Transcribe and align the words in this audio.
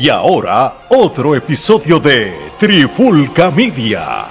Y 0.00 0.10
ahora, 0.10 0.86
otro 0.90 1.34
episodio 1.34 1.98
de 1.98 2.32
Trifulca 2.56 3.50
Media. 3.50 4.26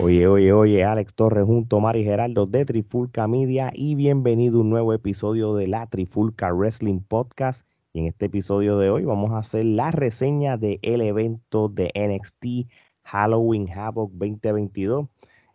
Oye, 0.00 0.26
oye, 0.26 0.52
oye, 0.52 0.84
Alex 0.84 1.14
Torres 1.14 1.44
junto 1.44 1.76
a 1.76 1.80
Mari 1.80 2.02
Geraldo 2.02 2.46
de 2.46 2.64
Trifulca 2.64 3.28
Media 3.28 3.70
y 3.72 3.94
bienvenido 3.94 4.58
a 4.58 4.60
un 4.62 4.70
nuevo 4.70 4.92
episodio 4.92 5.54
de 5.54 5.68
la 5.68 5.86
Trifulca 5.86 6.52
Wrestling 6.52 6.98
Podcast. 6.98 7.69
Y 7.92 8.00
en 8.00 8.06
este 8.06 8.26
episodio 8.26 8.78
de 8.78 8.88
hoy 8.90 9.04
vamos 9.04 9.32
a 9.32 9.38
hacer 9.38 9.64
la 9.64 9.90
reseña 9.90 10.56
del 10.56 10.78
evento 10.82 11.68
de 11.68 11.90
NXT 11.94 12.70
Halloween 13.02 13.68
Havoc 13.68 14.12
2022. 14.12 15.08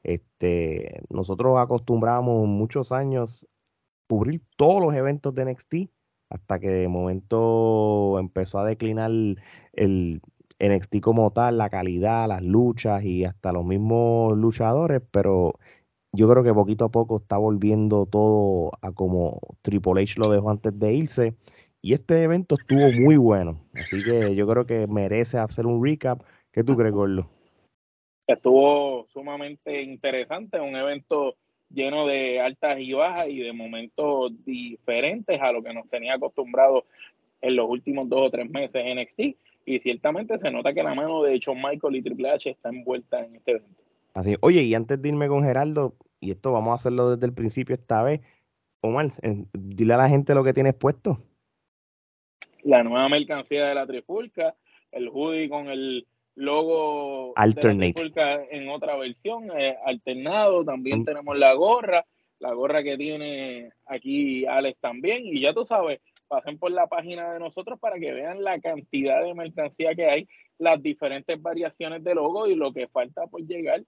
Este, 0.03 1.01
nosotros 1.09 1.57
acostumbramos 1.57 2.45
muchos 2.47 2.91
años 2.91 3.47
cubrir 4.09 4.41
todos 4.57 4.81
los 4.81 4.93
eventos 4.93 5.33
de 5.33 5.45
NXT 5.45 5.75
hasta 6.29 6.59
que 6.59 6.69
de 6.69 6.87
momento 6.89 8.19
empezó 8.19 8.59
a 8.59 8.65
declinar 8.65 9.11
el 9.73 10.21
NXT 10.59 10.99
como 11.01 11.31
tal, 11.31 11.57
la 11.57 11.69
calidad, 11.69 12.27
las 12.27 12.43
luchas 12.43 13.03
y 13.05 13.23
hasta 13.23 13.53
los 13.53 13.65
mismos 13.65 14.37
luchadores, 14.37 15.01
pero 15.11 15.53
yo 16.11 16.29
creo 16.29 16.43
que 16.43 16.53
poquito 16.53 16.85
a 16.85 16.89
poco 16.91 17.17
está 17.17 17.37
volviendo 17.37 18.05
todo 18.05 18.71
a 18.81 18.91
como 18.91 19.39
Triple 19.61 20.03
H 20.03 20.19
lo 20.19 20.29
dejó 20.29 20.49
antes 20.49 20.77
de 20.77 20.93
irse 20.93 21.35
y 21.85 21.93
este 21.93 22.23
evento 22.23 22.55
estuvo 22.59 22.91
muy 22.91 23.15
bueno. 23.15 23.61
Así 23.75 24.03
que 24.03 24.33
yo 24.33 24.47
creo 24.47 24.65
que 24.65 24.87
merece 24.87 25.37
hacer 25.37 25.67
un 25.67 25.85
recap. 25.85 26.19
¿Qué 26.51 26.63
tú 26.63 26.75
crees, 26.75 26.91
Gordo? 26.91 27.29
Estuvo 28.25 29.05
sumamente 29.13 29.83
interesante, 29.83 30.59
un 30.59 30.75
evento 30.75 31.35
lleno 31.69 32.07
de 32.07 32.41
altas 32.41 32.79
y 32.79 32.91
bajas 32.93 33.29
y 33.29 33.37
de 33.37 33.53
momentos 33.53 34.31
diferentes 34.43 35.39
a 35.39 35.51
lo 35.51 35.61
que 35.61 35.75
nos 35.75 35.87
tenía 35.87 36.15
acostumbrado 36.15 36.85
en 37.41 37.55
los 37.55 37.69
últimos 37.69 38.09
dos 38.09 38.29
o 38.29 38.31
tres 38.31 38.49
meses 38.49 38.81
en 38.83 38.99
NXT. 38.99 39.19
Y 39.67 39.79
ciertamente 39.79 40.39
se 40.39 40.49
nota 40.49 40.73
que 40.73 40.81
la 40.81 40.95
mano 40.95 41.21
de 41.21 41.37
Shawn 41.37 41.61
Michael 41.61 41.97
y 41.97 42.01
Triple 42.01 42.31
H 42.31 42.49
está 42.49 42.69
envuelta 42.69 43.23
en 43.23 43.35
este 43.35 43.51
evento. 43.51 43.83
Así, 44.15 44.35
oye, 44.41 44.63
y 44.63 44.73
antes 44.73 44.99
de 44.99 45.09
irme 45.09 45.27
con 45.27 45.43
Geraldo, 45.43 45.93
y 46.19 46.31
esto 46.31 46.51
vamos 46.51 46.71
a 46.71 46.75
hacerlo 46.75 47.11
desde 47.11 47.27
el 47.27 47.33
principio 47.33 47.75
esta 47.75 48.01
vez, 48.01 48.21
Omar, 48.81 49.09
dile 49.53 49.93
a 49.93 49.97
la 49.97 50.09
gente 50.09 50.33
lo 50.33 50.43
que 50.43 50.53
tienes 50.53 50.73
puesto 50.73 51.19
la 52.65 52.83
nueva 52.83 53.07
mercancía 53.09 53.67
de 53.67 53.75
la 53.75 53.85
Trifulca, 53.85 54.55
el 54.91 55.09
hoodie 55.09 55.49
con 55.49 55.69
el 55.69 56.07
logo 56.33 57.33
Alternate. 57.35 57.79
de 57.79 57.87
la 57.87 57.93
Trifulca 57.93 58.43
en 58.49 58.69
otra 58.69 58.95
versión, 58.97 59.49
eh, 59.57 59.77
alternado, 59.85 60.65
también 60.65 61.01
mm. 61.01 61.05
tenemos 61.05 61.37
la 61.37 61.53
gorra, 61.53 62.05
la 62.39 62.53
gorra 62.53 62.83
que 62.83 62.97
tiene 62.97 63.69
aquí 63.85 64.45
Alex 64.47 64.79
también, 64.79 65.25
y 65.25 65.39
ya 65.41 65.53
tú 65.53 65.65
sabes, 65.65 66.01
pasen 66.27 66.57
por 66.57 66.71
la 66.71 66.87
página 66.87 67.33
de 67.33 67.39
nosotros 67.39 67.79
para 67.79 67.99
que 67.99 68.11
vean 68.11 68.43
la 68.43 68.59
cantidad 68.59 69.23
de 69.23 69.35
mercancía 69.35 69.93
que 69.93 70.05
hay, 70.05 70.27
las 70.57 70.81
diferentes 70.81 71.39
variaciones 71.39 72.03
de 72.03 72.15
logo 72.15 72.47
y 72.47 72.55
lo 72.55 72.73
que 72.73 72.87
falta 72.87 73.27
por 73.27 73.45
llegar. 73.45 73.83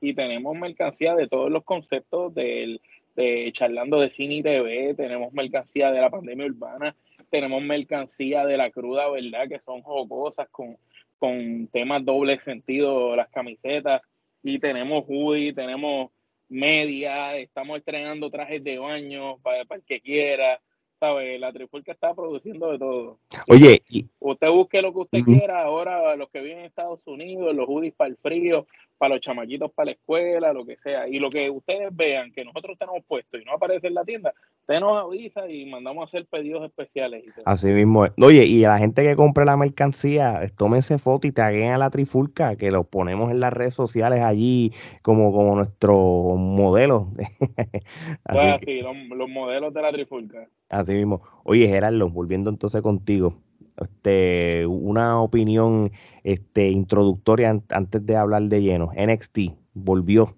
Y 0.00 0.14
tenemos 0.14 0.56
mercancía 0.56 1.14
de 1.14 1.26
todos 1.26 1.50
los 1.50 1.64
conceptos 1.64 2.32
del, 2.32 2.80
de 3.16 3.50
charlando 3.52 3.98
de 3.98 4.10
cine 4.10 4.36
y 4.36 4.42
TV, 4.42 4.94
tenemos 4.94 5.32
mercancía 5.32 5.90
de 5.90 6.00
la 6.00 6.10
pandemia 6.10 6.46
urbana, 6.46 6.94
tenemos 7.30 7.62
mercancía 7.62 8.44
de 8.44 8.56
la 8.56 8.70
cruda, 8.70 9.08
¿verdad? 9.08 9.48
Que 9.48 9.60
son 9.60 9.82
jocosas 9.82 10.48
con, 10.50 10.76
con 11.18 11.68
temas 11.68 12.04
doble 12.04 12.38
sentido, 12.40 13.16
las 13.16 13.28
camisetas. 13.30 14.02
Y 14.42 14.58
tenemos 14.58 15.04
hoodie, 15.06 15.52
tenemos 15.52 16.10
media, 16.48 17.36
estamos 17.36 17.78
estrenando 17.78 18.30
trajes 18.30 18.62
de 18.64 18.78
baño 18.78 19.38
para, 19.38 19.64
para 19.64 19.78
el 19.80 19.84
que 19.84 20.00
quiera. 20.00 20.60
¿sabe? 21.00 21.38
La 21.38 21.50
Trifulca 21.50 21.92
está 21.92 22.14
produciendo 22.14 22.70
de 22.70 22.78
todo. 22.78 23.18
Oye, 23.48 23.82
usted 24.18 24.50
busque 24.50 24.82
lo 24.82 24.92
que 24.92 24.98
usted 25.00 25.22
quiera. 25.24 25.62
Ahora, 25.62 26.14
los 26.14 26.28
que 26.28 26.42
viven 26.42 26.58
en 26.58 26.64
Estados 26.66 27.06
Unidos, 27.06 27.54
los 27.54 27.66
hoodies 27.66 27.94
para 27.94 28.10
el 28.10 28.18
frío, 28.18 28.66
para 29.00 29.14
los 29.14 29.22
chamaquitos 29.22 29.72
para 29.72 29.86
la 29.86 29.92
escuela, 29.92 30.52
lo 30.52 30.66
que 30.66 30.76
sea. 30.76 31.08
Y 31.08 31.18
lo 31.18 31.30
que 31.30 31.48
ustedes 31.48 31.88
vean 31.90 32.30
que 32.32 32.44
nosotros 32.44 32.78
tenemos 32.78 33.02
puesto 33.08 33.38
y 33.38 33.44
no 33.46 33.54
aparece 33.54 33.86
en 33.86 33.94
la 33.94 34.04
tienda, 34.04 34.34
usted 34.60 34.78
nos 34.78 35.02
avisa 35.02 35.50
y 35.50 35.64
mandamos 35.64 36.02
a 36.02 36.04
hacer 36.04 36.26
pedidos 36.26 36.62
especiales. 36.66 37.24
Así 37.46 37.68
mismo. 37.68 38.04
Oye, 38.20 38.44
y 38.44 38.62
a 38.64 38.68
la 38.68 38.78
gente 38.78 39.02
que 39.02 39.16
compre 39.16 39.46
la 39.46 39.56
mercancía, 39.56 40.42
tómense 40.54 40.98
foto 40.98 41.26
y 41.26 41.32
taguen 41.32 41.70
a 41.70 41.78
la 41.78 41.88
Trifulca, 41.88 42.56
que 42.56 42.70
lo 42.70 42.84
ponemos 42.84 43.30
en 43.30 43.40
las 43.40 43.54
redes 43.54 43.72
sociales 43.72 44.20
allí 44.20 44.74
como, 45.00 45.32
como 45.32 45.56
nuestro 45.56 45.96
modelo. 46.36 47.08
así 48.24 48.82
los, 48.82 48.94
los 49.16 49.28
modelos 49.30 49.72
de 49.72 49.80
la 49.80 49.92
Trifulca. 49.92 50.46
Así 50.68 50.92
mismo. 50.92 51.22
Oye, 51.44 51.66
Gerardo, 51.68 52.10
volviendo 52.10 52.50
entonces 52.50 52.82
contigo 52.82 53.40
este, 53.80 54.66
una 54.66 55.20
opinión 55.20 55.92
este, 56.24 56.68
introductoria 56.68 57.50
antes 57.70 58.06
de 58.06 58.16
hablar 58.16 58.42
de 58.42 58.62
lleno. 58.62 58.90
NXT 58.96 59.38
volvió. 59.74 60.36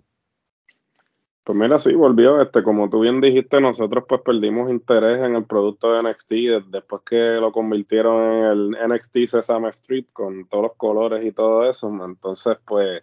Pues 1.45 1.59
mira, 1.59 1.79
sí, 1.79 1.95
volvió. 1.95 2.41
Este, 2.41 2.63
como 2.63 2.89
tú 2.89 3.01
bien 3.01 3.21
dijiste, 3.21 3.61
nosotros 3.61 4.05
pues 4.09 4.21
perdimos 4.21 4.71
interés 4.71 5.19
en 5.19 5.35
el 5.35 5.45
producto 5.45 5.93
de 5.93 6.03
NXT 6.03 6.71
después 6.71 7.03
que 7.05 7.17
lo 7.17 7.51
convirtieron 7.51 8.23
en 8.23 8.45
el 8.45 8.71
NXT 8.89 9.27
Sesame 9.27 9.71
Street 9.71 10.07
con 10.13 10.47
todos 10.47 10.63
los 10.63 10.77
colores 10.77 11.27
y 11.27 11.33
todo 11.33 11.69
eso. 11.69 11.91
Entonces, 12.05 12.59
pues 12.65 13.03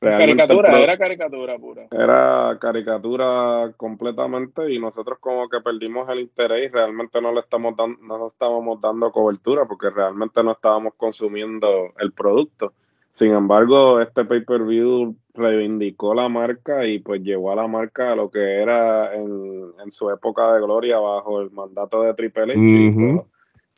caricatura, 0.00 0.72
era 0.72 0.98
caricatura 0.98 1.58
pura. 1.58 1.86
Era 1.90 2.58
caricatura 2.60 3.72
completamente 3.76 4.72
y 4.72 4.78
nosotros 4.78 5.18
como 5.20 5.48
que 5.48 5.60
perdimos 5.60 6.08
el 6.08 6.20
interés 6.20 6.70
y 6.70 6.72
realmente 6.72 7.20
no 7.20 7.32
le 7.32 7.40
estamos 7.40 7.76
dando, 7.76 7.98
no 8.02 8.28
estábamos 8.28 8.80
dando 8.80 9.12
cobertura 9.12 9.66
porque 9.66 9.90
realmente 9.90 10.42
no 10.42 10.52
estábamos 10.52 10.94
consumiendo 10.96 11.92
el 11.98 12.12
producto. 12.12 12.72
Sin 13.12 13.32
embargo, 13.32 14.00
este 14.00 14.24
pay-per-view 14.24 15.14
reivindicó 15.34 16.14
la 16.14 16.28
marca 16.28 16.86
y 16.86 17.00
pues 17.00 17.22
llevó 17.22 17.52
a 17.52 17.56
la 17.56 17.66
marca 17.66 18.12
a 18.12 18.16
lo 18.16 18.30
que 18.30 18.60
era 18.60 19.14
en, 19.14 19.72
su 19.90 20.08
época 20.10 20.54
de 20.54 20.60
gloria 20.60 20.98
bajo 20.98 21.40
el 21.40 21.50
mandato 21.50 22.02
de 22.02 22.14
Triple 22.14 22.52
H 22.52 23.24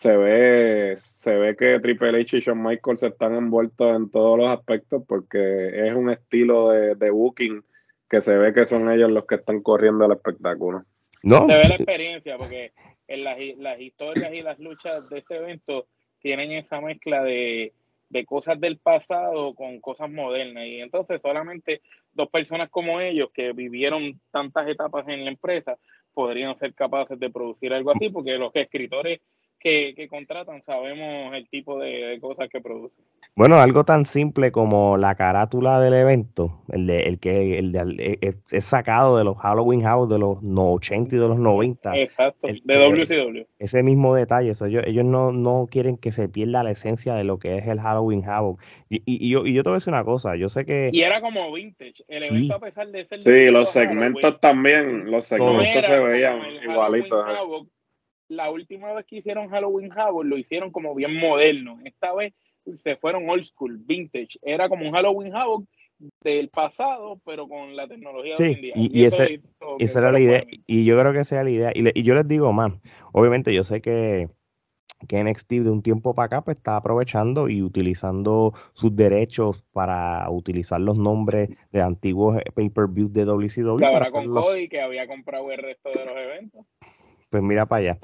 se 0.03 0.17
ve, 0.17 0.95
se 0.97 1.37
ve 1.37 1.57
que 1.57 1.79
Triple 1.79 2.21
H 2.21 2.37
y 2.37 2.41
Shawn 2.41 2.61
Michaels 2.61 3.05
están 3.05 3.37
envueltos 3.37 3.95
en 3.95 4.11
todos 4.11 4.37
los 4.37 4.51
aspectos 4.51 5.05
porque 5.07 5.87
es 5.87 5.93
un 5.93 6.11
estilo 6.11 6.71
de, 6.71 6.97
de 6.97 7.11
booking 7.11 7.63
que 8.11 8.21
se 8.21 8.37
ve 8.37 8.53
que 8.53 8.67
son 8.67 8.91
ellos 8.91 9.13
los 9.13 9.27
que 9.27 9.37
están 9.37 9.63
corriendo 9.63 10.05
el 10.05 10.13
espectáculo. 10.13 10.85
No. 11.23 11.47
Se 11.47 11.53
ve 11.53 11.69
la 11.69 11.77
experiencia 11.77 12.37
porque 12.37 12.73
en 13.07 13.23
las, 13.23 13.39
las 13.59 13.81
historias 13.81 14.35
y 14.35 14.43
las 14.43 14.59
luchas 14.59 15.09
de 15.09 15.19
este 15.19 15.37
evento 15.37 15.87
tienen 16.19 16.51
esa 16.51 16.81
mezcla 16.81 17.23
de, 17.23 17.73
de 18.09 18.25
cosas 18.25 18.59
del 18.59 18.79
pasado 18.79 19.55
con 19.55 19.81
cosas 19.81 20.11
modernas. 20.11 20.67
Y 20.67 20.81
entonces 20.81 21.21
solamente 21.23 21.81
dos 22.13 22.29
personas 22.29 22.71
como 22.71 23.01
ellos 23.01 23.31
que 23.33 23.53
vivieron 23.53 24.21
tantas 24.33 24.69
etapas 24.69 25.07
en 25.07 25.25
la 25.25 25.31
empresa 25.31 25.79
podrían 26.13 26.59
ser 26.59 26.75
capaces 26.75 27.21
de 27.21 27.31
producir 27.31 27.73
algo 27.73 27.93
así, 27.93 28.09
porque 28.09 28.37
los 28.37 28.51
escritores 28.57 29.21
que, 29.63 30.09
contratan 30.09 30.63
sabemos 30.63 31.35
el 31.35 31.49
tipo 31.49 31.79
de, 31.79 32.19
cosas 32.21 32.49
que 32.51 32.61
producen. 32.61 33.05
Bueno, 33.35 33.57
algo 33.59 33.85
tan 33.85 34.05
simple 34.05 34.53
como 34.53 34.99
la 34.99 35.15
carátula 35.15 35.81
del 35.81 35.95
evento, 35.95 36.63
el 36.69 36.87
de 36.87 37.05
el 37.05 37.19
que 37.19 37.59
el 37.59 37.73
de, 37.73 38.37
es, 38.51 38.65
sacado 38.65 39.17
de 39.17 39.25
los 39.25 39.39
Halloween 39.39 39.83
House 39.83 40.09
de 40.11 40.19
los 40.19 40.39
80 40.43 41.17
y 41.17 41.19
de 41.19 41.29
los 41.29 41.39
90. 41.39 41.97
Exacto, 41.97 42.49
de 42.49 42.77
WCW. 42.77 43.47
Ese 43.59 43.83
mismo 43.83 44.15
detalle, 44.15 44.51
eso, 44.51 44.67
ellos, 44.67 44.83
ellos 44.87 45.07
no, 45.07 45.33
no 45.33 45.67
quieren 45.71 45.97
que 45.97 46.13
se 46.13 46.29
pierda 46.29 46.63
la 46.63 46.73
esencia 46.73 47.15
de 47.15 47.25
lo 47.25 47.39
que 47.39 47.57
es 47.57 47.67
el 47.67 47.81
Halloween 47.81 48.23
House. 48.23 48.59
Y, 48.91 49.03
y, 49.07 49.31
yo, 49.31 49.47
y 49.47 49.55
yo 49.55 49.63
te 49.63 49.71
voy 49.71 49.77
a 49.77 49.79
decir 49.79 49.95
una 49.95 50.05
cosa, 50.05 50.37
yo 50.37 50.51
sé 50.51 50.67
que... 50.67 50.91
Y 50.93 51.01
era 51.01 51.23
como 51.23 51.51
vintage, 51.53 52.05
el 52.09 52.25
evento 52.25 52.57
a 52.57 52.61
pesar 52.61 52.89
de 52.89 53.07
ser... 53.07 53.23
Sí, 53.23 53.47
los 53.47 53.71
segmentos 53.71 54.41
también, 54.41 55.11
los 55.11 55.25
segmentos 55.25 55.87
se 55.87 56.01
veían 56.01 56.41
igualitos 56.63 57.25
la 58.33 58.51
última 58.51 58.93
vez 58.93 59.05
que 59.07 59.17
hicieron 59.17 59.49
Halloween 59.49 59.91
Havoc 59.93 60.25
lo 60.25 60.39
hicieron 60.39 60.71
como 60.71 60.95
bien 60.95 61.19
moderno. 61.19 61.79
Esta 61.85 62.15
vez 62.15 62.33
se 62.75 62.97
fueron 62.97 63.29
old 63.29 63.45
school, 63.45 63.79
vintage. 63.79 64.39
Era 64.43 64.69
como 64.69 64.87
un 64.87 64.93
Halloween 64.93 65.35
Havoc 65.35 65.65
del 66.23 66.49
pasado, 66.49 67.21
pero 67.25 67.47
con 67.47 67.77
la 67.77 67.87
tecnología 67.87 68.35
de 68.37 68.45
hoy 68.45 68.53
en 68.55 68.61
día. 68.61 68.73
Y, 68.77 69.05
esa 69.05 69.99
era 69.99 70.13
la 70.13 70.21
idea. 70.21 70.45
Y 70.67 70.85
yo 70.85 70.99
creo 70.99 71.13
que 71.13 71.21
esa 71.21 71.37
era 71.37 71.45
la 71.45 71.51
idea. 71.51 71.73
Y, 71.75 72.03
yo 72.03 72.15
les 72.15 72.27
digo 72.27 72.53
más, 72.53 72.73
obviamente 73.13 73.55
yo 73.55 73.65
sé 73.65 73.81
que, 73.81 74.29
que 75.07 75.23
NXT 75.23 75.51
de 75.51 75.71
un 75.71 75.83
tiempo 75.83 76.15
para 76.15 76.27
acá 76.27 76.41
pues, 76.43 76.57
está 76.57 76.77
aprovechando 76.77 77.49
y 77.49 77.63
utilizando 77.63 78.55
sus 78.73 78.97
derechos 78.97 79.63
para 79.73 80.29
utilizar 80.31 80.81
los 80.81 80.97
nombres 80.97 81.51
de 81.71 81.83
antiguos 81.83 82.39
pay-per-view 82.55 83.09
de 83.09 83.25
WCW. 83.25 83.85
Ahora 83.85 84.11
con 84.11 84.33
Cody 84.33 84.69
que 84.69 84.81
había 84.81 85.07
comprado 85.07 85.53
el 85.53 85.59
resto 85.59 85.91
de 85.91 86.05
los 86.05 86.17
eventos 86.17 86.67
pues 87.33 87.43
mira 87.43 87.67
para 87.67 87.81
allá. 87.81 87.99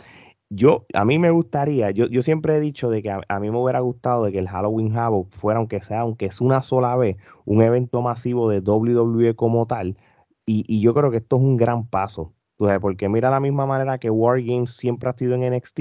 yo, 0.51 0.87
a 0.95 1.05
mí 1.05 1.19
me 1.19 1.31
gustaría, 1.31 1.91
yo, 1.91 2.09
yo 2.09 2.23
siempre 2.23 2.57
he 2.57 2.61
dicho 2.61 2.91
de 2.91 3.03
que 3.03 3.11
a, 3.11 3.41
mí 3.41 3.51
me 3.51 3.59
hubiera 3.59 3.81
gustado 3.81 4.25
de 4.25 4.33
que 4.33 4.39
el 4.39 4.49
Halloween 4.49 4.97
Havoc 4.97 5.31
fuera, 5.33 5.59
aunque 5.59 5.83
sea, 5.83 6.01
aunque 6.01 6.27
es 6.27 6.41
una 6.41 6.63
sola 6.63 6.97
vez, 6.97 7.19
un 7.45 7.63
evento 7.63 8.03
masivo 8.03 8.51
de 8.51 8.61
WWE 8.61 9.35
como 9.37 9.67
tal. 9.67 9.99
Y, 10.47 10.65
y 10.67 10.81
yo 10.81 10.95
creo 10.95 11.11
que 11.11 11.19
esto 11.19 11.37
es 11.37 11.43
un 11.43 11.57
gran 11.59 11.87
paso. 11.87 12.35
Porque 12.81 13.09
mira 13.09 13.31
la 13.31 13.41
misma 13.41 13.67
manera 13.67 13.99
que 13.99 14.11
War 14.11 14.43
Games 14.43 14.73
siempre 14.73 15.09
ha 15.09 15.13
sido 15.13 15.35
en 15.35 15.55
NXT 15.55 15.81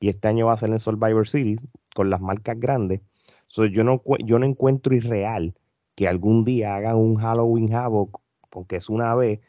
y 0.00 0.08
este 0.08 0.28
año 0.28 0.46
va 0.46 0.54
a 0.54 0.58
ser 0.58 0.70
en 0.70 0.78
Survivor 0.78 1.26
Series 1.26 1.60
con 1.94 2.10
las 2.10 2.20
marcas 2.20 2.58
grandes. 2.58 3.00
yo, 3.48 3.84
no, 3.84 4.02
yo 4.24 4.38
no 4.38 4.44
encuentro 4.44 4.94
irreal 4.94 5.54
que 5.94 6.08
algún 6.08 6.44
día 6.44 6.74
hagan 6.76 6.96
un 6.96 7.16
Halloween 7.16 7.72
Havoc, 7.72 8.20
porque 8.50 8.76
es 8.76 8.90
una 8.90 9.14
vez, 9.14 9.40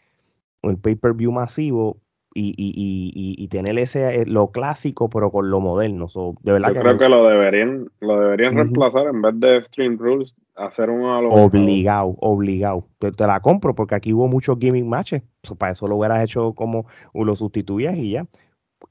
el 0.61 0.77
pay-per-view 0.77 1.31
masivo 1.31 1.97
y, 2.35 2.53
y, 2.57 3.43
y, 3.43 3.47
tener 3.47 3.77
ese 3.77 4.21
eh, 4.21 4.25
lo 4.25 4.51
clásico 4.51 5.09
pero 5.09 5.31
con 5.31 5.49
lo 5.49 5.59
moderno. 5.59 6.07
de 6.41 6.51
verdad 6.51 6.73
Yo 6.73 6.81
creo 6.81 6.97
que 6.97 7.09
lo 7.09 7.27
deberían, 7.27 7.89
lo 7.99 8.19
deberían 8.19 8.55
reemplazar 8.55 9.07
en 9.07 9.21
vez 9.21 9.39
de 9.39 9.63
Stream 9.63 9.97
Rules, 9.97 10.35
hacer 10.55 10.89
un 10.89 11.03
obligado, 11.03 12.15
obligado. 12.19 12.87
Te, 12.99 13.11
te, 13.11 13.27
la 13.27 13.39
compro 13.39 13.75
porque 13.75 13.95
aquí 13.95 14.13
hubo 14.13 14.27
muchos 14.27 14.57
gaming 14.57 14.89
matches. 14.89 15.21
para 15.57 15.73
eso 15.73 15.87
lo 15.87 15.97
hubieras 15.97 16.23
hecho 16.23 16.53
como 16.53 16.85
lo 17.13 17.35
sustituías 17.35 17.97
y 17.97 18.11
ya. 18.11 18.27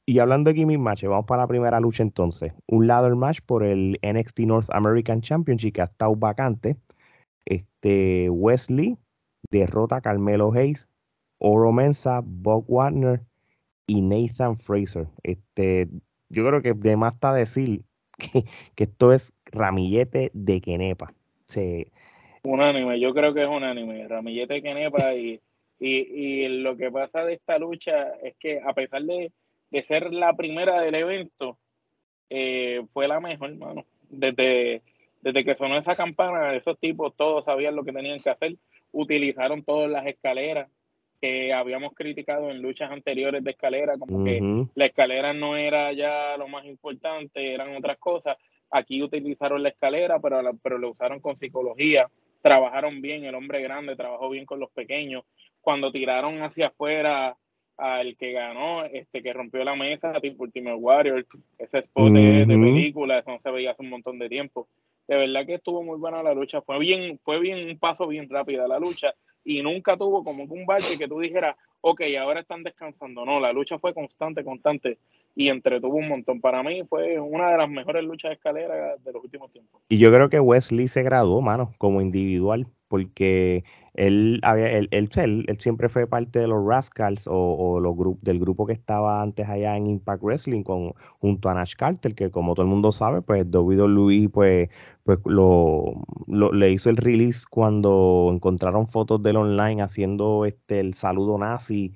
Y 0.07 0.21
hablando 0.21 0.53
de 0.53 0.61
gaming 0.61 0.81
matches, 0.81 1.11
vamos 1.11 1.27
para 1.27 1.43
la 1.43 1.49
primera 1.49 1.81
lucha 1.81 2.03
entonces. 2.03 2.53
Un 2.67 2.87
ladder 2.87 3.15
match 3.17 3.41
por 3.45 3.65
el 3.65 3.99
NXT 4.03 4.41
North 4.41 4.69
American 4.71 5.21
Championship 5.21 5.75
que 5.75 5.81
ha 5.83 5.85
estado 5.85 6.15
vacante. 6.17 6.77
Este 7.45 8.31
Wesley 8.31 8.97
derrota 9.51 9.97
a 9.97 10.01
Carmelo 10.01 10.53
Hayes, 10.53 10.89
Oro 11.39 11.73
Mensa, 11.73 12.23
Bob 12.25 12.65
Wagner 12.69 13.21
y 13.87 14.01
Nathan 14.01 14.59
Fraser. 14.59 15.07
Este, 15.23 15.89
yo 16.29 16.47
creo 16.47 16.63
que 16.63 16.75
de 16.75 16.97
más 16.97 17.15
está 17.15 17.33
decir 17.33 17.83
que, 18.19 18.45
que 18.75 18.85
esto 18.85 19.13
es 19.13 19.33
ramillete 19.47 20.31
de 20.35 20.61
Kenepa. 20.61 21.15
Se... 21.47 21.91
Unánime, 22.43 22.99
yo 22.99 23.15
creo 23.15 23.35
que 23.35 23.43
es 23.43 23.49
unánime. 23.49 24.09
Ramillete 24.09 24.55
de 24.55 24.63
Kenepa 24.63 25.15
y, 25.15 25.41
y, 25.79 26.49
lo 26.49 26.77
que 26.77 26.91
pasa 26.91 27.25
de 27.25 27.35
esta 27.35 27.59
lucha 27.59 28.15
es 28.23 28.37
que 28.37 28.61
a 28.61 28.73
pesar 28.73 29.03
de, 29.03 29.33
ser 29.83 30.13
la 30.13 30.35
primera 30.35 30.81
del 30.81 30.95
evento, 30.95 31.59
eh, 32.31 32.83
fue 32.93 33.09
la 33.09 33.21
mejor, 33.21 33.51
hermano. 33.51 33.85
Desde, 34.09 34.83
desde 35.23 35.45
que 35.45 35.55
sonó 35.55 35.77
esa 35.77 35.97
campana, 35.97 36.55
esos 36.55 36.79
tipos 36.79 37.17
todos 37.17 37.45
sabían 37.45 37.75
lo 37.75 37.85
que 37.85 37.93
tenían 37.93 38.21
que 38.21 38.31
hacer. 38.31 38.57
Utilizaron 38.93 39.65
todas 39.65 39.91
las 39.91 40.07
escaleras 40.07 40.69
que 41.23 41.53
habíamos 41.53 41.95
criticado 41.95 42.51
en 42.51 42.61
luchas 42.61 42.91
anteriores 42.91 43.45
de 43.45 43.53
escalera, 43.53 43.97
como 43.97 44.25
que 44.25 44.67
la 44.75 44.87
escalera 44.87 45.33
no 45.33 45.57
era 45.57 45.93
ya 45.93 46.37
lo 46.37 46.49
más 46.49 46.65
importante, 46.65 47.55
eran 47.55 47.77
otras 47.77 47.97
cosas. 47.99 48.37
Aquí 48.73 49.01
utilizaron 49.01 49.63
la 49.63 49.69
escalera, 49.69 50.19
pero, 50.19 50.43
la, 50.43 50.53
pero 50.53 50.79
lo 50.79 50.91
usaron 50.91 51.21
con 51.21 51.37
psicología, 51.37 52.11
trabajaron 52.41 53.01
bien, 53.01 53.25
el 53.25 53.37
hombre 53.37 53.63
grande 53.63 53.95
trabajó 53.95 54.31
bien 54.31 54.45
con 54.45 54.59
los 54.59 54.73
pequeños. 54.73 55.23
Cuando 55.61 55.93
tiraron 55.93 56.43
hacia 56.43 56.67
afuera 56.67 57.37
al 57.77 58.17
que 58.17 58.33
ganó, 58.33 58.85
este 58.87 59.23
que 59.23 59.33
rompió 59.33 59.63
la 59.63 59.77
mesa, 59.77 60.21
tipo 60.21 60.43
Ultimate 60.43 60.75
Warrior, 60.75 61.25
ese 61.57 61.79
spot 61.79 62.13
de, 62.15 62.47
película, 62.49 63.21
eso 63.21 63.31
no 63.31 63.39
se 63.39 63.51
veía 63.53 63.71
hace 63.71 63.83
un 63.83 63.91
montón 63.91 64.19
de 64.19 64.29
tiempo. 64.29 64.67
De 65.07 65.17
verdad 65.17 65.47
que 65.47 65.55
estuvo 65.55 65.85
muy 65.85 65.99
buena 65.99 66.21
la 66.21 66.35
lucha, 66.35 66.63
fue 66.63 66.81
bien, 66.81 67.21
fue 67.23 67.39
bien 67.39 67.69
un 67.69 67.79
paso 67.79 68.09
bien 68.09 68.29
rápido 68.29 68.67
la 68.67 68.81
lucha 68.81 69.15
y 69.45 69.63
nunca 69.63 69.97
tuvo 69.97 70.23
como 70.25 70.45
un 70.45 70.67
bache 70.67 70.99
que 70.99 71.09
tú 71.09 71.21
dijeras, 71.21 71.57
ok, 71.81 72.03
ahora 72.21 72.41
están 72.41 72.63
descansando. 72.63 73.25
No, 73.25 73.41
la 73.41 73.53
lucha 73.53 73.79
fue 73.79 73.93
constante, 73.93 74.45
constante 74.45 74.99
y 75.35 75.49
entretuvo 75.49 75.97
un 75.97 76.09
montón. 76.09 76.41
Para 76.41 76.63
mí 76.63 76.83
fue 76.89 77.19
una 77.19 77.51
de 77.51 77.59
las 77.59 77.69
mejores 77.69 78.05
luchas 78.05 78.31
de 78.31 78.35
escalera 78.35 78.97
de 78.97 79.13
los 79.13 79.23
últimos 79.23 79.51
tiempos. 79.53 79.81
Y 79.89 79.99
yo 79.99 80.13
creo 80.13 80.29
que 80.29 80.41
Wesley 80.41 80.89
se 80.89 81.03
graduó, 81.03 81.41
mano, 81.41 81.75
como 81.79 82.01
individual, 82.01 82.67
porque 82.89 83.65
él, 83.95 84.41
él, 84.43 84.89
él, 84.91 85.11
él, 85.47 85.57
siempre 85.61 85.89
fue 85.89 86.07
parte 86.07 86.39
de 86.39 86.49
los 86.49 86.65
Rascals 86.67 87.27
o, 87.31 87.79
los 87.81 87.95
del 88.23 88.39
grupo 88.41 88.67
que 88.67 88.73
estaba 88.73 89.21
antes 89.21 89.49
allá 89.49 89.77
en 89.77 89.87
Impact 89.87 90.23
Wrestling 90.23 90.63
con, 90.63 90.93
junto 91.19 91.49
a 91.49 91.55
Nash 91.55 91.75
Carter, 91.77 92.15
que 92.15 92.31
como 92.31 92.55
todo 92.55 92.65
el 92.65 92.71
mundo 92.71 92.91
sabe, 92.93 93.21
pues 93.21 93.45
WWE 93.53 94.29
pues, 94.31 94.71
pues 95.05 95.19
lo, 95.27 95.95
le 96.27 96.71
hizo 96.71 96.89
el 96.89 96.97
release 96.97 97.45
cuando 97.49 98.31
encontraron 98.33 98.89
fotos 98.89 99.23
del 99.23 99.37
online 99.37 99.83
haciendo 99.83 100.47
este 100.47 100.81
el 100.81 100.95
saludo 100.95 101.37
nazi 101.37 101.93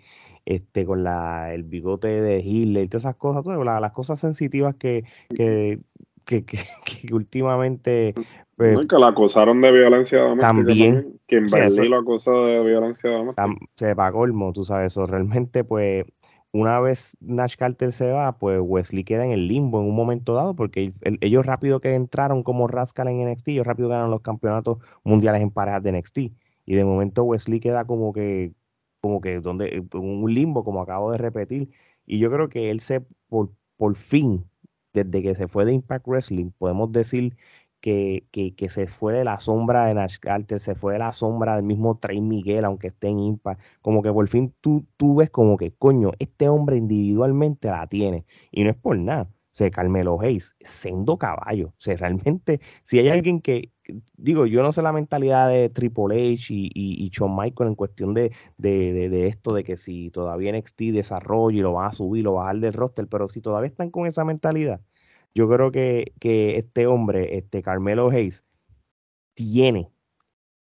este, 0.47 0.87
con 0.87 1.03
la, 1.03 1.53
el 1.53 1.65
bigote 1.65 2.23
de 2.23 2.41
Hitler 2.41 2.89
todas 2.89 3.03
esas 3.03 3.17
cosas, 3.17 3.43
todas 3.43 3.81
las 3.81 3.93
cosas 3.93 4.21
sensitivas 4.21 4.77
que, 4.77 5.05
que, 5.35 5.81
que, 6.27 6.45
que, 6.45 6.59
últimamente... 7.13 8.15
Pues, 8.57 8.87
que 8.89 8.99
la 8.99 9.09
acusaron 9.09 9.61
de 9.61 9.71
violencia 9.71 10.21
doméstica 10.21 10.49
también. 10.49 11.21
Kimberly 11.27 11.89
lo 11.89 11.99
acusó 11.99 12.47
de 12.47 12.63
violencia 12.63 13.11
doméstica. 13.11 13.49
se 13.75 13.95
pagó 13.95 14.25
el 14.25 14.33
tú 14.55 14.65
sabes, 14.65 14.93
eso 14.93 15.07
realmente 15.07 15.63
pues 15.63 16.07
una 16.53 16.81
vez 16.81 17.15
Nash 17.21 17.57
Carter 17.57 17.93
se 17.93 18.11
va, 18.11 18.39
pues 18.39 18.59
Wesley 18.63 19.05
queda 19.05 19.27
en 19.27 19.33
el 19.33 19.47
limbo 19.47 19.81
en 19.81 19.89
un 19.89 19.95
momento 19.95 20.33
dado, 20.33 20.57
porque 20.57 20.95
ellos 21.21 21.45
rápido 21.45 21.81
que 21.81 21.95
entraron 21.95 22.43
como 22.43 22.67
Rascal 22.67 23.09
en 23.09 23.31
NXT, 23.31 23.49
ellos 23.49 23.67
rápido 23.67 23.91
ganan 23.91 24.11
los 24.11 24.23
campeonatos 24.23 24.79
mundiales 25.05 25.43
en 25.43 25.51
parejas 25.51 25.83
de 25.83 25.93
NXT. 25.93 26.19
Y 26.65 26.75
de 26.75 26.85
momento 26.85 27.25
Wesley 27.25 27.61
queda 27.61 27.85
como 27.85 28.15
que 28.15 28.53
como 29.07 29.21
que 29.21 29.41
donde, 29.41 29.87
un 29.93 30.33
limbo, 30.33 30.65
como 30.65 30.83
acabo 30.83 31.13
de 31.13 31.19
repetir. 31.19 31.71
Y 32.07 32.19
yo 32.19 32.31
creo 32.31 32.49
que 32.49 32.71
él 32.71 32.81
se, 32.81 33.03
por, 33.29 33.51
por 33.77 33.95
fin, 33.95 34.45
desde 35.05 35.23
que 35.23 35.35
se 35.35 35.49
fue 35.49 35.65
de 35.65 35.73
Impact 35.75 36.07
Wrestling, 36.07 36.51
podemos 36.59 36.91
decir 36.93 37.37
que, 37.81 38.27
que, 38.33 38.55
que, 38.55 38.69
se 38.69 38.87
fue 38.87 39.13
de 39.13 39.25
la 39.25 39.39
sombra 39.39 39.87
de 39.87 39.95
Nash 39.95 40.19
Carter, 40.19 40.59
se 40.61 40.75
fue 40.75 40.95
de 40.95 40.99
la 41.01 41.13
sombra 41.13 41.57
del 41.57 41.65
mismo 41.65 41.99
Trey 41.99 42.21
Miguel, 42.21 42.65
aunque 42.65 42.89
esté 42.89 43.09
en 43.09 43.21
Impact. 43.21 43.61
Como 43.83 44.03
que 44.03 44.13
por 44.13 44.29
fin 44.29 44.55
tú, 44.61 44.87
tú 44.97 45.17
ves 45.17 45.31
como 45.31 45.57
que, 45.57 45.73
coño, 45.73 46.13
este 46.19 46.49
hombre 46.49 46.77
individualmente 46.77 47.69
la 47.69 47.87
tiene. 47.87 48.25
Y 48.51 48.65
no 48.65 48.71
es 48.71 48.77
por 48.77 48.99
nada 48.99 49.29
Carmelo 49.71 50.21
Hayes, 50.21 50.55
sendo 50.61 51.17
caballo. 51.17 51.69
O 51.69 51.81
sea, 51.81 51.97
realmente, 51.97 52.61
si 52.83 52.99
hay 52.99 53.09
alguien 53.09 53.41
que, 53.41 53.73
digo, 54.17 54.47
yo 54.47 54.63
no 54.63 54.71
sé 54.71 54.83
la 54.83 54.93
mentalidad 54.93 55.49
de 55.49 55.71
Triple 55.71 56.35
H 56.35 56.53
y, 56.53 56.71
y, 56.75 57.09
Shawn 57.09 57.35
Michael 57.35 57.71
en 57.71 57.75
cuestión 57.75 58.13
de, 58.13 58.33
de, 58.59 59.27
esto, 59.29 59.55
de 59.55 59.65
que 59.65 59.77
si 59.77 60.11
todavía 60.11 60.53
NXT 60.53 60.93
desarrolla 60.93 61.59
y 61.59 61.63
lo 61.63 61.73
van 61.73 61.89
a 61.89 61.93
subir, 61.93 62.25
lo 62.25 62.35
bajar 62.35 62.59
del 62.59 62.75
roster, 62.75 63.07
pero 63.09 63.29
si 63.29 63.41
todavía 63.41 63.69
están 63.69 63.91
con 63.91 64.07
esa 64.07 64.25
mentalidad, 64.25 64.81
yo 65.35 65.49
creo 65.49 65.71
que, 65.71 66.13
que 66.21 66.59
este 66.59 66.87
hombre, 66.87 67.39
este 67.39 67.63
Carmelo 67.63 68.11
Hayes, 68.11 68.45
tiene 69.35 69.91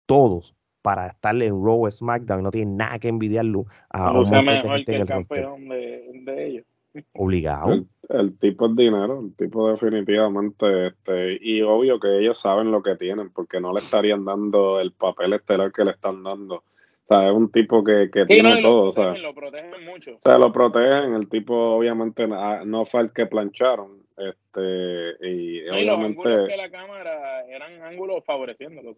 todos 0.07 0.55
para 0.83 1.09
estarle 1.09 1.47
en 1.47 1.55
Raw 1.65 1.91
SmackDown, 1.91 2.45
no 2.45 2.53
tiene 2.53 2.73
nada 2.77 3.01
que 3.01 3.09
envidiarlo 3.09 3.67
a 3.91 4.13
un 4.13 4.31
mejor 4.31 4.85
que 4.85 4.95
el 4.95 5.07
campeón 5.07 5.69
de 5.69 6.47
ellos. 6.47 6.65
Obligado. 7.13 7.85
El, 8.09 8.39
tipo 8.39 8.67
es 8.67 8.77
dinero, 8.77 9.21
el 9.21 9.35
tipo 9.37 9.71
definitivamente, 9.71 10.89
este, 10.89 11.39
y 11.41 11.63
obvio 11.63 11.99
que 11.99 12.19
ellos 12.19 12.39
saben 12.39 12.71
lo 12.71 12.83
que 12.83 12.97
tienen, 12.97 13.31
porque 13.31 13.61
no 13.61 13.73
le 13.73 13.81
estarían 13.81 14.25
dando 14.25 14.81
el 14.81 14.93
papel 14.93 15.33
estelar 15.33 15.73
que 15.73 15.85
le 15.85 15.93
están 15.93 16.23
dando. 16.23 16.63
O 17.09 17.15
sea, 17.15 17.29
es 17.29 17.35
un 17.35 17.53
tipo 17.53 17.85
que, 17.85 18.09
tiene 18.27 18.63
todo. 18.63 18.89
o 18.89 18.93
sea, 18.93 19.17
lo 19.17 19.33
protegen 19.33 19.85
mucho. 19.85 20.17
O 20.17 20.21
sea, 20.25 20.39
lo 20.39 20.53
protegen. 20.53 21.15
El 21.15 21.29
tipo, 21.29 21.55
obviamente, 21.55 22.27
no 22.27 22.85
fue 22.85 23.03
el 23.03 23.13
que 23.13 23.27
plancharon. 23.27 24.03
Este, 24.17 25.29
y, 25.29 25.69
obviamente. 25.69 25.85
Los 25.85 25.99
ángulos 25.99 26.49
que 26.49 26.57
la 26.57 26.71
cámara 26.71 27.45
eran 27.47 27.83
ángulos 27.83 28.25
favoreciéndolo. 28.25 28.97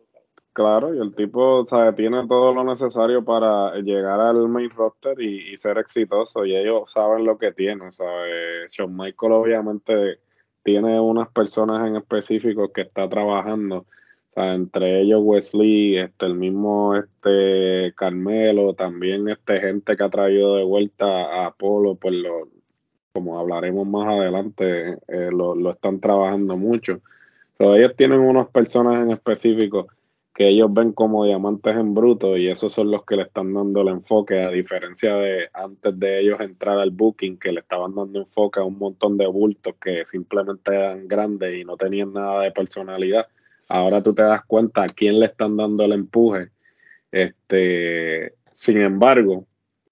Claro, 0.59 0.93
y 0.93 0.99
el 0.99 1.15
tipo 1.15 1.65
tiene 1.95 2.27
todo 2.27 2.53
lo 2.53 2.65
necesario 2.65 3.25
para 3.25 3.77
llegar 3.77 4.19
al 4.19 4.49
main 4.49 4.69
roster 4.71 5.21
y, 5.21 5.57
ser 5.57 5.79
exitoso, 5.79 6.45
y 6.45 6.57
ellos 6.57 6.91
saben 6.91 7.25
lo 7.25 7.39
que 7.39 7.53
tienen. 7.53 7.93
¿sabe? 7.93 8.67
Shawn 8.69 8.97
Michael 8.97 9.35
obviamente 9.35 10.19
tiene 10.65 10.99
unas 10.99 11.29
personas 11.29 11.87
en 11.87 11.95
específico 11.95 12.73
que 12.73 12.81
está 12.81 13.09
trabajando, 13.09 13.87
entre 14.35 15.01
ellos 15.03 15.21
Wesley, 15.23 15.97
este, 15.97 16.27
el 16.27 16.35
mismo 16.35 16.97
este 16.97 17.95
Carmelo, 17.95 18.75
también 18.75 19.29
este 19.29 19.61
gente 19.61 19.97
que 19.97 20.03
ha 20.03 20.11
traído 20.11 20.57
de 20.57 20.65
vuelta 20.65 21.07
a 21.07 21.47
Apolo, 21.47 21.95
pues 21.95 22.15
lo, 22.15 22.49
como 23.13 23.39
hablaremos 23.39 23.87
más 23.87 24.09
adelante, 24.09 24.99
eh, 25.07 25.31
lo, 25.31 25.55
lo, 25.55 25.71
están 25.71 26.01
trabajando 26.01 26.57
mucho. 26.57 27.01
ellos 27.61 27.95
tienen 27.95 28.19
unas 28.19 28.49
personas 28.49 29.05
en 29.05 29.13
específico 29.13 29.87
que 30.39 30.47
ellos 30.47 30.73
ven 30.73 30.93
como 30.93 31.25
diamantes 31.25 31.75
en 31.75 31.95
bruto 31.95 32.37
y 32.37 32.47
esos 32.47 32.73
son 32.73 32.93
los 32.93 33.05
que 33.05 33.17
le 33.17 33.23
están 33.23 33.53
dando 33.53 33.81
el 33.81 33.89
enfoque, 33.89 34.41
a 34.41 34.51
diferencia 34.51 35.17
de 35.17 35.49
antes 35.53 35.99
de 35.99 36.21
ellos 36.21 36.39
entrar 36.39 36.79
al 36.79 36.93
booking, 36.93 37.41
que 37.41 37.51
le 37.51 37.59
estaban 37.59 37.93
dando 37.93 38.21
enfoque 38.21 38.61
a 38.61 38.63
un 38.63 38.79
montón 38.79 39.19
de 39.19 39.27
bultos 39.27 39.75
que 39.83 40.07
simplemente 40.07 40.73
eran 40.73 41.09
grandes 41.09 41.59
y 41.59 41.65
no 41.65 41.77
tenían 41.77 42.13
nada 42.13 42.45
de 42.45 42.53
personalidad. 42.53 43.27
Ahora 43.69 44.01
tú 44.01 44.15
te 44.15 44.23
das 44.23 44.45
cuenta 44.47 44.85
a 44.85 44.89
quién 44.89 45.19
le 45.19 45.27
están 45.27 45.57
dando 45.57 45.83
el 45.83 45.91
empuje. 45.91 46.51
Este, 47.11 48.35
sin 48.55 48.81
embargo, 48.81 49.45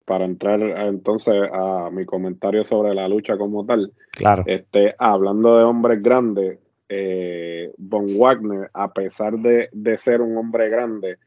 para 0.04 0.26
entrar 0.26 0.62
entonces 0.62 1.34
a 1.52 1.90
mi 1.90 2.04
comentario 2.04 2.62
sobre 2.62 2.94
la 2.94 3.08
lucha 3.08 3.36
como 3.36 3.66
tal. 3.66 3.92
Claro. 4.12 4.44
Este, 4.46 4.94
hablando 4.96 5.58
de 5.58 5.64
hombres 5.64 6.00
grandes, 6.00 6.60
eh, 6.88 7.45
Von 7.78 8.18
Wagner, 8.18 8.70
a 8.72 8.92
pesar 8.92 9.34
de, 9.38 9.98
ser 9.98 10.20
un 10.20 10.36
hombre 10.36 10.68
grande, 10.68 11.18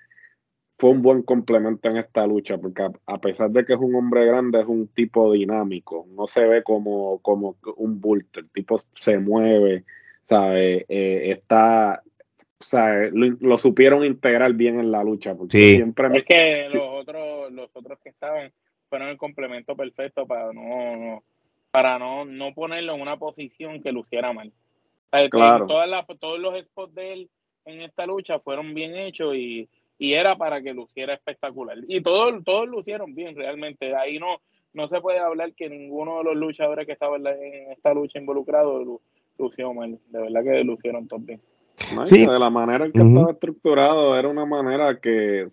fue 0.77 0.91
un 0.91 1.01
buen 1.01 1.23
complemento 1.23 1.89
en 1.89 1.97
esta 1.97 2.25
lucha, 2.25 2.57
porque 2.57 2.87
a, 3.05 3.17
pesar 3.19 3.51
de 3.51 3.65
que 3.65 3.73
es 3.73 3.79
un 3.79 3.95
hombre 3.95 4.25
grande, 4.25 4.61
es 4.61 4.67
un 4.67 4.87
tipo 4.87 5.33
dinámico, 5.33 6.07
no 6.09 6.27
se 6.27 6.45
ve 6.45 6.63
como, 6.63 7.19
como 7.19 7.57
un 7.77 7.99
bulto, 7.99 8.39
el 8.39 8.49
tipo 8.49 8.81
se 8.93 9.19
mueve, 9.19 9.83
¿sabe? 10.23 10.85
Eh, 10.87 11.31
está, 11.31 12.01
lo, 13.11 13.57
supieron 13.57 14.05
integrar 14.05 14.53
bien 14.53 14.79
en 14.79 14.91
la 14.91 15.03
lucha, 15.03 15.35
porque 15.35 15.75
siempre... 15.75 16.17
Es 16.17 16.23
que 16.23 16.67
los, 16.73 16.87
otros, 16.87 17.51
los 17.51 17.69
otros 17.73 17.99
que 17.99 18.09
estaban 18.09 18.51
fueron 18.89 19.09
el 19.09 19.17
complemento 19.17 19.75
perfecto 19.75 20.25
para 20.25 20.51
no, 20.51 21.23
para 21.71 21.99
no, 21.99 22.25
no 22.25 22.53
ponerlo 22.53 22.95
en 22.95 23.01
una 23.01 23.17
posición 23.17 23.81
que 23.81 23.91
luciera 23.91 24.33
mal. 24.33 24.51
Claro. 25.29 25.67
todos 25.67 26.39
los 26.39 26.59
spots 26.59 26.93
de 26.93 27.13
él 27.13 27.29
en 27.65 27.81
esta 27.81 28.05
lucha 28.05 28.39
fueron 28.39 28.73
bien 28.73 28.95
hechos 28.95 29.35
y, 29.35 29.69
era 30.01 30.37
para 30.37 30.61
que 30.61 30.73
luciera 30.73 31.13
espectacular. 31.13 31.77
Y 31.87 32.01
todos, 32.01 32.41
todos 32.45 32.69
lucieron 32.69 33.13
bien 33.13 33.35
realmente. 33.35 33.93
Ahí 33.93 34.17
no, 34.17 34.37
no 34.73 34.87
se 34.87 35.01
puede 35.01 35.19
hablar 35.19 35.53
que 35.53 35.69
ninguno 35.69 36.19
de 36.19 36.23
los 36.23 36.37
luchadores 36.37 36.85
que 36.85 36.93
estaban 36.93 37.27
en 37.27 37.71
esta 37.71 37.93
lucha 37.93 38.17
involucrado 38.17 39.01
lució 39.37 39.73
mal. 39.73 39.99
De 40.07 40.21
verdad 40.21 40.43
que 40.43 40.63
lucieron 40.63 41.05
todos 41.05 41.25
bien. 41.25 41.41
De 42.09 42.39
la 42.39 42.49
manera 42.49 42.85
en 42.85 42.91
que 42.91 42.99
estaba 43.01 43.31
estructurado, 43.31 44.17
era 44.17 44.27
una 44.27 44.45
manera 44.45 44.99
que 44.99 45.47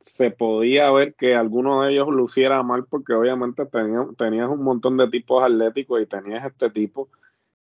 se 0.00 0.30
podía 0.30 0.90
ver 0.90 1.14
que 1.14 1.34
alguno 1.34 1.82
de 1.82 1.92
ellos 1.92 2.08
luciera 2.08 2.62
mal, 2.62 2.86
porque 2.86 3.12
obviamente 3.12 3.66
tenías, 3.66 4.06
tenías 4.16 4.48
un 4.48 4.62
montón 4.62 4.96
de 4.96 5.08
tipos 5.08 5.42
atléticos 5.42 6.00
y 6.00 6.06
tenías 6.06 6.44
este 6.44 6.70
tipo 6.70 7.08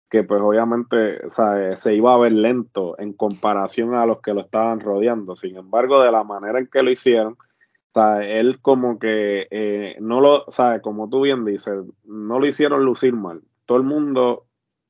que, 0.09 0.23
pues, 0.23 0.41
obviamente 0.41 1.19
se 1.75 1.95
iba 1.95 2.13
a 2.13 2.17
ver 2.17 2.31
lento 2.31 2.99
en 2.99 3.13
comparación 3.13 3.93
a 3.93 4.05
los 4.05 4.21
que 4.21 4.33
lo 4.33 4.41
estaban 4.41 4.79
rodeando. 4.79 5.35
Sin 5.35 5.55
embargo, 5.55 6.01
de 6.01 6.11
la 6.11 6.23
manera 6.23 6.59
en 6.59 6.67
que 6.67 6.81
lo 6.81 6.89
hicieron, 6.91 7.37
él 8.21 8.59
como 8.61 8.99
que 8.99 9.47
eh, 9.51 9.97
no 9.99 10.21
lo, 10.21 10.45
sabe 10.49 10.81
como 10.81 11.09
tú 11.09 11.21
bien 11.21 11.45
dices, 11.45 11.83
no 12.05 12.39
lo 12.39 12.45
hicieron 12.45 12.83
lucir 12.83 13.13
mal. 13.13 13.41
Todo 13.65 13.77
el 13.77 13.83
mundo 13.83 14.45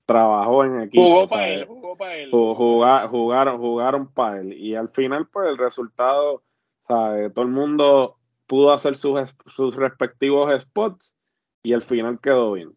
trabajó 0.05 0.63
en 0.63 0.81
equipo. 0.81 1.03
Jugó 1.03 1.27
para 1.27 1.47
él, 1.47 1.65
jugó 1.65 1.97
para 1.97 2.15
él. 2.17 2.31
jugaron, 2.31 3.57
jugaron 3.59 4.07
para 4.11 4.39
él. 4.41 4.53
Y 4.53 4.75
al 4.75 4.89
final, 4.89 5.27
pues 5.27 5.49
el 5.49 5.57
resultado, 5.57 6.43
¿sabe? 6.88 7.29
todo 7.29 7.45
el 7.45 7.51
mundo 7.51 8.17
pudo 8.47 8.73
hacer 8.73 8.95
sus, 8.95 9.35
sus 9.45 9.75
respectivos 9.75 10.61
spots 10.61 11.17
y 11.63 11.73
al 11.73 11.81
final 11.81 12.19
quedó 12.19 12.53
bien. 12.53 12.71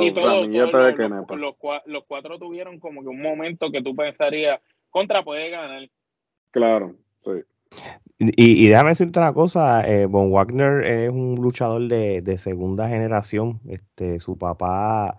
Y 0.00 0.12
todos 0.12 0.46
los, 0.48 1.54
los, 1.86 2.04
cuatro 2.06 2.38
tuvieron 2.38 2.78
como 2.80 3.02
que 3.02 3.08
un 3.08 3.20
momento 3.22 3.70
que 3.70 3.82
tú 3.82 3.94
pensarías, 3.94 4.60
contra 4.90 5.22
puede 5.22 5.50
ganar. 5.50 5.88
Claro, 6.50 6.94
sí. 7.24 7.30
Y, 8.18 8.68
déjame 8.68 8.90
decirte 8.90 9.18
una 9.18 9.32
cosa, 9.32 9.86
eh, 9.88 10.06
Von 10.06 10.30
Wagner 10.30 10.84
es 10.84 11.10
un 11.10 11.34
luchador 11.36 11.88
de, 11.88 12.22
de 12.22 12.38
segunda 12.38 12.88
generación. 12.88 13.60
Este, 13.68 14.20
su 14.20 14.38
papá 14.38 15.18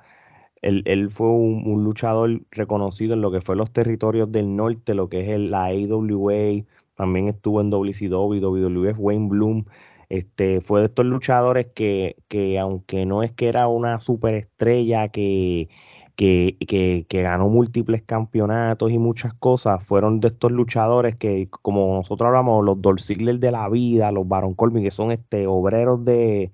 él, 0.65 1.10
fue 1.12 1.27
un, 1.27 1.84
luchador 1.84 2.41
reconocido 2.51 3.13
en 3.13 3.22
lo 3.22 3.32
que 3.32 3.41
fue 3.41 3.55
los 3.55 3.72
territorios 3.72 4.32
del 4.32 4.55
norte, 4.55 4.96
lo 4.96 5.10
que 5.10 5.22
es 5.22 5.29
el, 5.29 5.51
la 5.51 5.65
AWA, 5.65 6.63
también 6.96 7.27
estuvo 7.27 7.62
en 7.62 7.70
WCW, 7.70 8.39
WWF, 8.39 8.98
Wayne 8.98 9.27
Bloom. 9.27 9.65
Este, 10.10 10.62
fue 10.62 10.82
de 10.82 10.88
estos 10.88 11.06
luchadores 11.06 11.68
que, 11.74 12.18
que 12.28 12.60
aunque 12.60 13.06
no 13.06 13.24
es 13.24 13.32
que 13.34 13.48
era 13.48 13.68
una 13.68 14.00
superestrella 14.00 15.10
que, 15.10 15.70
que, 16.16 16.58
que, 16.68 17.06
que, 17.10 17.22
ganó 17.22 17.50
múltiples 17.50 18.04
campeonatos 18.04 18.92
y 18.92 18.98
muchas 18.98 19.34
cosas, 19.34 19.84
fueron 19.84 20.20
de 20.20 20.30
estos 20.30 20.52
luchadores 20.52 21.16
que, 21.18 21.50
como 21.50 21.96
nosotros 21.96 22.28
hablamos, 22.28 22.64
los 22.64 22.82
Dolph 22.82 23.02
de 23.02 23.52
la 23.52 23.70
vida, 23.70 24.12
los 24.12 24.28
Baron 24.28 24.54
Corbin, 24.54 24.84
que 24.84 24.92
son 24.92 25.12
este 25.12 25.48
obreros 25.48 26.04
de, 26.06 26.52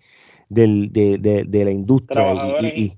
del, 0.51 0.91
de, 0.91 1.17
de, 1.17 1.46
de, 1.46 1.65
la 1.65 1.72
industria. 1.72 2.34
y, 2.75 2.93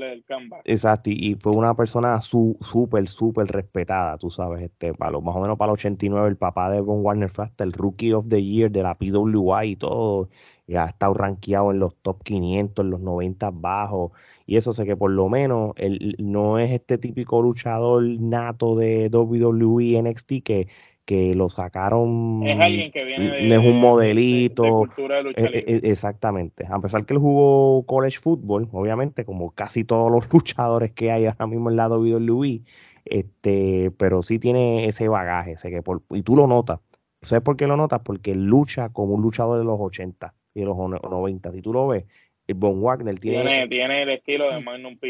del 0.00 0.24
Exacto, 0.64 1.10
y, 1.10 1.36
fue 1.36 1.52
una 1.52 1.74
persona 1.74 2.20
súper, 2.20 3.08
súper 3.08 3.46
respetada, 3.46 4.18
tú 4.18 4.30
sabes, 4.30 4.64
este, 4.64 4.92
para 4.94 5.12
más 5.20 5.36
o 5.36 5.40
menos 5.40 5.56
para 5.56 5.70
el 5.70 5.74
89, 5.74 6.28
el 6.28 6.36
papá 6.36 6.68
de 6.72 6.80
Von 6.80 7.04
Warner 7.04 7.30
fue 7.30 7.44
hasta 7.44 7.62
el 7.62 7.72
Rookie 7.72 8.12
of 8.14 8.26
the 8.28 8.42
Year 8.42 8.68
de 8.72 8.82
la 8.82 8.96
PWI 8.96 9.68
y 9.68 9.76
todo, 9.76 10.28
y 10.66 10.74
ha 10.74 10.86
estado 10.86 11.14
rankeado 11.14 11.70
en 11.70 11.78
los 11.78 11.94
top 12.02 12.20
500, 12.24 12.84
en 12.84 12.90
los 12.90 13.00
90 13.00 13.50
bajos, 13.52 14.10
y 14.44 14.56
eso 14.56 14.72
sé 14.72 14.84
que 14.84 14.96
por 14.96 15.12
lo 15.12 15.28
menos 15.28 15.74
él 15.76 16.16
no 16.18 16.58
es 16.58 16.72
este 16.72 16.98
típico 16.98 17.40
luchador 17.42 18.02
nato 18.02 18.74
de 18.74 19.08
WWE 19.08 20.02
NXT 20.02 20.42
que 20.42 20.66
que 21.08 21.34
lo 21.34 21.48
sacaron. 21.48 22.46
Es 22.46 22.60
alguien 22.60 22.92
que 22.92 23.02
viene 23.02 23.30
de. 23.30 23.48
Es 23.48 23.56
un 23.56 23.80
modelito. 23.80 24.82
De, 24.94 25.32
eh, 25.36 25.64
eh, 25.66 25.80
exactamente. 25.84 26.66
A 26.68 26.78
pesar 26.80 27.06
que 27.06 27.14
él 27.14 27.18
jugó 27.18 27.86
college 27.86 28.18
football, 28.18 28.68
obviamente, 28.72 29.24
como 29.24 29.50
casi 29.52 29.84
todos 29.84 30.12
los 30.12 30.28
luchadores 30.32 30.92
que 30.92 31.10
hay 31.10 31.24
ahora 31.24 31.46
mismo 31.46 31.70
en 31.70 31.76
la 31.76 31.88
WWE, 31.88 32.60
este, 33.06 33.90
pero 33.96 34.20
sí 34.20 34.38
tiene 34.38 34.84
ese 34.84 35.08
bagaje. 35.08 35.56
Sé 35.56 35.70
que 35.70 35.80
por, 35.80 36.02
y 36.10 36.20
tú 36.20 36.36
lo 36.36 36.46
notas. 36.46 36.80
¿Sabes 37.22 37.42
por 37.42 37.56
qué 37.56 37.66
lo 37.66 37.78
notas? 37.78 38.02
Porque 38.04 38.34
lucha 38.34 38.90
como 38.90 39.14
un 39.14 39.22
luchador 39.22 39.58
de 39.58 39.64
los 39.64 39.80
80 39.80 40.34
y 40.52 40.60
de 40.60 40.66
los 40.66 40.76
90. 40.76 41.52
Si 41.52 41.62
tú 41.62 41.72
lo 41.72 41.88
ves, 41.88 42.04
el 42.46 42.54
Von 42.54 42.82
Wagner 42.82 43.18
tiene. 43.18 43.66
Tiene, 43.68 44.02
el 44.02 44.10
estilo 44.10 44.52
de 44.52 44.60
Magnum 44.60 44.98
PA. 44.98 45.08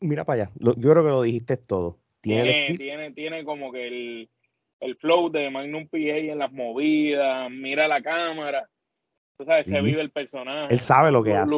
Mira 0.00 0.24
para 0.24 0.42
allá. 0.42 0.52
yo 0.56 0.74
creo 0.74 1.04
que 1.04 1.10
lo 1.10 1.22
dijiste 1.22 1.56
todo. 1.56 2.00
Tiene, 2.20 2.74
tiene, 2.76 3.12
tiene 3.12 3.44
como 3.44 3.70
que 3.70 3.86
el 3.86 4.28
el 4.80 4.96
flow 4.96 5.30
de 5.30 5.50
Magnum 5.50 5.88
PA 5.88 5.98
en 5.98 6.38
las 6.38 6.52
movidas, 6.52 7.50
mira 7.50 7.88
la 7.88 8.02
cámara, 8.02 8.68
tú 9.36 9.44
sabes, 9.44 9.66
se 9.66 9.80
vive 9.80 10.00
el 10.00 10.10
personaje. 10.10 10.72
Él 10.72 10.80
sabe 10.80 11.10
lo 11.10 11.22
que 11.22 11.34
hace. 11.34 11.54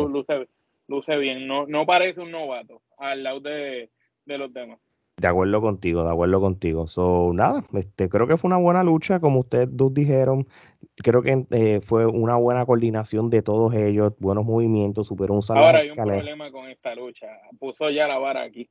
Luce, 0.88 1.16
bien, 1.18 1.46
no, 1.46 1.66
no 1.66 1.86
parece 1.86 2.20
un 2.20 2.32
novato 2.32 2.82
al 2.98 3.22
lado 3.22 3.38
de, 3.38 3.90
los 4.26 4.52
demás. 4.52 4.80
De 5.16 5.28
acuerdo 5.28 5.60
contigo, 5.60 6.02
de 6.02 6.10
acuerdo 6.10 6.40
contigo. 6.40 6.88
So, 6.88 7.30
nada, 7.32 7.64
este, 7.74 8.08
creo 8.08 8.26
que 8.26 8.36
fue 8.36 8.48
una 8.48 8.56
buena 8.56 8.82
lucha, 8.82 9.20
como 9.20 9.40
ustedes 9.40 9.68
dos 9.70 9.94
dijeron. 9.94 10.48
Creo 10.96 11.22
que 11.22 11.46
eh, 11.52 11.80
fue 11.80 12.06
una 12.06 12.34
buena 12.36 12.66
coordinación 12.66 13.30
de 13.30 13.42
todos 13.42 13.72
ellos, 13.74 14.14
buenos 14.18 14.44
movimientos, 14.44 15.06
superó 15.06 15.34
un 15.34 15.42
salón. 15.42 15.62
Ahora 15.62 15.78
hay 15.78 15.90
un 15.90 15.96
problema 15.96 16.50
con 16.50 16.68
esta 16.68 16.92
lucha. 16.96 17.28
Puso 17.60 17.88
ya 17.90 18.08
la 18.08 18.18
vara 18.18 18.42
aquí. 18.42 18.68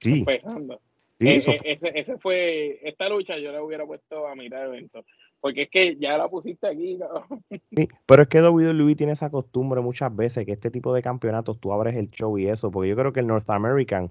Sí. 0.00 0.20
Empezando. 0.20 0.80
Eh, 1.20 1.42
eh, 1.46 1.78
ese, 1.94 2.16
fue, 2.16 2.80
esta 2.82 3.08
lucha 3.10 3.36
yo 3.38 3.52
la 3.52 3.62
hubiera 3.62 3.84
puesto 3.84 4.26
a 4.26 4.34
mitad 4.34 4.60
de 4.60 4.66
evento, 4.68 5.04
porque 5.38 5.62
es 5.62 5.68
que 5.68 5.96
ya 5.96 6.16
la 6.16 6.28
pusiste 6.28 6.66
aquí. 6.66 6.98
pero 8.06 8.22
es 8.22 8.28
que 8.28 8.40
WWE 8.40 8.96
tiene 8.96 9.12
esa 9.12 9.30
costumbre 9.30 9.82
muchas 9.82 10.14
veces 10.16 10.46
que 10.46 10.52
este 10.52 10.70
tipo 10.70 10.94
de 10.94 11.02
campeonatos 11.02 11.60
tú 11.60 11.74
abres 11.74 11.96
el 11.96 12.10
show 12.10 12.38
y 12.38 12.48
eso, 12.48 12.70
porque 12.70 12.88
yo 12.88 12.96
creo 12.96 13.12
que 13.12 13.20
el 13.20 13.26
North 13.26 13.50
American 13.50 14.10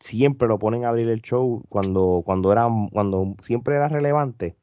siempre 0.00 0.48
lo 0.48 0.58
ponen 0.58 0.84
a 0.84 0.90
abrir 0.90 1.08
el 1.08 1.22
show 1.22 1.62
cuando, 1.70 2.22
cuando 2.24 2.52
era, 2.52 2.68
cuando 2.92 3.34
siempre 3.40 3.76
era 3.76 3.88
relevante. 3.88 4.56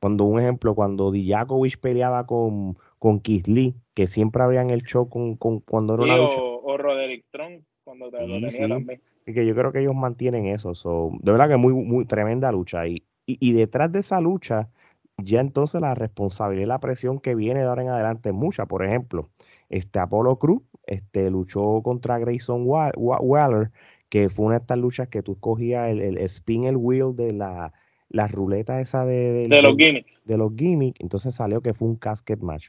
Cuando, 0.00 0.24
un 0.24 0.40
ejemplo, 0.40 0.74
cuando 0.74 1.10
Dijakovic 1.12 1.78
peleaba 1.78 2.26
con, 2.26 2.76
con 2.98 3.22
Lee, 3.24 3.74
que 3.94 4.06
siempre 4.06 4.42
abrían 4.42 4.70
el 4.70 4.82
show 4.82 5.08
con, 5.08 5.36
con 5.36 5.60
cuando 5.60 5.94
era 5.94 6.02
una 6.02 6.16
lucha. 6.18 6.36
O, 6.36 6.76
Roderick 6.76 7.24
Strong, 7.28 7.62
cuando 7.84 8.10
te, 8.10 8.26
lo 8.26 8.34
tenía 8.34 8.68
también. 8.68 9.00
Que 9.24 9.46
yo 9.46 9.54
creo 9.54 9.72
que 9.72 9.80
ellos 9.80 9.94
mantienen 9.94 10.46
eso. 10.46 10.74
So, 10.74 11.10
de 11.20 11.32
verdad 11.32 11.48
que 11.48 11.56
muy, 11.56 11.72
muy 11.72 12.04
tremenda 12.04 12.52
lucha. 12.52 12.86
Y, 12.86 13.04
y, 13.26 13.52
detrás 13.52 13.90
de 13.90 14.00
esa 14.00 14.20
lucha, 14.20 14.68
ya 15.16 15.40
entonces 15.40 15.80
la 15.80 15.94
responsabilidad 15.94 16.64
y 16.64 16.68
la 16.68 16.80
presión 16.80 17.18
que 17.20 17.34
viene 17.34 17.60
de 17.60 17.66
ahora 17.66 17.82
en 17.82 17.88
adelante 17.88 18.30
es 18.30 18.34
mucha. 18.34 18.66
Por 18.66 18.84
ejemplo, 18.84 19.30
este 19.70 19.98
Apolo 19.98 20.38
Cruz 20.38 20.62
este, 20.86 21.30
luchó 21.30 21.80
contra 21.82 22.18
Grayson 22.18 22.64
Waller, 22.66 23.70
que 24.10 24.28
fue 24.28 24.46
una 24.46 24.56
de 24.56 24.60
estas 24.62 24.78
luchas 24.78 25.08
que 25.08 25.22
tú 25.22 25.38
cogías 25.40 25.90
el, 25.90 26.00
el 26.00 26.18
spin, 26.18 26.64
el 26.64 26.76
wheel 26.76 27.16
de 27.16 27.32
la, 27.32 27.72
la 28.10 28.28
ruleta 28.28 28.80
esa 28.80 29.04
de, 29.04 29.48
de, 29.48 29.62
los 29.62 29.76
gimmicks. 29.76 30.22
De 30.24 30.36
los 30.36 30.52
gimmicks. 30.56 31.00
Entonces 31.00 31.34
salió 31.34 31.60
que 31.62 31.74
fue 31.74 31.88
un 31.88 31.96
casket 31.96 32.40
match. 32.40 32.68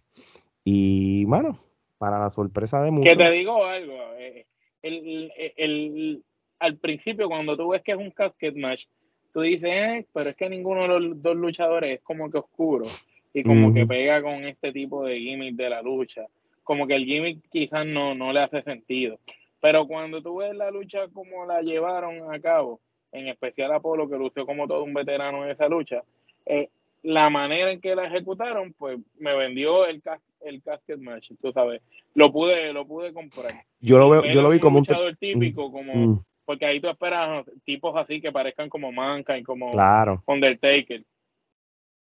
Y 0.64 1.26
bueno, 1.26 1.60
para 1.98 2.20
la 2.20 2.30
sorpresa 2.30 2.82
de 2.82 2.92
muchos. 2.92 3.12
Que 3.12 3.24
te 3.24 3.32
digo 3.32 3.64
algo. 3.64 3.94
Eh, 4.18 4.46
el, 4.82 5.32
el, 5.58 6.24
al 6.60 6.78
principio, 6.78 7.28
cuando 7.28 7.58
tú 7.58 7.70
ves 7.70 7.82
que 7.82 7.92
es 7.92 7.98
un 7.98 8.12
casket 8.12 8.56
match, 8.56 8.86
tú 9.34 9.42
dices, 9.42 9.70
eh, 9.70 10.06
pero 10.14 10.30
es 10.30 10.36
que 10.36 10.50
ninguno 10.50 10.84
de 10.84 10.88
los 10.88 11.22
dos 11.22 11.36
luchadores 11.36 11.98
es 11.98 12.02
como 12.02 12.30
que 12.32 12.38
oscuro 12.38 12.86
y 13.34 13.44
como 13.44 13.74
que 13.74 13.86
pega 13.86 14.22
con 14.22 14.46
este 14.46 14.72
tipo 14.72 15.04
de 15.04 15.20
gimmick 15.20 15.56
de 15.56 15.70
la 15.70 15.82
lucha. 15.82 16.26
Como 16.64 16.88
que 16.88 16.96
el 16.96 17.06
gimmick 17.06 17.42
quizás 17.50 17.86
no, 17.86 18.16
no 18.16 18.32
le 18.32 18.40
hace 18.40 18.62
sentido. 18.62 19.20
Pero 19.60 19.88
cuando 19.88 20.22
tú 20.22 20.38
ves 20.38 20.56
la 20.56 20.72
lucha 20.72 21.08
como 21.10 21.46
la 21.46 21.62
llevaron 21.62 22.34
a 22.34 22.40
cabo, 22.40 22.80
en 23.12 23.28
especial 23.28 23.74
Apolo, 23.74 24.10
que 24.10 24.18
lució 24.18 24.46
como 24.46 24.68
todo 24.68 24.84
un 24.84 24.94
veterano 24.94 25.44
en 25.44 25.52
esa 25.52 25.68
lucha, 25.68 26.04
eh, 26.46 26.70
la 27.04 27.30
manera 27.30 27.72
en 27.72 27.82
que 27.82 27.96
la 27.96 28.06
ejecutaron, 28.06 28.74
pues 28.74 29.00
me 29.20 29.36
vendió 29.36 29.86
el, 29.86 30.02
el 30.42 30.62
casket 30.62 31.00
match, 31.00 31.32
tú 31.42 31.52
sabes. 31.52 31.82
Lo 32.14 32.32
pude, 32.32 32.72
lo 32.74 32.88
pude 32.88 33.12
comprar. 33.12 33.66
Yo 33.82 33.98
lo 33.98 34.10
veo, 34.10 34.24
yo 34.26 34.42
lo 34.42 34.50
vi 34.50 34.60
como 34.60 34.80
un 34.80 34.86
luchador 34.88 35.16
típico, 35.18 35.72
como 35.72 35.94
mm. 35.94 36.24
Porque 36.46 36.66
ahí 36.66 36.80
tú 36.80 36.88
esperas 36.88 37.46
tipos 37.64 37.96
así 37.96 38.22
que 38.22 38.32
parezcan 38.32 38.70
como 38.70 38.92
Manka 38.92 39.38
y 39.38 39.44
como 39.44 39.72
claro. 39.72 40.24
Undertaker. 40.28 41.04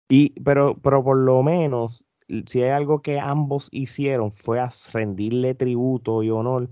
Y, 0.08 0.30
pero, 0.40 0.76
pero 0.82 1.04
por 1.04 1.16
lo 1.16 1.42
menos, 1.42 2.04
si 2.46 2.62
hay 2.62 2.70
algo 2.70 3.00
que 3.00 3.20
ambos 3.20 3.68
hicieron 3.70 4.32
fue 4.32 4.60
rendirle 4.92 5.54
tributo 5.54 6.22
y 6.22 6.30
honor 6.30 6.68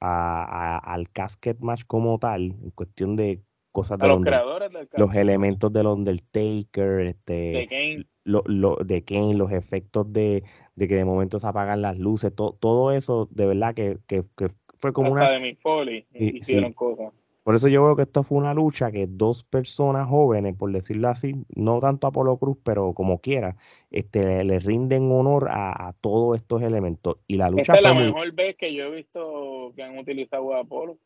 a, 0.00 0.78
al 0.78 1.10
casket 1.10 1.58
match 1.60 1.82
como 1.86 2.18
tal, 2.18 2.54
en 2.62 2.70
cuestión 2.70 3.16
de 3.16 3.42
cosas 3.72 3.98
de 3.98 4.08
los 4.08 4.22
creadores 4.22 4.70
los 4.96 5.14
elementos 5.14 5.72
del 5.72 5.86
Undertaker, 5.86 7.00
este, 7.00 7.32
de 7.32 7.66
Kane, 7.68 8.06
lo, 8.24 8.42
lo, 8.46 8.76
de 8.76 9.04
Kane 9.04 9.34
los 9.34 9.52
efectos 9.52 10.10
de, 10.12 10.44
de, 10.76 10.88
que 10.88 10.94
de 10.94 11.04
momento 11.04 11.38
se 11.38 11.46
apagan 11.46 11.82
las 11.82 11.98
luces, 11.98 12.32
todo 12.34 12.92
eso 12.92 13.28
de 13.32 13.46
verdad 13.46 13.74
que, 13.74 13.98
que, 14.06 14.24
que 14.36 14.50
fue 14.78 14.92
como 14.92 15.16
Hasta 15.16 15.26
una... 15.26 15.30
de 15.30 15.40
Mick 15.40 15.60
Foley 15.60 16.06
hicieron 16.12 16.72
cosas. 16.72 17.12
Por 17.46 17.54
eso 17.54 17.68
yo 17.68 17.84
veo 17.84 17.94
que 17.94 18.02
esto 18.02 18.24
fue 18.24 18.38
una 18.38 18.54
lucha 18.54 18.90
que 18.90 19.06
dos 19.06 19.44
personas 19.44 20.08
jóvenes, 20.08 20.56
por 20.56 20.72
decirlo 20.72 21.08
así, 21.08 21.32
no 21.54 21.78
tanto 21.78 22.08
Apolo 22.08 22.38
Cruz, 22.38 22.58
pero 22.64 22.92
como 22.92 23.20
quiera, 23.20 23.54
este, 23.92 24.42
le, 24.42 24.58
rinden 24.58 25.12
honor 25.12 25.46
a, 25.52 25.94
todos 26.00 26.36
estos 26.36 26.62
elementos. 26.62 27.18
Y 27.28 27.36
la 27.36 27.48
lucha 27.48 27.74
Esta 27.74 27.76
es 27.76 27.82
la 27.82 27.94
mejor 27.94 28.32
vez 28.32 28.56
que 28.56 28.74
yo 28.74 28.86
he 28.86 28.96
visto 28.96 29.72
que 29.76 29.84
han 29.84 29.96
utilizado 29.96 30.56
a 30.56 30.62
Apolo. 30.62 30.98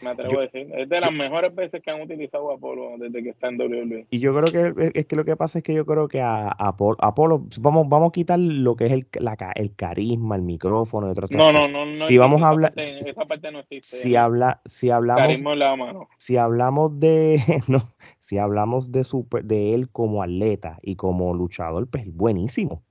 Me 0.00 0.10
atrevo 0.10 0.40
a 0.40 0.42
decir. 0.42 0.68
Es 0.74 0.88
de 0.88 1.00
las 1.00 1.12
mejores 1.12 1.54
veces 1.54 1.82
que 1.82 1.90
han 1.90 2.00
utilizado 2.00 2.50
a 2.50 2.54
Apolo 2.54 2.96
desde 2.98 3.22
que 3.22 3.30
está 3.30 3.48
en 3.48 3.60
WWE. 3.60 4.06
Y 4.10 4.18
yo 4.18 4.34
creo 4.34 4.72
que 4.74 4.90
es 4.94 5.06
que 5.06 5.16
lo 5.16 5.24
que 5.24 5.36
pasa 5.36 5.58
es 5.58 5.64
que 5.64 5.74
yo 5.74 5.86
creo 5.86 6.08
que 6.08 6.20
a, 6.20 6.48
Apolo, 6.48 7.46
vamos, 7.60 7.88
vamos 7.88 8.08
a 8.08 8.12
quitar 8.12 8.38
lo 8.38 8.74
que 8.74 8.86
es 8.86 8.92
el, 8.92 9.06
el 9.54 9.76
carisma, 9.76 10.36
el 10.36 10.42
micrófono, 10.42 11.08
y 11.08 11.10
otras 11.10 11.30
no, 11.30 11.52
no, 11.52 11.68
no, 11.68 11.86
no. 11.86 12.06
Si 12.06 12.18
vamos 12.18 12.42
a 12.42 12.48
hablar, 12.48 12.72
esa 12.76 13.24
parte 13.26 13.52
no 13.52 13.60
existe. 13.60 13.96
Si 13.96 14.16
habla, 14.16 14.60
si 14.64 14.90
hablamos, 14.90 15.56
la 15.56 15.76
mano. 15.76 16.08
si 16.16 16.36
hablamos 16.36 16.98
de, 16.98 17.40
no, 17.68 17.92
si 18.20 18.38
hablamos 18.38 18.90
de 18.90 19.04
super, 19.04 19.44
de 19.44 19.74
él 19.74 19.90
como 19.90 20.22
atleta 20.22 20.78
y 20.82 20.96
como 20.96 21.34
luchador, 21.34 21.88
pues 21.88 22.12
buenísimo. 22.12 22.82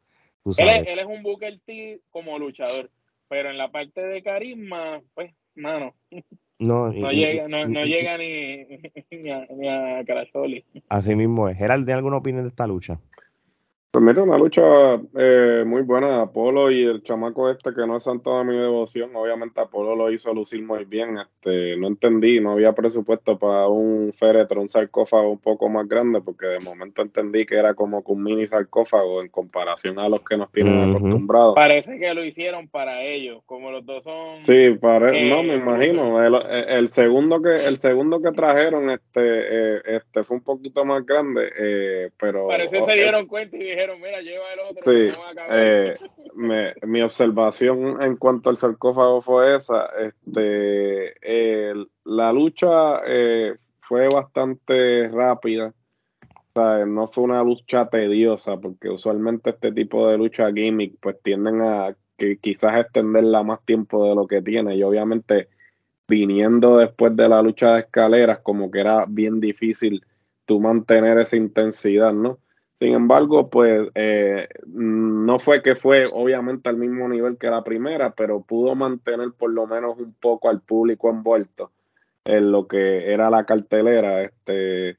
Él 0.57 0.69
es, 0.69 0.87
él 0.87 0.99
es 0.99 1.05
un 1.05 1.21
Booker 1.23 1.59
T 1.65 2.01
como 2.09 2.39
luchador, 2.39 2.89
pero 3.27 3.49
en 3.49 3.57
la 3.57 3.69
parte 3.71 4.01
de 4.01 4.23
carisma, 4.23 5.01
pues, 5.13 5.33
mano. 5.55 5.93
No, 6.61 6.93
no, 6.93 7.11
llega, 7.11 7.47
no, 7.47 7.67
no 7.67 7.83
llega 7.85 8.19
ni, 8.19 8.65
ni, 9.11 9.31
a, 9.31 9.47
ni 9.49 9.67
a 9.67 10.05
Caracholi. 10.05 10.63
Así 10.89 11.15
mismo 11.15 11.49
es. 11.49 11.57
Gerald, 11.57 11.85
¿tiene 11.85 11.97
alguna 11.97 12.17
opinión 12.17 12.43
de 12.43 12.49
esta 12.49 12.67
lucha? 12.67 12.99
Pues 13.93 14.05
mira, 14.05 14.23
una 14.23 14.37
lucha 14.37 14.61
eh, 15.17 15.65
muy 15.67 15.81
buena. 15.81 16.21
Apolo 16.21 16.71
y 16.71 16.81
el 16.81 17.03
chamaco 17.03 17.49
este 17.49 17.73
que 17.73 17.85
no 17.85 17.97
es 17.97 18.03
santo 18.03 18.37
de 18.37 18.45
mi 18.45 18.55
devoción, 18.55 19.13
obviamente 19.13 19.59
Apolo 19.59 19.97
lo 19.97 20.09
hizo 20.09 20.33
lucir 20.33 20.63
muy 20.63 20.85
bien. 20.85 21.17
Este, 21.17 21.75
no 21.75 21.87
entendí, 21.87 22.39
no 22.39 22.53
había 22.53 22.71
presupuesto 22.71 23.37
para 23.37 23.67
un 23.67 24.13
féretro, 24.13 24.61
un 24.61 24.69
sarcófago 24.69 25.31
un 25.31 25.39
poco 25.39 25.67
más 25.67 25.89
grande, 25.89 26.21
porque 26.21 26.45
de 26.45 26.61
momento 26.61 27.01
entendí 27.01 27.45
que 27.45 27.55
era 27.55 27.73
como 27.73 28.01
un 28.05 28.23
mini 28.23 28.47
sarcófago 28.47 29.21
en 29.21 29.27
comparación 29.27 29.99
a 29.99 30.07
los 30.07 30.21
que 30.21 30.37
nos 30.37 30.49
tienen 30.53 30.95
acostumbrados. 30.95 31.55
Parece 31.55 31.99
que 31.99 32.13
lo 32.13 32.23
hicieron 32.23 32.69
para 32.69 33.03
ellos, 33.03 33.43
como 33.45 33.71
los 33.71 33.85
dos 33.85 34.05
son. 34.05 34.45
Sí, 34.45 34.69
pare... 34.79 35.29
no 35.29 35.43
me 35.43 35.55
imagino. 35.55 36.23
El, 36.23 36.87
segundo 36.87 37.41
que 37.41 37.67
el 37.67 37.77
segundo 37.79 38.21
que 38.21 38.31
trajeron, 38.31 38.89
este, 38.89 39.19
eh, 39.21 39.81
este 39.85 40.23
fue 40.23 40.37
un 40.37 40.43
poquito 40.43 40.85
más 40.85 41.05
grande, 41.05 41.51
eh, 41.59 42.09
pero. 42.17 42.47
Parece 42.47 42.77
que 42.77 42.85
se 42.85 42.93
dieron 42.93 43.27
cuenta 43.27 43.57
y 43.57 43.59
dijeron 43.59 43.80
mira, 43.99 44.21
lleva 44.21 44.53
el 44.53 44.59
otro. 44.59 44.83
Sí, 44.83 45.09
eh, 45.51 45.95
mi 46.83 47.01
observación 47.01 48.01
en 48.01 48.17
cuanto 48.17 48.49
al 48.49 48.57
sarcófago 48.57 49.21
fue 49.21 49.55
esa. 49.55 49.87
Este, 49.99 51.13
la 52.05 52.33
lucha 52.33 53.01
eh, 53.05 53.55
fue 53.81 54.07
bastante 54.09 55.07
rápida. 55.09 55.73
no 56.55 57.07
fue 57.07 57.23
una 57.23 57.43
lucha 57.43 57.89
tediosa, 57.89 58.57
porque 58.57 58.89
usualmente 58.89 59.51
este 59.51 59.71
tipo 59.71 60.07
de 60.07 60.17
lucha 60.17 60.51
gimmick 60.51 60.95
pues 60.99 61.17
tienden 61.23 61.61
a 61.61 61.95
que 62.17 62.37
quizás 62.37 62.77
extenderla 62.77 63.43
más 63.43 63.63
tiempo 63.65 64.07
de 64.07 64.15
lo 64.15 64.27
que 64.27 64.41
tiene. 64.41 64.75
Y 64.75 64.83
obviamente 64.83 65.49
viniendo 66.07 66.77
después 66.77 67.15
de 67.15 67.29
la 67.29 67.41
lucha 67.41 67.75
de 67.75 67.79
escaleras, 67.81 68.39
como 68.39 68.69
que 68.69 68.81
era 68.81 69.05
bien 69.07 69.39
difícil 69.39 70.03
tú 70.45 70.59
mantener 70.59 71.17
esa 71.17 71.37
intensidad, 71.37 72.13
¿no? 72.13 72.37
Sin 72.81 72.93
embargo, 72.93 73.47
pues 73.47 73.89
eh, 73.93 74.47
no 74.65 75.37
fue 75.37 75.61
que 75.61 75.75
fue 75.75 76.07
obviamente 76.11 76.67
al 76.67 76.77
mismo 76.77 77.07
nivel 77.07 77.37
que 77.37 77.45
la 77.45 77.63
primera, 77.63 78.15
pero 78.15 78.41
pudo 78.41 78.73
mantener 78.73 79.33
por 79.37 79.51
lo 79.51 79.67
menos 79.67 79.99
un 79.99 80.15
poco 80.15 80.49
al 80.49 80.61
público 80.61 81.11
envuelto 81.11 81.71
en 82.25 82.51
lo 82.51 82.67
que 82.67 83.13
era 83.13 83.29
la 83.29 83.45
cartelera. 83.45 84.23
Este, 84.23 84.97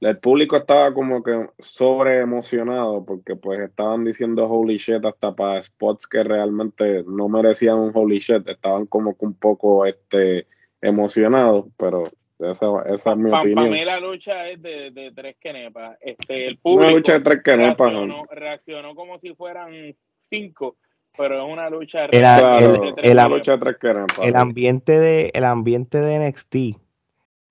el 0.00 0.18
público 0.18 0.56
estaba 0.56 0.92
como 0.92 1.22
que 1.22 1.48
sobre 1.60 2.18
emocionado 2.18 3.04
porque 3.04 3.36
pues 3.36 3.60
estaban 3.60 4.02
diciendo 4.02 4.48
holy 4.48 4.78
shit 4.78 5.04
hasta 5.04 5.32
para 5.32 5.62
spots 5.62 6.08
que 6.08 6.24
realmente 6.24 7.04
no 7.06 7.28
merecían 7.28 7.78
un 7.78 7.92
holy 7.94 8.18
shit, 8.18 8.48
estaban 8.48 8.86
como 8.86 9.16
que 9.16 9.26
un 9.26 9.34
poco 9.34 9.86
este, 9.86 10.48
emocionados, 10.80 11.66
pero 11.76 12.02
esa, 12.50 12.66
esa 12.86 13.12
es 13.12 13.16
mi 13.16 13.30
opinión. 13.30 13.54
Para 13.54 13.68
mí 13.68 13.84
la 13.84 14.00
lucha 14.00 14.48
es 14.48 14.60
de, 14.60 14.90
de 14.90 15.12
tres 15.12 15.36
quenepas. 15.40 15.96
Este, 16.00 16.48
el 16.48 16.58
público 16.58 16.88
una 16.88 16.96
lucha 16.96 17.12
de 17.14 17.20
tres 17.20 17.42
quenepas. 17.42 17.92
Reaccionó, 18.30 18.94
como 18.94 19.18
si 19.18 19.34
fueran 19.34 19.94
cinco, 20.28 20.76
pero 21.16 21.44
es 21.44 21.52
una 21.52 21.70
lucha, 21.70 22.04
el, 22.06 22.10
de, 22.10 22.92
tres 22.96 23.10
el, 23.10 23.30
lucha 23.30 23.52
de 23.52 23.58
tres 23.58 23.76
quenepas. 23.78 24.18
El 24.22 24.36
ambiente 24.36 24.98
de, 24.98 25.30
el 25.34 25.44
ambiente 25.44 25.98
de 25.98 26.28
NXT 26.28 26.56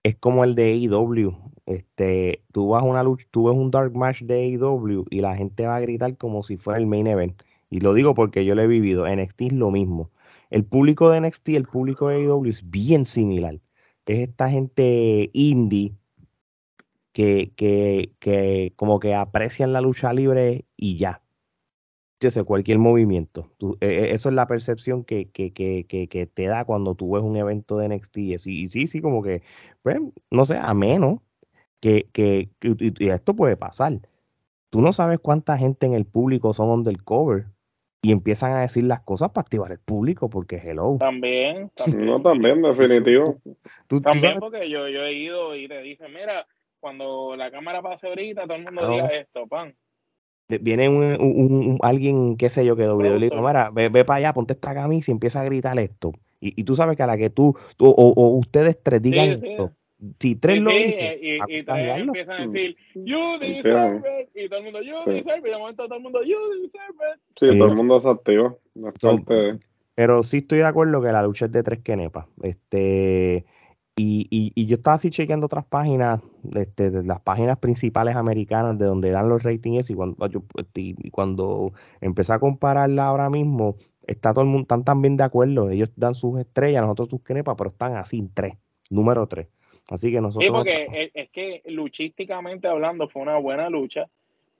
es 0.04 0.16
como 0.18 0.44
el 0.44 0.56
de 0.56 0.74
AEW. 0.74 1.36
Este, 1.66 2.44
tú 2.52 2.70
vas 2.70 2.84
una 2.84 3.04
lucha, 3.04 3.26
tú 3.32 3.46
ves 3.46 3.56
un 3.56 3.72
dark 3.72 3.96
match 3.96 4.22
de 4.22 4.56
AEW 4.56 5.06
y 5.10 5.20
la 5.20 5.36
gente 5.36 5.66
va 5.66 5.78
a 5.78 5.82
gritar 5.82 6.18
como 6.18 6.44
si 6.44 6.58
fuera 6.58 6.80
el 6.80 6.88
main 6.88 7.08
event. 7.08 7.42
Y 7.70 7.80
lo 7.80 7.94
digo 7.94 8.14
porque 8.14 8.44
yo 8.44 8.56
lo 8.56 8.62
he 8.64 8.68
vivido. 8.68 9.08
NXT 9.08 9.42
es 9.42 9.54
lo 9.54 9.72
mismo. 9.72 10.10
El 10.50 10.66
público 10.66 11.10
de 11.10 11.22
NXT, 11.22 11.50
el 11.50 11.66
público 11.66 12.10
de 12.10 12.16
AEW 12.16 12.46
es 12.46 12.70
bien 12.70 13.06
similar 13.06 13.60
es 14.12 14.30
esta 14.30 14.50
gente 14.50 15.30
indie 15.34 15.96
que, 17.14 17.54
que, 17.56 18.14
que 18.20 18.74
como 18.76 19.00
que 19.00 19.16
aprecian 19.16 19.74
la 19.74 19.82
lucha 19.82 20.14
libre 20.14 20.66
y 20.76 20.98
ya. 20.98 21.22
Yo 22.20 22.30
sé, 22.30 22.44
cualquier 22.44 22.78
movimiento. 22.78 23.52
E, 23.82 23.88
e, 23.88 24.14
eso 24.14 24.30
es 24.30 24.36
la 24.36 24.48
percepción 24.48 25.04
que, 25.04 25.30
que, 25.32 25.52
que, 25.54 26.30
te 26.34 26.46
da 26.46 26.66
cuando 26.66 26.96
tú 26.96 27.12
ves 27.14 27.24
un 27.24 27.36
evento 27.36 27.78
de 27.78 27.90
NXT. 27.90 28.18
Y, 28.18 28.68
sí, 28.68 28.88
sí, 28.88 29.02
como 29.02 29.24
que, 29.24 29.42
pues, 29.82 29.98
no 30.30 30.46
sé, 30.46 30.58
a 30.58 30.74
menos 30.74 31.20
que, 31.80 32.10
que, 32.14 32.52
y 32.62 33.10
esto 33.10 33.36
puede 33.36 33.58
pasar. 33.58 34.02
Tú 34.70 34.82
no 34.82 34.94
sabes 34.94 35.20
cuánta 35.20 35.58
gente 35.58 35.86
en 35.88 35.94
el 35.96 36.06
público 36.06 36.54
son 36.54 36.70
undercover 36.70 37.48
y 38.02 38.12
empiezan 38.12 38.52
a 38.54 38.62
decir 38.62 38.84
las 38.84 39.02
cosas 39.02 39.30
para 39.30 39.44
activar 39.44 39.72
el 39.72 39.80
público, 39.80 40.30
porque 40.30 40.56
hello. 40.58 40.98
También, 41.00 41.70
también. 41.76 42.06
No, 42.06 42.22
también, 42.22 42.62
definitivo. 42.62 43.36
también 44.04 44.40
porque 44.40 44.70
yo, 44.70 44.88
yo 44.88 45.04
he 45.04 45.14
ido 45.14 45.56
y 45.56 45.68
te 45.68 45.82
dicen, 45.82 46.12
mira, 46.12 46.48
cuando 46.80 47.36
la 47.36 47.52
cámara 47.52 47.82
pase 47.82 48.08
ahorita, 48.08 48.44
todo 48.44 48.56
el 48.56 48.64
mundo 48.64 48.90
diga 48.90 49.08
esto, 49.08 49.46
pan. 49.48 49.76
Viene 50.48 50.90
un, 50.90 51.04
un, 51.22 51.80
alguien, 51.82 52.36
qué 52.36 52.50
sé 52.50 52.66
yo, 52.66 52.76
que 52.76 52.84
doble 52.84 53.18
le 53.20 53.30
digo, 53.30 53.42
mira, 53.42 53.70
ve, 53.72 53.88
ve, 53.90 54.04
para 54.04 54.18
allá, 54.18 54.34
ponte 54.34 54.54
esta 54.54 54.74
camisa 54.74 55.12
y 55.12 55.14
empieza 55.14 55.40
a 55.40 55.46
gritar 55.46 55.78
esto. 55.80 56.12
Y, 56.42 56.60
y 56.60 56.64
tú 56.64 56.76
sabes 56.76 56.98
que 56.98 57.04
a 57.04 57.08
la 57.08 57.18
que 57.18 57.30
tú, 57.30 57.56
o, 57.78 57.90
o, 57.90 58.30
ustedes 58.38 58.82
tres 58.82 59.02
digan 59.02 59.30
esto, 59.30 59.72
si 60.20 60.36
tres 60.36 60.62
lo 60.62 60.72
dicen, 60.72 61.18
y, 61.22 61.36
y, 61.36 61.64
empiezan 61.68 62.42
a 62.42 62.48
decir, 62.48 62.76
you 62.96 63.38
deserve 63.40 64.02
it, 64.22 64.30
y 64.36 64.50
todo 64.50 64.60
el 64.60 64.66
mundo, 64.66 64.82
you 64.82 64.96
deserve 65.06 65.40
it, 65.40 65.46
y 65.46 65.50
de 65.50 65.58
momento 65.58 65.86
todo 65.86 65.98
el 65.98 66.04
mundo, 66.04 66.24
you 66.24 66.38
deserve 66.62 66.96
it. 67.14 67.22
Sí, 67.40 67.58
todo 67.58 67.68
el 67.68 67.76
mundo 67.76 68.00
se 68.00 68.10
activa. 68.10 68.56
pero 69.96 70.24
sí 70.24 70.38
estoy 70.38 70.60
de 70.60 70.66
acuerdo 70.66 71.02
que 71.02 71.12
la 71.12 71.22
lucha 71.22 71.46
es 71.46 71.52
de 71.52 71.62
tres 71.62 71.80
quenepas. 71.80 72.26
Este, 72.42 73.46
y, 73.96 74.28
y, 74.32 74.52
y, 74.56 74.66
yo 74.66 74.78
estaba 74.78 74.96
así 74.96 75.12
chequeando 75.12 75.46
otras 75.46 75.66
páginas, 75.66 76.22
este, 76.56 76.90
de 76.90 77.04
las 77.04 77.22
páginas 77.22 77.60
principales 77.60 78.16
americanas 78.16 78.80
de 78.80 78.86
donde 78.86 79.12
dan 79.12 79.30
los 79.30 79.44
ratings 79.44 79.90
y 79.92 79.94
cuando, 79.94 80.28
yo, 80.28 80.44
y 80.74 81.12
cuando 81.12 81.74
empecé 82.00 82.34
a 82.34 82.40
compararla 82.40 83.06
ahora 83.06 83.30
mismo, 83.30 83.76
está 84.08 84.34
todo 84.34 84.44
el 84.44 84.50
mundo, 84.50 84.64
están 84.64 84.84
también 84.84 85.18
de 85.18 85.26
acuerdo. 85.26 85.70
Ellos 85.70 85.92
dan 85.96 86.16
sus 86.16 86.40
estrellas, 86.40 86.82
nosotros 86.82 87.10
sus 87.10 87.22
quenepas, 87.22 87.56
pero 87.56 87.70
están 87.70 87.96
así, 87.98 88.28
tres, 88.34 88.56
número 88.90 89.28
tres. 89.28 89.48
Así 89.92 90.10
que 90.10 90.22
nosotros. 90.22 90.46
Sí, 90.46 90.52
porque 90.52 91.12
es, 91.14 91.30
que 91.32 91.62
luchísticamente 91.66 92.68
hablando 92.68 93.10
fue 93.10 93.22
una 93.22 93.38
buena 93.38 93.70
lucha 93.70 94.08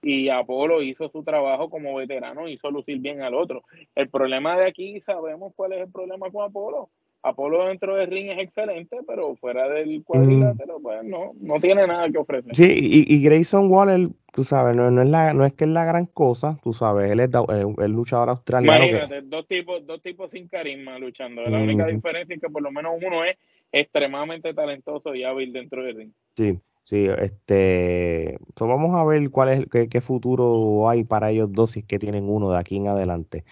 y 0.02 0.28
Apolo 0.28 0.82
hizo 0.82 1.08
su 1.08 1.24
trabajo 1.24 1.70
como 1.70 1.96
veterano, 1.96 2.50
hizo 2.50 2.70
lucir 2.70 3.00
bien 3.00 3.22
al 3.22 3.34
otro. 3.34 3.64
El 3.96 4.10
problema 4.10 4.58
de 4.58 4.68
aquí, 4.68 5.00
sabemos 5.00 5.54
cuál 5.56 5.72
es 5.72 5.82
el 5.82 5.92
problema 5.92 6.30
con 6.30 6.44
Apolo. 6.44 6.90
Apolo 7.24 7.66
dentro 7.68 7.96
del 7.96 8.10
ring 8.10 8.30
es 8.32 8.40
excelente, 8.40 8.98
pero 9.08 9.36
fuera 9.38 9.70
del 9.70 10.04
cuadrilátero, 10.04 10.80
mm. 10.80 10.82
pues 10.82 11.04
no, 11.06 11.32
no 11.40 11.60
tiene 11.62 11.88
nada 11.88 12.10
que 12.10 12.18
ofrecer. 12.18 12.54
Sí, 12.54 13.06
y, 13.08 13.24
Grayson 13.24 13.72
Waller 13.72 14.10
tú 14.34 14.44
sabes, 14.44 14.76
no, 14.76 14.92
no, 14.92 15.04
es 15.04 15.08
la, 15.08 15.34
no 15.34 15.46
es 15.46 15.54
que 15.54 15.64
es 15.64 15.70
la 15.70 15.86
gran 15.86 16.08
cosa, 16.08 16.58
tú 16.64 16.74
sabes, 16.74 17.10
él 17.12 17.20
es 17.22 17.30
el, 17.78 17.92
luchador 17.92 18.30
australiano. 18.30 18.86
Imagínate, 18.86 19.22
dos, 19.22 19.48
tipos, 19.48 19.86
dos 19.86 20.02
tipos 20.02 20.32
sin 20.32 20.48
carisma 20.48 20.98
luchando. 20.98 21.42
La 21.44 21.60
única 21.60 21.86
diferencia 21.86 22.36
es 22.36 22.42
que 22.42 22.50
por 22.50 22.64
lo 22.64 22.72
menos 22.72 22.94
uno 23.02 23.24
es 23.24 23.38
extremadamente 23.72 24.54
talentoso 24.54 25.16
y 25.16 25.24
hábil 25.24 25.54
dentro 25.54 25.84
del 25.84 25.96
ring. 25.96 26.12
Sí, 26.36 26.60
sí, 26.84 27.08
este, 27.18 28.38
vamos 28.60 28.96
a 28.96 29.04
ver 29.04 29.30
cuál 29.30 29.50
es, 29.50 29.66
qué, 29.72 29.90
qué, 29.90 30.02
futuro 30.02 30.90
hay 30.90 31.04
para 31.04 31.32
ellos 31.32 31.52
dos 31.52 31.72
si 31.72 31.80
es 31.80 31.86
que 31.86 32.00
tienen 32.00 32.30
uno 32.30 32.52
de 32.52 32.60
aquí 32.60 32.78
en 32.78 32.88
adelante. 32.88 33.44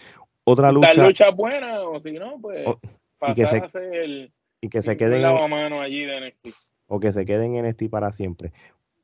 Otra 0.44 0.72
lucha. 0.72 0.94
La 0.96 1.08
lucha 1.08 1.32
buena, 1.32 1.82
o 1.82 2.00
si 2.00 2.14
no, 2.14 2.40
pues 2.42 2.66
y 3.28 3.34
que 3.34 3.46
se, 3.46 3.62
el, 4.04 4.32
y 4.62 4.70
que 4.70 4.82
se 4.82 4.98
queden 4.98 5.26
allí 5.26 6.06
de 6.06 6.34
O 6.88 7.00
que 7.00 7.12
se 7.12 7.26
queden 7.26 7.56
en 7.56 7.68
NXT 7.68 7.90
para 7.90 8.12
siempre. 8.12 8.52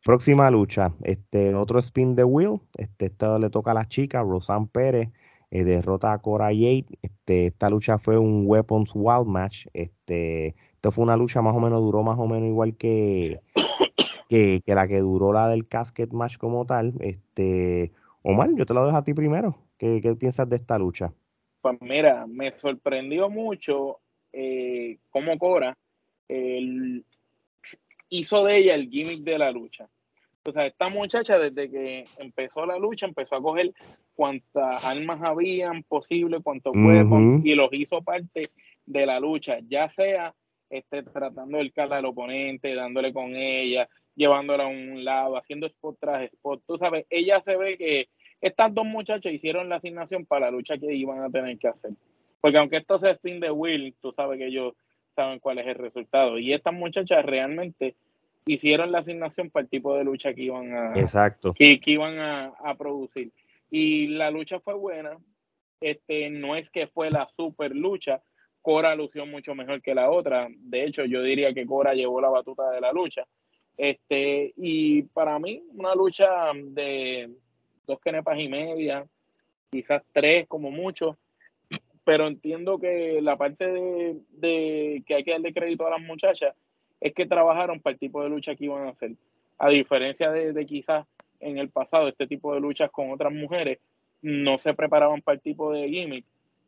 Próxima 0.03 0.49
lucha, 0.51 0.93
este, 1.03 1.55
otro 1.55 1.79
spin 1.79 2.15
de 2.15 2.23
Will, 2.23 2.59
este, 2.77 3.07
esto 3.07 3.39
le 3.39 3.49
toca 3.49 3.71
a 3.71 3.73
la 3.73 3.87
chica, 3.87 4.21
Rosanne 4.21 4.67
Pérez, 4.71 5.09
eh, 5.49 5.63
derrota 5.63 6.13
a 6.13 6.19
Cora 6.19 6.53
Yate, 6.53 6.85
este, 7.01 7.47
esta 7.47 7.69
lucha 7.69 7.97
fue 7.97 8.17
un 8.17 8.43
Weapons 8.45 8.91
Wild 8.93 9.25
Match, 9.25 9.65
este, 9.73 10.55
esto 10.85 10.91
fue 10.91 11.03
una 11.03 11.17
lucha 11.17 11.41
más 11.41 11.55
o 11.55 11.59
menos, 11.59 11.81
duró 11.81 12.03
más 12.03 12.19
o 12.19 12.27
menos 12.27 12.47
igual 12.47 12.77
que, 12.77 13.39
que, 14.29 14.61
la 14.67 14.87
que 14.87 14.99
duró 14.99 15.33
la 15.33 15.49
del 15.49 15.67
Casket 15.67 16.11
Match 16.11 16.37
como 16.37 16.63
tal, 16.67 16.93
este, 16.99 17.91
Omar, 18.21 18.51
yo 18.55 18.67
te 18.67 18.75
lo 18.75 18.85
dejo 18.85 18.95
a 18.95 19.03
ti 19.03 19.15
primero, 19.15 19.57
¿qué, 19.79 19.99
qué 19.99 20.13
piensas 20.13 20.47
de 20.47 20.57
esta 20.57 20.77
lucha? 20.77 21.11
Pues 21.61 21.75
mira, 21.81 22.27
me 22.27 22.51
sorprendió 22.59 23.31
mucho 23.31 23.97
eh, 24.31 24.99
cómo 25.09 25.39
Cora 25.39 25.75
hizo 28.09 28.43
de 28.45 28.57
ella 28.57 28.75
el 28.75 28.87
gimmick 28.87 29.23
de 29.23 29.39
la 29.39 29.49
lucha. 29.49 29.89
O 30.43 30.51
sea, 30.51 30.67
esta 30.67 30.87
muchacha 30.89 31.39
desde 31.39 31.71
que 31.71 32.05
empezó 32.19 32.63
la 32.67 32.77
lucha 32.77 33.07
empezó 33.07 33.37
a 33.37 33.41
coger 33.41 33.73
cuantas 34.13 34.85
armas 34.85 35.19
habían 35.23 35.81
posible, 35.81 36.41
cuantos 36.41 36.75
weapons, 36.75 37.43
y 37.43 37.55
los 37.55 37.73
hizo 37.73 38.03
parte 38.03 38.43
de 38.85 39.05
la 39.07 39.19
lucha, 39.19 39.57
ya 39.67 39.89
sea 39.89 40.35
este, 40.69 41.03
tratando 41.03 41.59
el 41.59 41.71
cara 41.71 41.97
del 41.97 42.05
oponente, 42.05 42.73
dándole 42.75 43.13
con 43.13 43.35
ella, 43.35 43.87
llevándola 44.15 44.65
a 44.65 44.67
un 44.67 45.03
lado, 45.03 45.37
haciendo 45.37 45.67
spot 45.67 45.97
tras 45.99 46.23
spot. 46.23 46.63
Tú 46.65 46.77
sabes, 46.77 47.05
ella 47.09 47.41
se 47.41 47.55
ve 47.57 47.77
que 47.77 48.09
estas 48.41 48.73
dos 48.73 48.85
muchachas 48.85 49.33
hicieron 49.33 49.69
la 49.69 49.77
asignación 49.77 50.25
para 50.25 50.47
la 50.47 50.51
lucha 50.51 50.77
que 50.77 50.93
iban 50.93 51.21
a 51.21 51.29
tener 51.29 51.57
que 51.57 51.67
hacer. 51.67 51.91
Porque 52.41 52.57
aunque 52.57 52.77
esto 52.77 52.99
sea 52.99 53.11
spin 53.11 53.39
de 53.39 53.49
Will, 53.51 53.95
tú 54.01 54.11
sabes 54.11 54.37
que 54.37 54.47
ellos 54.47 54.73
saben 55.15 55.39
cuál 55.39 55.59
es 55.59 55.67
el 55.67 55.75
resultado. 55.75 56.37
Y 56.37 56.53
estas 56.53 56.73
muchachas 56.73 57.25
realmente 57.25 57.95
hicieron 58.45 58.91
la 58.91 58.99
asignación 58.99 59.49
para 59.49 59.63
el 59.63 59.69
tipo 59.69 59.95
de 59.95 60.03
lucha 60.03 60.33
que 60.33 60.43
iban 60.43 60.73
a, 60.73 60.93
Exacto. 60.93 61.53
Que, 61.53 61.79
iban 61.85 62.19
a, 62.19 62.75
producir. 62.77 63.31
Y 63.71 64.07
la 64.07 64.29
lucha 64.29 64.59
fue 64.59 64.75
buena. 64.75 65.17
Este, 65.81 66.29
no 66.29 66.55
es 66.55 66.69
que 66.69 66.87
fue 66.87 67.09
la 67.09 67.27
super 67.35 67.75
lucha. 67.75 68.21
Cora 68.65 68.95
lució 68.95 69.27
mucho 69.27 69.53
mejor 69.53 69.79
que 69.79 69.93
la 69.93 70.09
otra. 70.09 70.47
De 70.49 70.85
hecho, 70.85 71.05
yo 71.05 71.21
diría 71.21 71.53
que 71.53 71.67
Cora 71.67 71.93
llevó 71.93 72.19
la 72.19 72.29
batuta 72.29 72.71
de 72.71 72.81
la 72.81 72.91
lucha. 72.91 73.23
Este, 73.77 74.53
y 74.57 75.03
para 75.03 75.37
mí, 75.37 75.61
una 75.75 75.93
lucha 75.93 76.51
de 76.55 77.29
dos 77.85 77.99
kenepas 77.99 78.39
y 78.39 78.49
media, 78.49 79.05
quizás 79.69 80.01
tres 80.11 80.47
como 80.47 80.71
mucho, 80.71 81.15
pero 82.03 82.25
entiendo 82.25 82.79
que 82.79 83.21
la 83.21 83.37
parte 83.37 83.71
de, 83.71 84.17
de 84.31 85.03
que 85.05 85.13
hay 85.13 85.23
que 85.23 85.33
darle 85.33 85.53
crédito 85.53 85.85
a 85.85 85.91
las 85.91 86.01
muchachas 86.01 86.55
es 86.99 87.13
que 87.13 87.27
trabajaron 87.27 87.79
para 87.79 87.93
el 87.93 87.99
tipo 87.99 88.23
de 88.23 88.29
lucha 88.29 88.55
que 88.55 88.65
iban 88.65 88.87
a 88.87 88.89
hacer. 88.89 89.11
A 89.59 89.69
diferencia 89.69 90.31
de, 90.31 90.65
quizás 90.65 91.05
en 91.39 91.59
el 91.59 91.69
pasado, 91.69 92.07
este 92.07 92.25
tipo 92.25 92.51
de 92.55 92.61
luchas 92.61 92.89
con 92.89 93.11
otras 93.11 93.31
mujeres 93.31 93.77
no 94.23 94.57
se 94.57 94.73
preparaban 94.73 95.21
para 95.21 95.35
el 95.35 95.41
tipo 95.41 95.71
de 95.71 95.87
gimmick 95.87 96.25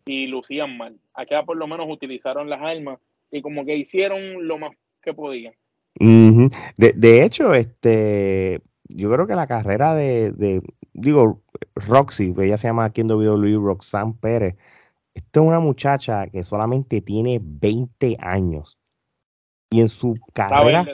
y 0.07 0.27
lucían 0.27 0.77
mal. 0.77 0.97
Acá 1.13 1.43
por 1.43 1.57
lo 1.57 1.67
menos 1.67 1.87
utilizaron 1.89 2.49
las 2.49 2.61
armas 2.61 2.99
y 3.31 3.41
como 3.41 3.65
que 3.65 3.75
hicieron 3.75 4.47
lo 4.47 4.57
más 4.57 4.71
que 5.01 5.13
podían. 5.13 5.53
de, 5.99 6.93
de, 6.93 7.23
hecho, 7.23 7.53
este, 7.53 8.61
yo 8.87 9.11
creo 9.11 9.27
que 9.27 9.35
la 9.35 9.47
carrera 9.47 9.95
de, 9.95 10.61
digo, 10.93 11.41
Roxy, 11.75 12.33
ella 12.37 12.57
se 12.57 12.67
llama 12.67 12.85
aquí 12.85 13.01
en 13.01 13.11
WWE 13.11 13.57
Roxanne 13.57 14.15
Pérez. 14.19 14.55
Esta 15.13 15.39
es 15.39 15.45
una 15.45 15.59
muchacha 15.59 16.27
que 16.27 16.43
solamente 16.43 17.01
tiene 17.01 17.39
20 17.41 18.17
años 18.19 18.77
y 19.71 19.81
en 19.81 19.89
su 19.89 20.15
carrera. 20.33 20.85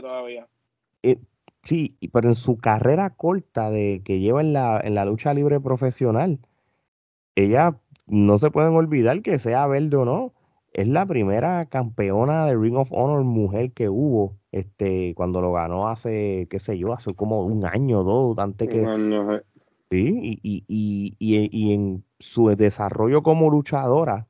Eh, 1.03 1.19
sí, 1.63 1.97
pero 2.13 2.29
en 2.29 2.35
su 2.35 2.57
carrera 2.57 3.09
corta 3.09 3.69
de 3.69 4.01
que 4.05 4.19
lleva 4.19 4.41
en 4.41 4.53
la, 4.53 4.79
en 4.81 4.95
la 4.95 5.05
lucha 5.05 5.33
libre 5.33 5.59
profesional, 5.59 6.39
ella 7.35 7.77
no 8.13 8.37
se 8.37 8.51
pueden 8.51 8.75
olvidar 8.75 9.21
que 9.21 9.39
sea 9.39 9.65
verde 9.67 9.97
o 9.97 10.05
no. 10.05 10.33
Es 10.71 10.87
la 10.87 11.05
primera 11.05 11.65
campeona 11.65 12.45
de 12.45 12.55
Ring 12.55 12.77
of 12.77 12.91
Honor 12.91 13.23
mujer 13.23 13.73
que 13.73 13.89
hubo, 13.89 14.37
este, 14.51 15.13
cuando 15.15 15.41
lo 15.41 15.51
ganó 15.51 15.87
hace, 15.87 16.47
qué 16.49 16.59
sé 16.59 16.77
yo, 16.77 16.93
hace 16.93 17.13
como 17.13 17.43
un 17.45 17.65
año 17.65 18.01
o 18.01 18.03
dos, 18.03 18.37
antes 18.39 18.69
que. 18.69 18.83
Sí, 19.91 20.39
y, 20.43 20.65
y, 20.67 21.15
y, 21.19 21.49
y 21.51 21.73
en 21.73 22.03
su 22.19 22.47
desarrollo 22.55 23.21
como 23.21 23.51
luchadora, 23.51 24.27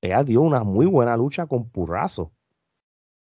ella 0.00 0.24
dio 0.24 0.40
una 0.40 0.64
muy 0.64 0.86
buena 0.86 1.16
lucha 1.16 1.46
con 1.46 1.68
Purrazo. 1.68 2.32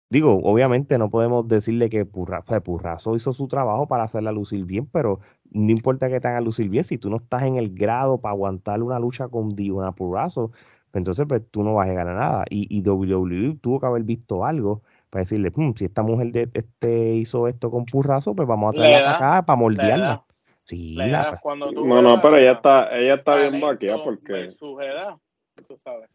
Digo, 0.09 0.41
obviamente 0.45 0.99
no 0.99 1.11
podemos 1.11 1.49
decirle 1.49 1.91
que 1.91 2.05
Purrazo 2.05 3.17
hizo 3.17 3.33
su 3.33 3.49
trabajo 3.49 3.89
para 3.89 4.05
hacerla 4.05 4.31
lucir 4.31 4.65
bien, 4.65 4.87
pero 4.87 5.19
no 5.51 5.73
importa 5.73 6.09
que 6.09 6.21
te 6.21 6.29
haga 6.29 6.41
lucir 6.41 6.69
bien, 6.69 6.85
si 6.85 6.97
tú 6.97 7.11
no 7.11 7.17
estás 7.17 7.43
en 7.43 7.57
el 7.57 7.75
grado 7.75 8.21
para 8.21 8.33
aguantar 8.33 8.83
una 8.83 9.01
lucha 9.01 9.27
con 9.29 9.57
Diona 9.57 9.93
Purrazo, 9.93 10.51
pues 10.93 11.01
entonces 11.01 11.27
pues, 11.29 11.43
tú 11.51 11.65
no 11.65 11.75
vas 11.75 11.89
a 11.89 11.93
ganar 11.93 12.15
nada. 12.15 12.45
Y, 12.51 12.69
y 12.71 12.89
WWE 12.89 13.59
tuvo 13.61 13.81
que 13.81 13.87
haber 13.87 14.05
visto 14.05 14.45
algo 14.45 14.83
para 15.11 15.23
decirle, 15.23 15.51
hmm, 15.55 15.73
si 15.75 15.87
esta 15.87 16.03
mujer 16.03 16.31
de, 16.31 16.51
este 16.55 17.15
hizo 17.15 17.49
esto 17.49 17.71
con 17.73 17.85
Purrazo, 17.85 18.37
pues 18.37 18.47
vamos 18.47 18.71
a 18.71 18.77
traerla 18.77 19.17
acá 19.17 19.45
para 19.45 19.57
moldearla. 19.57 20.25
Sí, 20.63 20.95
la, 20.95 21.39
cuando 21.43 21.71
no, 21.73 22.03
no, 22.03 22.23
pero 22.23 22.37
ella 22.37 22.53
está, 22.53 22.97
ella 22.97 23.15
está 23.15 23.37
bien 23.37 23.61
vaqueada 23.61 24.03
porque... 24.03 24.53
Su 24.53 24.81
edad, 24.81 25.17
tú 25.67 25.77
sabes 25.83 26.11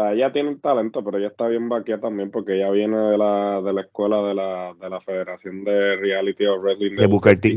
sea, 0.00 0.12
ella 0.12 0.32
tiene 0.32 0.50
un 0.50 0.60
talento, 0.60 1.02
pero 1.02 1.18
ella 1.18 1.28
está 1.28 1.48
bien 1.48 1.68
vaquea 1.68 1.98
también 1.98 2.30
porque 2.30 2.56
ella 2.56 2.70
viene 2.70 2.96
de 2.96 3.18
la, 3.18 3.60
de 3.62 3.72
la 3.72 3.80
escuela 3.82 4.22
de 4.22 4.34
la, 4.34 4.74
de 4.80 4.90
la 4.90 5.00
Federación 5.00 5.64
de 5.64 5.96
Reality 5.96 6.46
of 6.46 6.62
Wrestling 6.62 6.96
de, 6.96 7.06
Booker 7.06 7.40
T. 7.40 7.56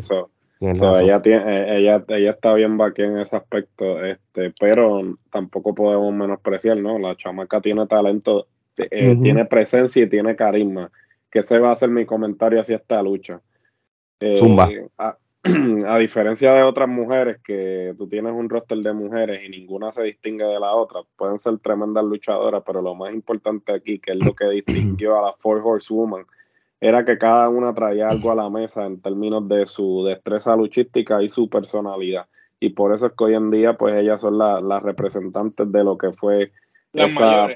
ella, 0.61 1.21
tiene, 1.21 1.43
eh, 1.45 1.77
ella, 1.77 2.03
ella 2.07 2.31
está 2.31 2.53
bien 2.53 2.77
vaquea 2.77 3.07
en 3.07 3.19
ese 3.19 3.35
aspecto, 3.35 4.03
este, 4.03 4.53
pero 4.59 5.17
tampoco 5.31 5.75
podemos 5.75 6.13
menospreciar, 6.13 6.77
¿no? 6.77 6.97
La 6.97 7.15
chamaca 7.15 7.61
tiene 7.61 7.85
talento, 7.87 8.47
eh, 8.77 9.17
tiene 9.21 9.45
presencia 9.45 10.03
y 10.03 10.09
tiene 10.09 10.35
carisma. 10.35 10.91
Que 11.31 11.39
ese 11.39 11.59
va 11.59 11.71
a 11.71 11.75
ser 11.75 11.89
mi 11.89 12.05
comentario 12.05 12.59
hacia 12.59 12.77
esta 12.77 13.03
lucha. 13.03 13.41
Eh, 14.19 14.37
Zumba. 14.37 14.67
a 14.97 15.17
diferencia 15.99 16.53
de 16.53 16.63
otras 16.63 16.89
mujeres, 16.89 17.37
que 17.41 17.93
tú 17.97 18.07
tienes 18.09 18.33
un 18.33 18.49
roster 18.49 18.77
de 18.79 18.93
mujeres 18.93 19.41
y 19.43 19.49
ninguna 19.49 19.91
se 19.91 20.03
distingue 20.03 20.43
de 20.43 20.59
la 20.59 20.73
otra, 20.73 21.01
pueden 21.15 21.39
ser 21.39 21.57
tremendas 21.59 22.03
luchadoras, 22.03 22.61
pero 22.65 22.81
lo 22.81 22.93
más 22.93 23.13
importante 23.13 23.71
aquí, 23.71 23.99
que 23.99 24.11
es 24.11 24.17
lo 24.17 24.33
que 24.33 24.49
distinguió 24.49 25.17
a 25.17 25.21
la 25.21 25.33
Four 25.39 25.61
Horsewoman, 25.63 26.25
era 26.81 27.05
que 27.05 27.17
cada 27.17 27.47
una 27.47 27.73
traía 27.73 28.09
algo 28.09 28.31
a 28.31 28.35
la 28.35 28.49
mesa 28.49 28.85
en 28.85 29.01
términos 29.01 29.47
de 29.47 29.65
su 29.65 30.03
destreza 30.05 30.55
luchística 30.55 31.21
y 31.21 31.29
su 31.29 31.49
personalidad. 31.49 32.27
Y 32.59 32.71
por 32.71 32.93
eso 32.93 33.07
es 33.07 33.13
que 33.17 33.23
hoy 33.23 33.35
en 33.35 33.51
día, 33.51 33.73
pues 33.73 33.95
ellas 33.95 34.19
son 34.19 34.37
las 34.37 34.83
representantes 34.83 35.71
de 35.71 35.83
lo 35.83 35.97
que 35.97 36.11
fue 36.11 36.51
esa 36.91 37.47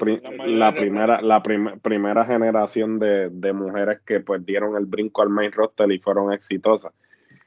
la 0.46 0.72
primera 0.74 1.20
la 1.20 1.42
primera 1.42 2.24
generación 2.24 3.00
de, 3.00 3.30
de, 3.30 3.52
mujeres 3.52 3.98
que 4.06 4.20
pues 4.20 4.46
dieron 4.46 4.76
el 4.76 4.86
brinco 4.86 5.22
al 5.22 5.28
main 5.28 5.50
roster 5.50 5.90
y 5.90 5.98
fueron 5.98 6.32
exitosas 6.32 6.92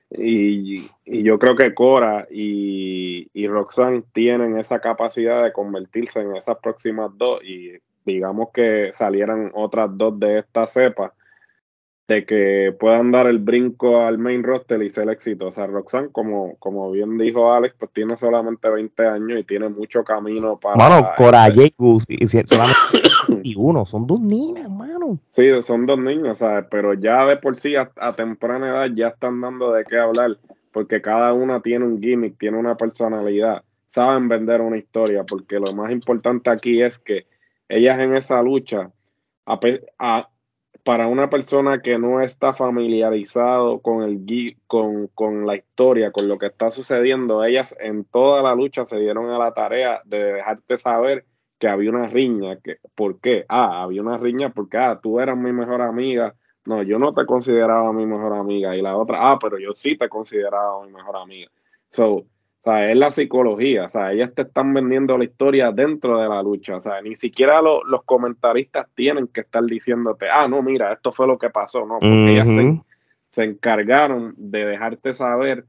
y, 0.09 0.89
yo 1.05 1.37
creo 1.39 1.55
que 1.55 1.73
Cora 1.73 2.27
y, 2.31 3.29
y, 3.33 3.47
Roxanne 3.47 4.03
tienen 4.13 4.57
esa 4.57 4.79
capacidad 4.79 5.43
de 5.43 5.51
convertirse 5.51 6.21
en 6.21 6.35
esas 6.35 6.57
próximas 6.59 7.11
dos 7.17 7.43
y 7.43 7.73
digamos 8.05 8.49
que 8.53 8.91
salieran 8.93 9.51
otras 9.53 9.89
dos 9.91 10.17
de 10.19 10.39
esta 10.39 10.65
cepa 10.65 11.13
de 12.07 12.25
que 12.25 12.73
puedan 12.79 13.11
dar 13.11 13.27
el 13.27 13.39
brinco 13.39 13.99
al 14.01 14.17
main 14.17 14.41
roster 14.41 14.81
y 14.81 14.89
ser 14.89 15.09
exitosa. 15.09 15.67
Roxanne, 15.67 16.09
como, 16.09 16.55
como 16.55 16.89
bien 16.91 17.17
dijo 17.17 17.51
Alex, 17.51 17.75
pues 17.77 17.91
tiene 17.91 18.15
solamente 18.15 18.69
20 18.69 19.07
años 19.07 19.39
y 19.39 19.43
tiene 19.43 19.67
mucho 19.67 20.05
camino 20.05 20.57
para... 20.57 20.75
Bueno, 20.75 21.09
Cora 21.17 21.49
y 21.49 22.27
solamente 22.27 23.53
uno, 23.57 23.85
son 23.85 24.07
dos 24.07 24.21
niñas, 24.21 24.69
Sí, 25.29 25.49
son 25.61 25.85
dos 25.85 25.99
niñas, 25.99 26.39
¿sabes? 26.39 26.65
Pero 26.69 26.93
ya 26.93 27.25
de 27.25 27.37
por 27.37 27.55
sí 27.55 27.75
a, 27.75 28.15
temprana 28.15 28.69
edad 28.69 28.89
ya 28.95 29.07
están 29.09 29.41
dando 29.41 29.71
de 29.71 29.85
qué 29.85 29.97
hablar, 29.97 30.37
porque 30.71 31.01
cada 31.01 31.33
una 31.33 31.61
tiene 31.61 31.85
un 31.85 32.01
gimmick, 32.01 32.37
tiene 32.37 32.57
una 32.57 32.75
personalidad, 32.75 33.63
saben 33.87 34.27
vender 34.27 34.61
una 34.61 34.77
historia, 34.77 35.23
porque 35.23 35.59
lo 35.59 35.73
más 35.73 35.91
importante 35.91 36.49
aquí 36.49 36.81
es 36.81 36.99
que 36.99 37.25
ellas 37.69 37.99
en 37.99 38.15
esa 38.15 38.41
lucha, 38.41 38.91
para 40.83 41.07
una 41.07 41.29
persona 41.29 41.81
que 41.81 41.97
no 41.97 42.21
está 42.21 42.53
familiarizado 42.53 43.79
con, 43.79 44.03
el, 44.03 44.57
con, 44.67 45.07
con 45.07 45.45
la 45.45 45.55
historia, 45.55 46.11
con 46.11 46.27
lo 46.27 46.37
que 46.37 46.45
está 46.47 46.69
sucediendo, 46.69 47.43
ellas 47.43 47.75
en 47.79 48.05
toda 48.05 48.41
la 48.41 48.55
lucha 48.55 48.85
se 48.85 48.97
dieron 48.99 49.29
a 49.29 49.37
la 49.37 49.53
tarea 49.53 50.01
de 50.05 50.33
dejarte 50.33 50.77
saber 50.77 51.25
que 51.57 51.67
había 51.67 51.89
una 51.89 52.07
riña. 52.07 52.57
Que, 52.57 52.77
¿Por 52.95 53.19
qué? 53.19 53.45
Ah, 53.49 53.83
había 53.83 54.01
una 54.01 54.17
riña 54.17 54.49
porque, 54.49 54.77
ah, 54.77 54.99
tú 55.01 55.19
eras 55.19 55.37
mi 55.37 55.51
mejor 55.51 55.81
amiga. 55.81 56.35
No, 56.65 56.83
yo 56.83 56.97
no 56.97 57.13
te 57.13 57.25
consideraba 57.25 57.93
mi 57.93 58.05
mejor 58.05 58.33
amiga. 58.33 58.75
Y 58.75 58.81
la 58.81 58.97
otra, 58.97 59.31
ah, 59.31 59.39
pero 59.39 59.57
yo 59.57 59.73
sí 59.75 59.97
te 59.97 60.09
consideraba 60.09 60.85
mi 60.85 60.91
mejor 60.91 61.17
amiga. 61.17 61.49
So, 61.89 62.25
o 62.67 62.69
sea, 62.69 62.91
es 62.91 62.97
la 62.97 63.11
psicología, 63.11 63.85
o 63.85 63.89
sea, 63.89 64.11
ellas 64.11 64.33
te 64.35 64.41
están 64.41 64.73
vendiendo 64.73 65.17
la 65.17 65.23
historia 65.23 65.71
dentro 65.71 66.19
de 66.19 66.27
la 66.27 66.43
lucha, 66.43 66.75
o 66.75 66.81
sea, 66.81 67.01
ni 67.01 67.15
siquiera 67.15 67.61
los 67.61 68.03
comentaristas 68.03 68.87
tienen 68.93 69.27
que 69.27 69.39
estar 69.41 69.63
diciéndote, 69.63 70.25
ah, 70.29 70.49
no, 70.49 70.61
mira, 70.61 70.91
esto 70.91 71.13
fue 71.13 71.27
lo 71.27 71.37
que 71.37 71.49
pasó, 71.49 71.85
no, 71.85 71.99
porque 71.99 72.31
ellas 72.31 72.47
se, 72.47 72.81
se, 73.29 73.43
encargaron 73.45 74.33
de 74.35 74.65
dejarte 74.65 75.13
saber 75.13 75.65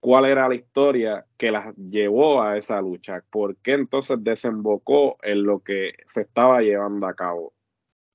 cuál 0.00 0.24
era 0.24 0.48
la 0.48 0.54
historia 0.54 1.24
que 1.36 1.50
las 1.50 1.74
llevó 1.76 2.42
a 2.42 2.56
esa 2.56 2.80
lucha, 2.80 3.22
por 3.30 3.56
qué 3.56 3.72
entonces 3.72 4.18
desembocó 4.20 5.16
en 5.22 5.44
lo 5.44 5.60
que 5.60 5.92
se 6.06 6.22
estaba 6.22 6.62
llevando 6.62 7.06
a 7.06 7.14
cabo. 7.14 7.52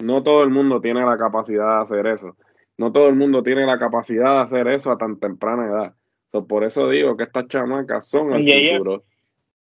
No 0.04 0.24
todo 0.24 0.44
el 0.44 0.50
mundo 0.50 0.82
tiene 0.82 1.06
la 1.06 1.18
capacidad 1.18 1.78
de 1.78 1.82
hacer 1.84 2.08
eso, 2.08 2.36
no 2.78 2.92
todo 2.92 3.08
el 3.08 3.16
mundo 3.16 3.44
tiene 3.44 3.66
la 3.66 3.80
capacidad 3.80 4.36
de 4.36 4.42
hacer 4.42 4.68
eso 4.68 4.92
a 4.92 4.98
tan 4.98 5.18
temprana 5.18 5.68
edad 5.68 5.96
por 6.44 6.64
eso 6.64 6.90
digo 6.90 7.16
que 7.16 7.24
estas 7.24 7.48
chamacas 7.48 8.08
son 8.08 8.34
el 8.34 8.74
futuro. 8.78 9.04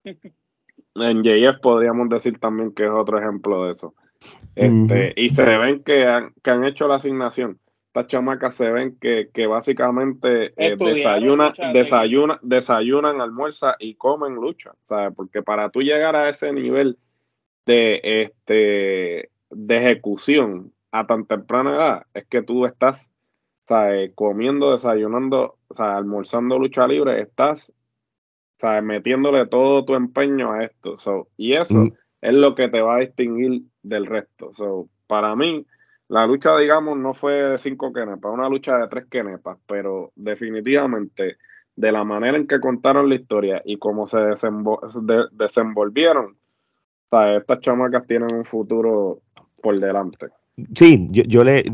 En 0.04 1.22
JF 1.22 1.60
podríamos 1.60 2.08
decir 2.08 2.38
también 2.38 2.72
que 2.72 2.84
es 2.84 2.90
otro 2.90 3.18
ejemplo 3.18 3.64
de 3.64 3.72
eso. 3.72 3.94
Este, 4.54 5.12
Y 5.16 5.28
se 5.28 5.44
ven 5.44 5.82
que 5.82 6.06
han, 6.06 6.32
que 6.42 6.50
han 6.50 6.64
hecho 6.64 6.88
la 6.88 6.96
asignación. 6.96 7.60
Estas 7.96 8.08
chamacas 8.08 8.54
se 8.54 8.70
ven 8.70 8.98
que, 9.00 9.30
que 9.32 9.46
básicamente 9.46 10.52
eh, 10.58 10.76
desayunan, 10.76 11.54
desayuna, 11.72 12.38
desayunan, 12.42 13.22
almuerzan 13.22 13.72
y 13.78 13.94
comen 13.94 14.34
lucha. 14.34 14.74
¿sabes? 14.82 15.14
Porque 15.16 15.42
para 15.42 15.70
tú 15.70 15.80
llegar 15.80 16.14
a 16.14 16.28
ese 16.28 16.52
nivel 16.52 16.98
de, 17.64 18.02
este, 18.02 19.30
de 19.48 19.76
ejecución 19.78 20.74
a 20.92 21.06
tan 21.06 21.24
temprana 21.24 21.74
edad, 21.74 22.06
es 22.12 22.26
que 22.26 22.42
tú 22.42 22.66
estás 22.66 23.10
¿sabes? 23.64 24.12
comiendo, 24.14 24.72
desayunando, 24.72 25.56
o 25.66 25.74
sea, 25.74 25.96
almorzando 25.96 26.58
lucha 26.58 26.86
libre, 26.86 27.22
estás 27.22 27.72
¿sabes? 28.58 28.82
metiéndole 28.82 29.46
todo 29.46 29.86
tu 29.86 29.94
empeño 29.94 30.52
a 30.52 30.64
esto. 30.64 30.98
y 31.38 31.54
eso 31.54 31.78
mm. 31.78 31.92
es 32.20 32.34
lo 32.34 32.54
que 32.54 32.68
te 32.68 32.82
va 32.82 32.96
a 32.96 33.00
distinguir 33.00 33.62
del 33.82 34.04
resto. 34.04 34.52
So, 34.52 34.90
para 35.06 35.34
mí, 35.34 35.64
la 36.08 36.26
lucha, 36.26 36.56
digamos, 36.56 36.96
no 36.98 37.12
fue 37.12 37.34
de 37.34 37.58
cinco 37.58 37.92
quenepas, 37.92 38.32
una 38.32 38.48
lucha 38.48 38.78
de 38.78 38.88
tres 38.88 39.06
quenepas, 39.10 39.58
pero 39.66 40.12
definitivamente 40.14 41.36
de 41.74 41.92
la 41.92 42.04
manera 42.04 42.36
en 42.36 42.46
que 42.46 42.60
contaron 42.60 43.08
la 43.08 43.16
historia 43.16 43.62
y 43.64 43.76
cómo 43.76 44.06
se 44.08 44.18
desenvolvieron, 45.32 46.36
estas 47.10 47.60
chamacas 47.60 48.06
tienen 48.06 48.34
un 48.34 48.44
futuro 48.44 49.20
por 49.62 49.78
delante. 49.78 50.28
Sí, 50.74 51.06
yo, 51.10 51.22
yo 51.24 51.44
le, 51.44 51.64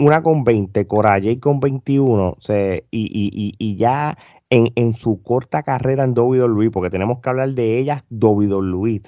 una 0.00 0.22
con 0.22 0.44
20, 0.44 0.86
Corayay 0.86 1.38
con 1.38 1.60
21, 1.60 2.36
y, 2.90 3.76
ya 3.76 4.18
en, 4.50 4.94
su 4.94 5.22
corta 5.22 5.62
carrera 5.62 6.04
en 6.04 6.14
WWE, 6.16 6.70
porque 6.70 6.90
tenemos 6.90 7.20
que 7.20 7.30
hablar 7.30 7.50
de 7.54 7.78
ellas 7.78 8.04
WWE, 8.10 9.00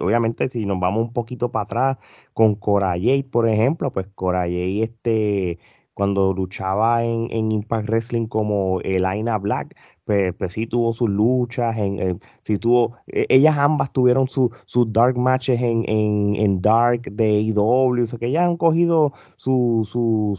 obviamente 0.00 0.48
si 0.48 0.66
nos 0.66 0.80
vamos 0.80 1.06
un 1.06 1.12
poquito 1.12 1.50
para 1.50 1.64
atrás 1.64 1.98
con 2.34 2.54
Corayay, 2.54 3.22
por 3.22 3.48
ejemplo, 3.48 3.92
pues 3.92 4.06
Corayay 4.14 4.82
este 4.82 5.58
cuando 6.00 6.32
luchaba 6.32 7.04
en, 7.04 7.28
en, 7.30 7.52
Impact 7.52 7.86
Wrestling 7.90 8.26
como 8.26 8.80
Elena 8.80 9.36
Black, 9.36 9.76
pues, 10.06 10.32
pues, 10.34 10.54
sí 10.54 10.66
tuvo 10.66 10.94
sus 10.94 11.10
luchas, 11.10 11.76
en, 11.76 12.18
tuvo, 12.58 12.96
e, 13.06 13.26
ellas 13.28 13.58
ambas 13.58 13.92
tuvieron 13.92 14.26
sus 14.26 14.50
dark 14.92 15.18
matches 15.18 15.60
en, 15.60 15.84
en, 15.86 16.62
Dark 16.62 17.02
de 17.02 17.42
IW, 17.42 18.02
o 18.02 18.06
sea 18.06 18.18
que 18.18 18.28
ellas 18.28 18.48
han 18.48 18.56
cogido 18.56 19.12
su, 19.36 19.86
su, 19.86 20.38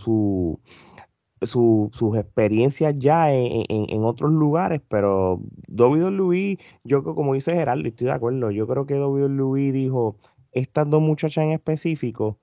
su, 1.43 1.91
sus 1.93 2.17
experiencias 2.17 2.95
ya 2.97 3.31
en, 3.31 4.03
otros 4.03 4.31
lugares, 4.31 4.81
pero 4.89 5.41
WWE, 5.69 6.57
yo 6.83 7.03
creo, 7.03 7.13
como 7.13 7.35
dice 7.35 7.53
Gerardo, 7.53 7.87
estoy 7.87 8.07
de 8.07 8.13
acuerdo, 8.13 8.49
yo 8.49 8.65
creo 8.65 8.87
que 8.87 8.95
WWE 8.95 9.71
dijo, 9.71 10.17
estas 10.53 10.89
dos 10.89 11.03
muchachas 11.03 11.43
en 11.43 11.51
específico 11.51 12.39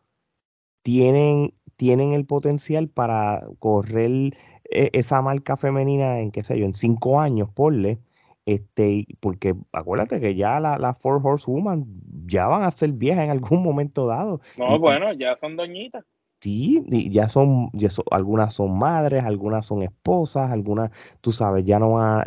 tienen, 0.83 1.53
tienen 1.79 2.13
el 2.13 2.27
potencial 2.27 2.89
para 2.89 3.47
correr 3.61 4.37
e, 4.69 4.91
esa 4.93 5.23
marca 5.23 5.57
femenina 5.57 6.19
en, 6.21 6.31
qué 6.33 6.45
sé 6.45 6.59
yo, 6.59 6.67
en 6.67 6.75
cinco 6.75 7.21
años, 7.21 7.49
porle, 7.55 8.01
este, 8.45 9.07
porque 9.21 9.55
acuérdate 9.73 10.21
que 10.21 10.35
ya 10.35 10.59
la, 10.61 10.77
la 10.77 10.93
Four 10.93 11.21
Horsewoman 11.25 11.87
ya 12.27 12.47
van 12.49 12.65
a 12.65 12.71
ser 12.71 12.93
viejas 12.93 13.25
en 13.25 13.31
algún 13.31 13.63
momento 13.63 14.07
dado. 14.07 14.41
No, 14.57 14.79
bueno, 14.79 15.13
ya 15.13 15.37
son 15.41 15.57
doñitas. 15.57 16.05
Sí, 16.41 16.85
y 16.87 17.11
ya 17.11 17.29
son, 17.29 17.73
algunas 18.13 18.55
son 18.55 18.79
madres, 18.79 19.25
algunas 19.25 19.67
son 19.67 19.83
esposas, 19.83 20.53
algunas, 20.53 20.93
tú 21.21 21.33
sabes, 21.33 21.65
ya 21.65 21.81
no 21.81 21.95
van 21.95 22.23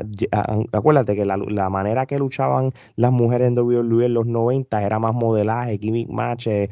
acuérdate 0.74 1.16
que 1.16 1.24
la, 1.24 1.38
la, 1.38 1.70
manera 1.70 2.06
que 2.06 2.20
luchaban 2.20 2.74
las 2.98 3.14
mujeres 3.14 3.48
en 3.48 3.58
WWE 3.58 4.08
en 4.08 4.14
los 4.14 4.26
90 4.26 4.84
era 4.84 5.00
más 5.00 5.14
modelaje, 5.14 5.78
gimmick 5.78 6.10
match, 6.10 6.48
eh, 6.48 6.70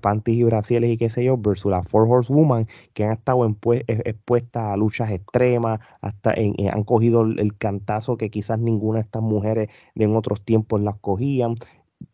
panties 0.00 0.38
y 0.38 0.44
brasiles 0.44 0.90
y 0.90 0.96
qué 0.96 1.10
sé 1.10 1.24
yo, 1.24 1.36
versus 1.36 1.70
la 1.70 1.82
Four 1.82 2.08
Horsewoman, 2.10 2.66
que 2.94 3.04
han 3.04 3.12
estado 3.12 3.46
e, 3.46 3.84
expuestas 3.86 4.64
a 4.64 4.76
luchas 4.78 5.10
extremas, 5.10 5.80
hasta 6.00 6.32
han 6.32 6.84
cogido 6.84 7.22
el 7.22 7.56
cantazo 7.58 8.16
que 8.16 8.30
quizás 8.30 8.58
ninguna 8.58 9.00
de 9.00 9.02
estas 9.02 9.22
mujeres 9.22 9.68
de 9.94 10.04
en 10.04 10.16
otros 10.16 10.42
tiempos 10.42 10.80
las 10.80 10.96
cogían 10.96 11.54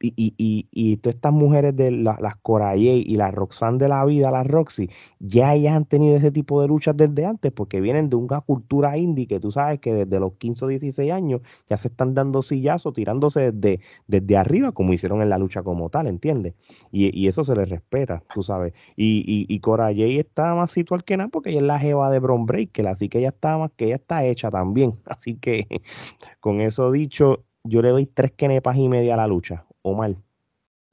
y, 0.01 0.35
y, 0.37 0.67
y, 0.71 0.97
todas 0.97 1.17
estas 1.17 1.33
mujeres 1.33 1.77
de 1.77 1.91
las 1.91 2.37
Coraye 2.43 3.03
y 3.07 3.17
la 3.17 3.31
Roxanne 3.31 3.79
de 3.79 3.89
la 3.89 4.05
vida, 4.05 4.31
la 4.31 4.43
Roxy, 4.43 4.91
ya 5.21 5.55
ellas 5.55 5.77
han 5.77 5.85
tenido 5.85 6.17
ese 6.17 6.31
tipo 6.31 6.61
de 6.61 6.69
luchas 6.69 6.97
desde 6.97 7.25
antes 7.25 7.53
porque 7.53 7.81
vienen 7.81 8.11
de 8.11 8.17
una 8.17 8.41
cultura 8.41 8.97
indie 8.97 9.27
que 9.27 9.41
tú 9.41 9.53
sabes 9.53 9.81
que 9.81 9.95
desde 9.95 10.21
los 10.21 10.35
15 10.35 10.65
o 10.65 10.69
16 10.69 11.13
años 11.13 11.41
ya 11.69 11.77
se 11.77 11.89
están 11.89 12.15
dando 12.15 12.43
sillazos, 12.43 12.95
tirándose 12.95 13.53
desde, 13.53 13.81
desde 14.07 14.37
arriba 14.37 14.73
como 14.73 14.93
hicieron 14.93 15.23
en 15.23 15.29
la 15.31 15.39
lucha 15.39 15.63
como 15.63 15.91
tal, 15.91 16.07
¿entiendes? 16.07 16.55
Y, 16.91 17.17
y 17.19 17.29
eso 17.29 17.45
se 17.45 17.55
les 17.57 17.69
respeta, 17.69 18.23
tú 18.33 18.43
sabes. 18.43 18.73
Y, 18.97 19.25
y, 19.27 19.47
y 19.49 20.19
está 20.19 20.55
más 20.55 20.71
situal 20.71 21.05
que 21.05 21.17
nada 21.17 21.29
porque 21.29 21.51
ella 21.51 21.61
es 21.61 21.67
la 21.67 21.79
jeva 21.79 22.11
de 22.11 22.19
Bron 22.19 22.47
Breaker, 22.47 22.89
así 22.89 23.09
que 23.09 23.19
ella 23.19 23.29
está 23.31 23.59
más 23.59 23.71
que 23.77 23.87
ella 23.87 23.97
está 23.97 24.25
hecha 24.25 24.51
también. 24.51 24.95
Así 25.07 25.37
que 25.37 25.67
con 26.41 26.61
eso 26.61 26.91
dicho, 26.91 27.45
yo 27.65 27.83
le 27.83 27.91
doy 27.91 28.07
tres 28.07 28.33
quenepas 28.33 28.77
y 28.77 28.89
media 28.89 29.15
a 29.15 29.17
la 29.19 29.27
lucha 29.27 29.67
mal 29.85 30.17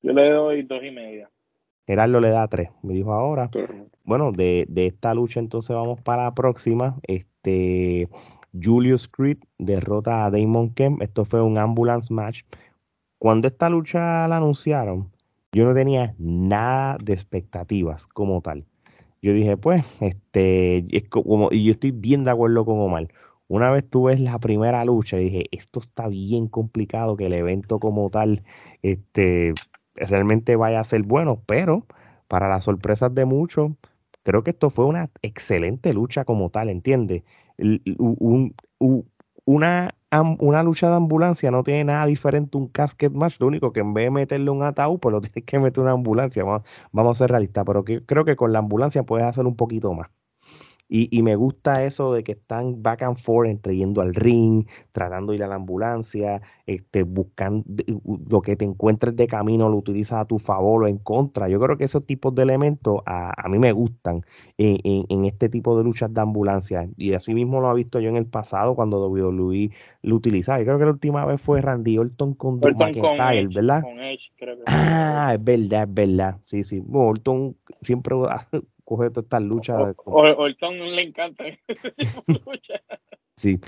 Yo 0.02 0.14
le 0.14 0.30
doy 0.30 0.64
dos 0.64 0.84
y 0.84 0.92
media. 0.92 1.30
Gerardo 1.86 2.20
le 2.20 2.30
da 2.30 2.48
tres, 2.48 2.70
me 2.84 2.94
dijo 2.94 3.14
ahora. 3.14 3.50
Bueno, 4.04 4.32
de, 4.32 4.68
esta 4.76 5.14
lucha 5.14 5.40
entonces 5.40 5.76
vamos 5.76 6.00
para 6.02 6.24
la 6.24 6.36
próxima. 6.36 7.00
Este 7.04 8.08
Julius 8.54 9.08
Creed 9.08 9.38
derrota 9.58 10.26
a 10.26 10.32
Damon 10.32 10.74
Kemp. 10.74 11.02
Esto 11.02 11.26
fue 11.26 11.42
un 11.42 11.58
ambulance 11.58 12.14
match. 12.14 12.44
Cuando 13.18 13.48
esta 13.48 13.70
lucha 13.70 14.28
la 14.28 14.38
anunciaron, 14.38 15.12
yo 15.52 15.66
no 15.66 15.74
tenía 15.74 16.14
nada 16.20 16.98
de 17.04 17.14
expectativas 17.14 18.06
como 18.08 18.42
tal. 18.42 18.66
Yo 19.22 19.34
dije, 19.34 19.58
pues, 19.58 19.84
este, 20.00 20.86
es 20.96 21.10
como, 21.10 21.50
y 21.52 21.66
yo 21.66 21.72
estoy 21.72 21.92
bien 21.92 22.24
de 22.24 22.32
acuerdo 22.32 22.66
con 22.66 22.80
Omar 22.80 23.08
una 23.50 23.72
vez 23.72 23.90
tú 23.90 24.04
ves 24.06 24.20
la 24.22 24.40
primera 24.40 24.86
lucha, 24.86 25.18
dije, 25.18 25.46
esto 25.52 25.80
está 25.82 26.08
bien 26.08 26.48
complicado 26.48 27.18
que 27.18 27.26
el 27.28 27.34
evento 27.34 27.80
como 27.80 28.10
tal 28.12 28.44
este, 28.84 29.54
realmente 29.96 30.56
vaya 30.56 30.80
a 30.80 30.84
ser 30.86 31.04
bueno, 31.04 31.44
pero 31.46 31.86
para 32.28 32.48
las 32.50 32.66
sorpresas 32.66 33.14
de 33.16 33.26
muchos, 33.26 33.72
creo 34.24 34.44
que 34.44 34.52
esto 34.52 34.70
fue 34.70 34.86
una 34.86 35.10
excelente 35.24 35.94
lucha 35.94 36.26
como 36.26 36.50
tal, 36.52 36.70
¿entiendes? 36.70 37.24
una, 39.46 39.96
una 40.40 40.64
lucha 40.64 40.90
de 40.90 40.96
ambulancia 40.96 41.52
no 41.52 41.64
tiene 41.64 41.86
nada 41.86 42.06
diferente 42.06 42.58
a 42.58 42.62
un 42.62 42.68
casket 42.68 43.14
match, 43.14 43.40
lo 43.40 43.48
único 43.48 43.74
que 43.74 43.80
en 43.82 43.94
vez 43.94 44.06
de 44.06 44.12
meterle 44.12 44.52
un 44.52 44.64
ataúd, 44.64 45.00
pues 45.00 45.12
lo 45.14 45.22
tienes 45.22 45.44
que 45.46 45.60
meter 45.60 45.82
una 45.84 45.92
ambulancia, 45.94 46.44
vamos, 46.44 46.64
vamos 46.92 47.18
a 47.18 47.24
ser 47.24 47.32
realistas, 47.32 47.66
pero 47.66 47.84
creo 47.84 48.26
que 48.26 48.36
con 48.36 48.54
la 48.54 48.60
ambulancia 48.60 49.04
puedes 49.04 49.26
hacer 49.26 49.46
un 49.46 49.56
poquito 49.56 49.94
más. 49.94 50.10
Y, 50.92 51.22
me 51.22 51.36
gusta 51.36 51.86
eso 51.86 52.12
de 52.14 52.24
que 52.24 52.32
están 52.32 52.82
back 52.82 53.04
and 53.04 53.18
forth 53.18 53.48
entre 53.48 53.76
yendo 53.76 54.02
al 54.02 54.16
ring, 54.16 54.66
tratando 54.92 55.32
de 55.32 55.38
ir 55.38 55.44
a 55.44 55.48
la 55.48 55.54
ambulancia, 55.54 56.42
este, 56.66 57.04
buscando 57.04 57.64
lo 58.28 58.42
que 58.42 58.56
te 58.56 58.66
encuentres 58.66 59.16
de 59.16 59.28
camino, 59.28 59.70
lo 59.70 59.78
utilizas 59.78 60.22
a 60.22 60.26
tu 60.26 60.40
favor 60.40 60.84
o 60.84 60.88
en 60.88 60.98
contra. 60.98 61.48
Yo 61.48 61.60
creo 61.60 61.78
que 61.78 61.84
esos 61.84 62.08
tipos 62.08 62.34
de 62.34 62.42
elementos 62.42 63.02
a, 63.06 63.48
mí 63.50 63.60
me 63.60 63.72
gustan 63.72 64.26
en, 64.58 65.26
este 65.26 65.48
tipo 65.48 65.78
de 65.78 65.84
luchas 65.84 66.12
de 66.12 66.22
ambulancia. 66.22 66.90
Y 66.98 67.14
así 67.14 67.36
mismo 67.36 67.62
lo 67.62 67.72
he 67.72 67.76
visto 67.76 68.00
yo 68.00 68.10
en 68.10 68.16
el 68.16 68.26
pasado 68.26 68.74
cuando 68.74 69.08
WWE 69.08 69.70
lo 70.02 70.16
utilizaba. 70.16 70.58
Yo 70.58 70.66
creo 70.66 70.80
que 70.80 70.86
la 70.86 70.92
última 70.92 71.24
vez 71.24 71.40
fue 71.40 71.62
Randy 71.62 72.00
Orton 72.00 72.34
con 72.34 72.60
Drew 72.60 72.76
McIntyre, 72.76 73.48
¿verdad? 73.54 73.84
ah, 74.66 75.36
es 75.36 75.44
verdad, 75.44 75.84
es 75.84 75.94
verdad. 75.94 76.38
Sí, 76.46 76.64
sí. 76.64 76.84
Orton 76.92 77.56
siempre 77.84 78.16
coge 78.90 79.12
todas 79.12 79.26
estas 79.26 79.44
luchas. 79.44 79.96
Orton 80.06 80.96
le 80.96 81.04
encanta 81.04 81.44
Sí, 83.38 83.60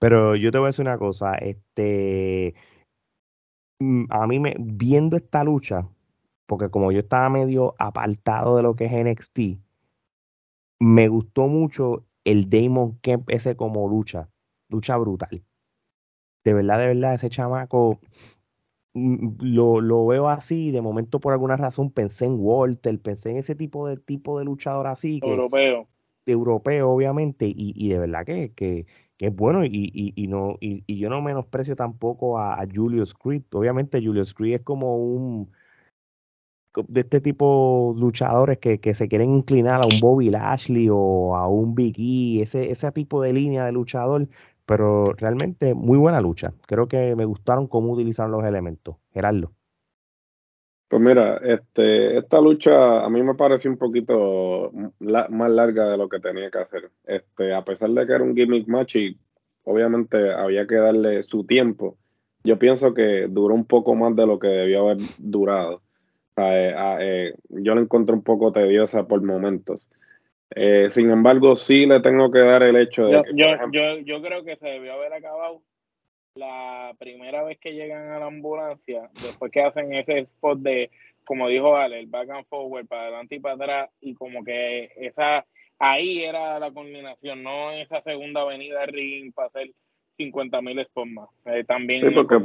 pero 0.00 0.34
yo 0.34 0.50
te 0.50 0.58
voy 0.58 0.66
a 0.66 0.70
decir 0.70 0.82
una 0.82 0.98
cosa, 0.98 1.36
este, 1.36 2.54
mm, 3.78 4.06
a 4.10 4.26
mí 4.26 4.40
me, 4.40 4.56
viendo 4.58 5.16
esta 5.16 5.44
lucha, 5.44 5.88
porque 6.46 6.70
como 6.70 6.90
yo 6.90 6.98
estaba 6.98 7.30
medio 7.30 7.76
apartado 7.78 8.56
de 8.56 8.64
lo 8.64 8.74
que 8.74 8.86
es 8.86 8.92
NXT, 8.92 9.60
me 10.80 11.06
gustó 11.06 11.46
mucho 11.46 12.04
el 12.24 12.50
Damon 12.50 12.98
Kemp 13.00 13.30
ese 13.30 13.54
como 13.54 13.88
lucha, 13.88 14.28
lucha 14.68 14.96
brutal. 14.96 15.44
De 16.44 16.52
verdad, 16.52 16.80
de 16.80 16.88
verdad, 16.88 17.14
ese 17.14 17.30
chamaco 17.30 18.00
lo, 18.94 19.80
lo, 19.80 20.06
veo 20.06 20.28
así, 20.28 20.70
de 20.70 20.80
momento 20.80 21.18
por 21.20 21.32
alguna 21.32 21.56
razón 21.56 21.90
pensé 21.90 22.26
en 22.26 22.36
Walter, 22.38 22.98
pensé 23.00 23.30
en 23.30 23.38
ese 23.38 23.54
tipo 23.54 23.88
de 23.88 23.96
tipo 23.96 24.38
de 24.38 24.44
luchador 24.44 24.86
así. 24.86 25.20
Que, 25.20 25.30
europeo. 25.30 25.88
Europeo, 26.26 26.90
obviamente, 26.90 27.46
y, 27.46 27.74
y 27.76 27.88
de 27.90 27.98
verdad 27.98 28.24
que, 28.24 28.52
que, 28.54 28.86
que 29.18 29.26
es 29.26 29.34
bueno, 29.34 29.64
y, 29.64 29.90
y, 29.92 30.26
no, 30.26 30.56
y, 30.60 30.82
yo 30.96 31.10
no 31.10 31.20
menosprecio 31.20 31.76
tampoco 31.76 32.38
a, 32.38 32.54
a, 32.54 32.66
Julius 32.72 33.12
Creed. 33.14 33.42
Obviamente, 33.52 34.00
Julius 34.00 34.32
Creed 34.32 34.54
es 34.54 34.62
como 34.62 34.96
un 34.96 35.50
de 36.88 37.00
este 37.02 37.20
tipo 37.20 37.92
de 37.94 38.00
luchadores 38.00 38.58
que, 38.58 38.80
que 38.80 38.94
se 38.94 39.06
quieren 39.08 39.32
inclinar 39.32 39.82
a 39.82 39.86
un 39.86 40.00
Bobby 40.00 40.30
Lashley 40.30 40.88
o 40.90 41.36
a 41.36 41.46
un 41.48 41.74
Big 41.74 41.96
E, 41.98 42.42
ese, 42.42 42.70
ese 42.70 42.90
tipo 42.92 43.22
de 43.22 43.32
línea 43.32 43.64
de 43.64 43.72
luchador, 43.72 44.28
pero 44.66 45.04
realmente 45.16 45.74
muy 45.74 45.98
buena 45.98 46.20
lucha. 46.20 46.52
Creo 46.66 46.88
que 46.88 47.14
me 47.16 47.24
gustaron 47.24 47.66
cómo 47.66 47.92
utilizaron 47.92 48.32
los 48.32 48.44
elementos. 48.44 48.96
Gerardo. 49.12 49.52
Pues 50.88 51.02
mira, 51.02 51.38
este, 51.38 52.18
esta 52.18 52.40
lucha 52.40 53.04
a 53.04 53.08
mí 53.10 53.22
me 53.22 53.34
pareció 53.34 53.70
un 53.70 53.78
poquito 53.78 54.70
más 55.00 55.50
larga 55.50 55.90
de 55.90 55.96
lo 55.96 56.08
que 56.08 56.20
tenía 56.20 56.50
que 56.50 56.58
hacer. 56.58 56.90
Este, 57.04 57.52
a 57.52 57.64
pesar 57.64 57.90
de 57.90 58.06
que 58.06 58.12
era 58.12 58.22
un 58.22 58.36
gimmick 58.36 58.68
match 58.68 58.96
y 58.96 59.18
obviamente 59.64 60.32
había 60.32 60.66
que 60.66 60.76
darle 60.76 61.22
su 61.22 61.44
tiempo, 61.44 61.96
yo 62.44 62.58
pienso 62.58 62.94
que 62.94 63.26
duró 63.28 63.54
un 63.54 63.64
poco 63.64 63.94
más 63.94 64.14
de 64.14 64.26
lo 64.26 64.38
que 64.38 64.48
debió 64.48 64.82
haber 64.82 64.98
durado. 65.18 65.82
Eh, 66.36 66.74
eh, 67.00 67.34
yo 67.48 67.74
la 67.74 67.80
encontré 67.80 68.14
un 68.14 68.22
poco 68.22 68.52
tediosa 68.52 69.08
por 69.08 69.22
momentos. 69.22 69.88
Eh, 70.50 70.88
sin 70.90 71.10
embargo, 71.10 71.56
sí 71.56 71.86
le 71.86 72.00
tengo 72.00 72.30
que 72.30 72.40
dar 72.40 72.62
el 72.62 72.76
hecho 72.76 73.06
de 73.06 73.12
yo, 73.12 73.22
que, 73.22 73.32
yo, 73.72 73.98
yo, 73.98 74.22
creo 74.22 74.44
que 74.44 74.56
se 74.56 74.68
debió 74.68 74.94
haber 74.94 75.12
acabado 75.14 75.62
la 76.34 76.94
primera 76.98 77.42
vez 77.42 77.58
que 77.58 77.72
llegan 77.72 78.10
a 78.10 78.18
la 78.18 78.26
ambulancia, 78.26 79.10
después 79.22 79.50
que 79.50 79.62
hacen 79.62 79.94
ese 79.94 80.18
spot 80.18 80.58
de, 80.60 80.90
como 81.24 81.48
dijo 81.48 81.76
Ale, 81.76 82.00
el 82.00 82.06
back 82.06 82.30
and 82.30 82.46
forward, 82.46 82.86
para 82.86 83.02
adelante 83.02 83.36
y 83.36 83.40
para 83.40 83.54
atrás, 83.54 83.90
y 84.00 84.14
como 84.14 84.44
que 84.44 84.90
esa 84.96 85.46
ahí 85.78 86.24
era 86.24 86.58
la 86.58 86.70
culminación, 86.70 87.42
no 87.42 87.72
en 87.72 87.80
esa 87.80 88.00
segunda 88.02 88.42
avenida 88.42 88.86
ring 88.86 89.32
para 89.32 89.48
hacer 89.48 89.70
50 90.16 90.62
mil 90.62 90.84
spots 90.84 91.10
más. 91.10 91.28
Eh, 91.44 91.64
también 91.64 92.08
sí 92.08 92.14
porque, 92.14 92.36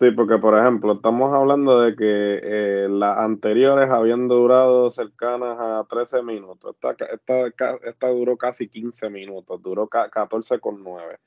sí, 0.00 0.10
porque 0.10 0.38
por 0.38 0.58
ejemplo, 0.58 0.94
estamos 0.94 1.32
hablando 1.32 1.80
de 1.80 1.96
que 1.96 2.40
eh, 2.42 2.88
las 2.90 3.18
anteriores 3.18 3.90
habían 3.90 4.28
durado 4.28 4.90
cercanas 4.90 5.56
a 5.58 5.86
13 5.88 6.22
minutos. 6.22 6.74
Esta, 6.74 7.06
esta, 7.06 7.78
esta 7.84 8.08
duró 8.08 8.36
casi 8.36 8.68
15 8.68 9.10
minutos, 9.10 9.62
duró 9.62 9.88
14 9.88 10.58
con 10.60 10.82
9. 10.82 11.18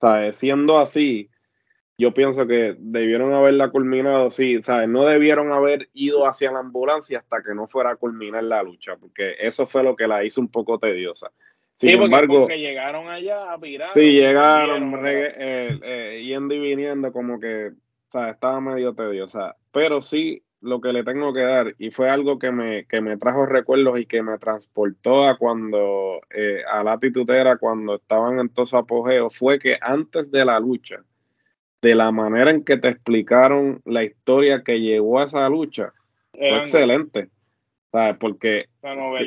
¿Sabes? 0.00 0.36
Siendo 0.36 0.78
así, 0.78 1.30
yo 2.00 2.14
pienso 2.14 2.46
que 2.46 2.74
debieron 2.78 3.34
haberla 3.34 3.68
culminado, 3.68 4.30
sí, 4.30 4.62
¿sabes? 4.62 4.88
No 4.88 5.04
debieron 5.04 5.52
haber 5.52 5.90
ido 5.92 6.26
hacia 6.26 6.50
la 6.50 6.60
ambulancia 6.60 7.18
hasta 7.18 7.42
que 7.42 7.54
no 7.54 7.66
fuera 7.66 7.90
a 7.90 7.96
culminar 7.96 8.42
la 8.42 8.62
lucha, 8.62 8.96
porque 8.96 9.34
eso 9.38 9.66
fue 9.66 9.82
lo 9.82 9.94
que 9.96 10.08
la 10.08 10.24
hizo 10.24 10.40
un 10.40 10.48
poco 10.48 10.78
tediosa. 10.78 11.30
Sin 11.80 11.92
sí, 11.92 11.96
porque, 11.96 12.14
embargo, 12.14 12.46
llegaron 12.48 13.08
allá 13.08 13.54
a 13.54 13.58
pirar. 13.58 13.88
Sí, 13.94 14.12
llegaron, 14.12 14.94
eh, 15.06 15.78
eh, 15.82 16.22
yendo 16.22 16.52
y 16.52 16.58
viniendo, 16.58 17.10
como 17.10 17.40
que, 17.40 17.68
o 17.68 18.10
sea, 18.10 18.28
estaba 18.28 18.60
medio 18.60 18.92
tediosa. 18.94 19.56
Pero 19.72 20.02
sí, 20.02 20.42
lo 20.60 20.82
que 20.82 20.92
le 20.92 21.04
tengo 21.04 21.32
que 21.32 21.40
dar, 21.40 21.74
y 21.78 21.90
fue 21.90 22.10
algo 22.10 22.38
que 22.38 22.52
me, 22.52 22.84
que 22.84 23.00
me 23.00 23.16
trajo 23.16 23.46
recuerdos 23.46 23.98
y 23.98 24.04
que 24.04 24.22
me 24.22 24.36
transportó 24.36 25.26
a 25.26 25.38
cuando, 25.38 26.20
eh, 26.28 26.62
a 26.70 26.84
la 26.84 26.98
titutera, 26.98 27.56
cuando 27.56 27.94
estaban 27.94 28.40
en 28.40 28.50
todo 28.50 28.66
su 28.66 28.76
apogeo, 28.76 29.30
fue 29.30 29.58
que 29.58 29.78
antes 29.80 30.30
de 30.30 30.44
la 30.44 30.60
lucha, 30.60 31.02
de 31.80 31.94
la 31.94 32.12
manera 32.12 32.50
en 32.50 32.62
que 32.62 32.76
te 32.76 32.88
explicaron 32.88 33.80
la 33.86 34.04
historia 34.04 34.62
que 34.62 34.82
llegó 34.82 35.18
a 35.18 35.24
esa 35.24 35.48
lucha, 35.48 35.94
fue 36.32 36.58
excelente. 36.58 37.30
¿Sabes? 37.92 38.16
Porque 38.18 38.66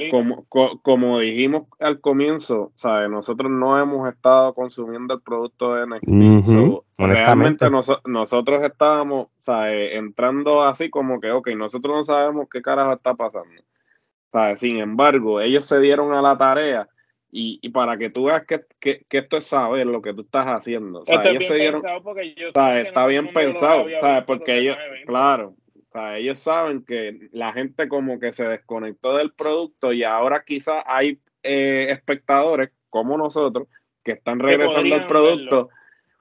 como, 0.09 0.45
como 0.81 1.19
dijimos 1.19 1.63
al 1.79 1.99
comienzo, 1.99 2.71
¿sabes? 2.75 3.09
Nosotros 3.09 3.51
no 3.51 3.79
hemos 3.79 4.09
estado 4.11 4.53
consumiendo 4.53 5.15
el 5.15 5.21
producto 5.21 5.75
de 5.75 5.87
NXT. 5.87 6.83
realmente 6.97 7.69
nosotros 8.05 8.63
estábamos, 8.63 9.27
¿sabes? 9.41 9.95
Entrando 9.97 10.63
así 10.63 10.89
como 10.89 11.19
que, 11.19 11.31
ok, 11.31 11.49
nosotros 11.55 11.95
no 11.95 12.03
sabemos 12.03 12.47
qué 12.51 12.61
carajo 12.61 12.93
está 12.93 13.13
pasando. 13.15 13.61
¿sabes? 14.33 14.59
Sin 14.59 14.79
embargo, 14.79 15.39
ellos 15.39 15.65
se 15.65 15.79
dieron 15.79 16.13
a 16.13 16.21
la 16.21 16.37
tarea 16.37 16.89
y, 17.35 17.67
para 17.69 17.97
que 17.97 18.11
tú 18.11 18.25
veas 18.25 18.45
que, 18.45 18.61
que, 18.79 19.05
esto 19.09 19.37
es 19.37 19.45
saber 19.45 19.87
lo 19.87 20.03
que 20.03 20.13
tú 20.13 20.21
estás 20.21 20.45
haciendo. 20.47 21.03
ellos 21.07 21.45
se 21.45 21.55
dieron, 21.55 21.83
está 22.35 23.07
bien 23.07 23.33
pensado, 23.33 23.85
¿sabes? 23.99 24.23
Porque 24.25 24.59
ellos, 24.59 24.77
claro, 25.07 25.55
sea, 25.93 26.17
ellos 26.17 26.39
saben 26.39 26.83
que 26.83 27.29
la 27.31 27.53
gente 27.53 27.87
como 27.87 28.19
que 28.19 28.33
se 28.33 28.43
desconectó 28.45 29.15
del 29.17 29.31
producto 29.31 29.93
y 29.93 30.03
ahora 30.03 30.43
quizás 30.45 30.83
hay 30.85 31.19
eh, 31.43 31.87
espectadores 31.89 32.71
como 32.89 33.17
nosotros 33.17 33.67
que 34.03 34.11
están 34.11 34.39
regresando 34.39 34.95
al 34.95 35.07
producto 35.07 35.69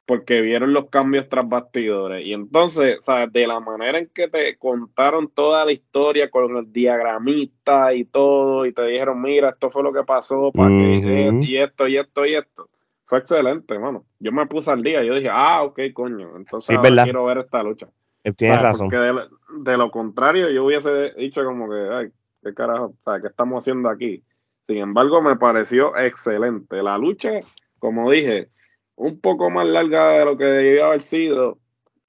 porque 0.06 0.40
vieron 0.40 0.72
los 0.72 0.90
cambios 0.90 1.28
tras 1.28 1.48
bastidores. 1.48 2.24
Y 2.26 2.32
entonces, 2.32 3.04
¿sabes? 3.04 3.32
de 3.32 3.46
la 3.46 3.60
manera 3.60 3.98
en 3.98 4.08
que 4.08 4.28
te 4.28 4.56
contaron 4.58 5.28
toda 5.28 5.64
la 5.64 5.72
historia 5.72 6.30
con 6.30 6.56
el 6.56 6.72
diagramista 6.72 7.94
y 7.94 8.04
todo, 8.04 8.66
y 8.66 8.72
te 8.72 8.84
dijeron, 8.84 9.22
mira, 9.22 9.50
esto 9.50 9.70
fue 9.70 9.82
lo 9.82 9.92
que 9.92 10.02
pasó, 10.02 10.50
para 10.52 10.70
y 10.70 11.56
esto, 11.56 11.88
y 11.88 11.96
esto, 11.96 12.26
y 12.26 12.34
esto. 12.34 12.68
Fue 13.06 13.18
excelente, 13.18 13.78
mano. 13.78 14.04
Yo 14.18 14.32
me 14.32 14.46
puse 14.46 14.70
al 14.70 14.82
día, 14.82 15.02
yo 15.02 15.14
dije, 15.14 15.28
ah, 15.30 15.62
ok, 15.62 15.80
coño, 15.92 16.36
entonces 16.36 16.78
quiero 17.04 17.24
ver 17.24 17.38
esta 17.38 17.62
lucha. 17.62 17.88
Eh, 18.24 18.32
tienes 18.32 18.60
razón. 18.60 18.88
Porque 18.88 19.70
de, 19.70 19.76
lo 19.76 19.90
contrario, 19.90 20.48
yo 20.50 20.64
hubiese 20.64 21.12
dicho 21.14 21.44
como 21.44 21.68
que, 21.68 21.88
ay, 21.90 22.10
qué 22.42 22.54
carajo, 22.54 22.94
o 23.04 23.10
sea, 23.10 23.20
¿qué 23.20 23.28
estamos 23.28 23.62
haciendo 23.62 23.88
aquí? 23.88 24.22
Sin 24.66 24.78
embargo, 24.78 25.20
me 25.20 25.36
pareció 25.36 25.96
excelente. 25.96 26.82
La 26.82 26.96
lucha, 26.98 27.40
como 27.78 28.10
dije, 28.10 28.48
un 28.96 29.20
poco 29.20 29.50
más 29.50 29.66
larga 29.66 30.12
de 30.12 30.24
lo 30.24 30.36
que 30.36 30.44
debía 30.44 30.86
haber 30.86 31.02
sido. 31.02 31.58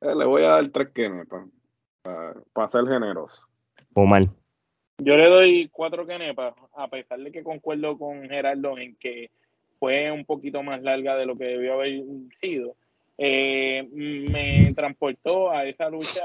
Eh, 0.02 0.15
le 0.15 0.26
voy 0.26 0.43
a 0.43 0.49
dar 0.49 0.67
tres 0.67 0.89
kenepas 0.89 1.47
para 2.52 2.67
ser 2.67 2.86
generoso. 2.86 3.47
O 3.93 4.06
mal. 4.06 4.30
Yo 4.99 5.17
le 5.17 5.28
doy 5.28 5.69
cuatro 5.71 6.06
kenepas, 6.06 6.54
a 6.76 6.88
pesar 6.88 7.19
de 7.19 7.32
que 7.32 7.43
concuerdo 7.43 7.97
con 7.97 8.30
Gerardo 8.30 8.78
en 8.78 8.95
que 8.97 9.32
fue 9.80 10.12
un 10.12 10.26
poquito 10.26 10.62
más 10.62 10.82
larga 10.84 11.15
de 11.15 11.26
lo 11.26 11.36
que 11.36 11.45
debió 11.45 11.73
haber 11.73 12.04
sido 12.39 12.76
eh, 13.17 13.88
me 13.91 14.73
transportó 14.76 15.52
a 15.52 15.65
esa 15.65 15.89
lucha 15.89 16.23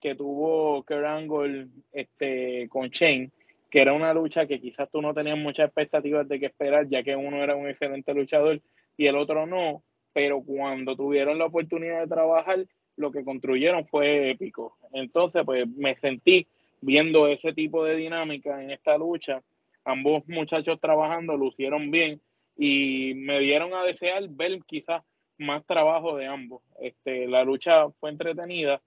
que 0.00 0.14
tuvo 0.14 0.84
Kurt 0.84 1.04
Angle 1.04 1.68
este, 1.92 2.68
con 2.68 2.88
Shane, 2.88 3.30
que 3.70 3.80
era 3.80 3.92
una 3.92 4.12
lucha 4.12 4.46
que 4.46 4.60
quizás 4.60 4.90
tú 4.90 5.00
no 5.00 5.14
tenías 5.14 5.38
muchas 5.38 5.66
expectativas 5.66 6.28
de 6.28 6.38
que 6.38 6.46
esperar, 6.46 6.88
ya 6.88 7.02
que 7.02 7.16
uno 7.16 7.42
era 7.42 7.56
un 7.56 7.68
excelente 7.68 8.12
luchador 8.12 8.60
y 8.96 9.06
el 9.06 9.16
otro 9.16 9.46
no, 9.46 9.82
pero 10.12 10.42
cuando 10.42 10.94
tuvieron 10.94 11.38
la 11.38 11.46
oportunidad 11.46 12.00
de 12.00 12.06
trabajar, 12.06 12.66
lo 12.96 13.10
que 13.10 13.24
construyeron 13.24 13.86
fue 13.86 14.30
épico. 14.30 14.76
Entonces, 14.92 15.42
pues 15.44 15.66
me 15.68 15.96
sentí 15.96 16.46
viendo 16.80 17.26
ese 17.26 17.52
tipo 17.52 17.84
de 17.84 17.96
dinámica 17.96 18.62
en 18.62 18.70
esta 18.70 18.96
lucha. 18.96 19.42
Ambos 19.84 20.22
muchachos 20.28 20.78
trabajando 20.80 21.36
lucieron 21.36 21.90
bien 21.90 22.20
y 22.56 23.14
me 23.14 23.40
dieron 23.40 23.74
a 23.74 23.84
desear 23.84 24.28
ver 24.28 24.60
quizás 24.66 25.02
más 25.38 25.64
trabajo 25.66 26.16
de 26.16 26.26
ambos. 26.26 26.62
Este, 26.80 27.26
la 27.26 27.44
lucha 27.44 27.90
fue 28.00 28.10
entretenida. 28.10 28.82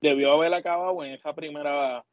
Debió 0.00 0.32
haber 0.32 0.54
acabado 0.54 1.04
en 1.04 1.12
esa 1.12 1.34
primera 1.34 2.04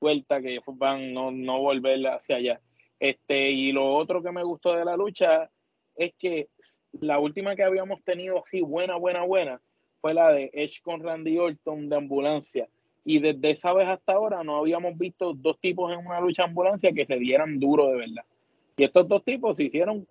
vuelta 0.00 0.40
que 0.40 0.60
van 0.66 1.12
no, 1.12 1.30
no 1.30 1.60
volver 1.60 2.06
hacia 2.08 2.36
allá. 2.36 2.60
Este, 3.00 3.50
y 3.50 3.72
lo 3.72 3.94
otro 3.94 4.22
que 4.22 4.32
me 4.32 4.44
gustó 4.44 4.74
de 4.74 4.84
la 4.84 4.96
lucha 4.96 5.50
es 5.96 6.14
que 6.18 6.48
la 6.92 7.18
última 7.18 7.56
que 7.56 7.64
habíamos 7.64 8.02
tenido 8.04 8.42
así 8.42 8.60
buena, 8.60 8.96
buena, 8.96 9.22
buena, 9.22 9.60
fue 10.00 10.14
la 10.14 10.32
de 10.32 10.50
Edge 10.52 10.80
con 10.82 11.02
Randy 11.02 11.38
Orton 11.38 11.88
de 11.88 11.96
ambulancia. 11.96 12.68
Y 13.04 13.18
desde 13.18 13.50
esa 13.50 13.72
vez 13.72 13.88
hasta 13.88 14.12
ahora 14.12 14.44
no 14.44 14.56
habíamos 14.56 14.96
visto 14.96 15.32
dos 15.34 15.58
tipos 15.58 15.92
en 15.92 16.06
una 16.06 16.20
lucha 16.20 16.44
ambulancia 16.44 16.92
que 16.92 17.06
se 17.06 17.16
dieran 17.16 17.58
duro 17.58 17.88
de 17.88 17.96
verdad. 17.96 18.24
Y 18.76 18.84
estos 18.84 19.08
dos 19.08 19.24
tipos 19.24 19.56
se 19.56 19.64
hicieron 19.64 20.04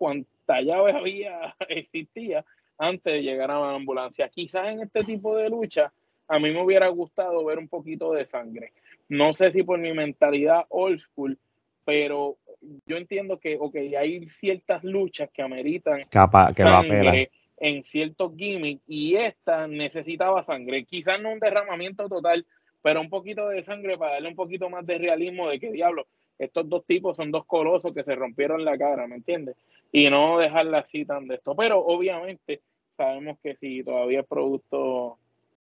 cuanta 0.51 0.61
llave 0.61 0.91
había, 0.91 1.55
existía 1.69 2.45
antes 2.77 3.13
de 3.13 3.21
llegar 3.21 3.51
a 3.51 3.59
la 3.59 3.75
ambulancia. 3.75 4.29
Quizás 4.29 4.67
en 4.67 4.81
este 4.81 5.03
tipo 5.03 5.37
de 5.37 5.49
lucha 5.49 5.91
a 6.27 6.39
mí 6.39 6.51
me 6.51 6.63
hubiera 6.63 6.87
gustado 6.87 7.43
ver 7.45 7.59
un 7.59 7.67
poquito 7.67 8.13
de 8.13 8.25
sangre. 8.25 8.73
No 9.09 9.33
sé 9.33 9.51
si 9.51 9.63
por 9.63 9.79
mi 9.79 9.93
mentalidad 9.93 10.65
old 10.69 10.99
school, 10.99 11.37
pero 11.83 12.37
yo 12.85 12.97
entiendo 12.97 13.39
que 13.39 13.57
okay, 13.59 13.95
hay 13.95 14.29
ciertas 14.29 14.83
luchas 14.83 15.29
que 15.33 15.41
ameritan 15.41 16.05
Capa, 16.09 16.53
que 16.55 16.63
sangre 16.63 17.31
en 17.57 17.83
ciertos 17.83 18.31
gimmicks 18.35 18.81
y 18.87 19.15
esta 19.15 19.67
necesitaba 19.67 20.41
sangre. 20.43 20.85
Quizás 20.85 21.21
no 21.21 21.31
un 21.33 21.39
derramamiento 21.39 22.07
total, 22.07 22.45
pero 22.81 23.01
un 23.01 23.09
poquito 23.09 23.49
de 23.49 23.61
sangre 23.61 23.97
para 23.97 24.13
darle 24.13 24.29
un 24.29 24.35
poquito 24.35 24.69
más 24.69 24.85
de 24.85 24.97
realismo 24.97 25.49
de 25.49 25.59
que 25.59 25.71
diablo, 25.71 26.07
estos 26.39 26.67
dos 26.67 26.85
tipos 26.85 27.17
son 27.17 27.29
dos 27.29 27.45
colosos 27.45 27.93
que 27.93 28.03
se 28.03 28.15
rompieron 28.15 28.65
la 28.65 28.77
cara, 28.77 29.05
¿me 29.05 29.17
entiendes? 29.17 29.55
Y 29.91 30.09
no 30.09 30.37
dejarla 30.37 30.79
así 30.79 31.05
tan 31.05 31.27
de 31.27 31.35
esto. 31.35 31.55
Pero 31.55 31.79
obviamente 31.79 32.61
sabemos 32.89 33.37
que 33.43 33.55
si 33.55 33.83
todavía 33.83 34.19
el 34.19 34.25
producto 34.25 35.17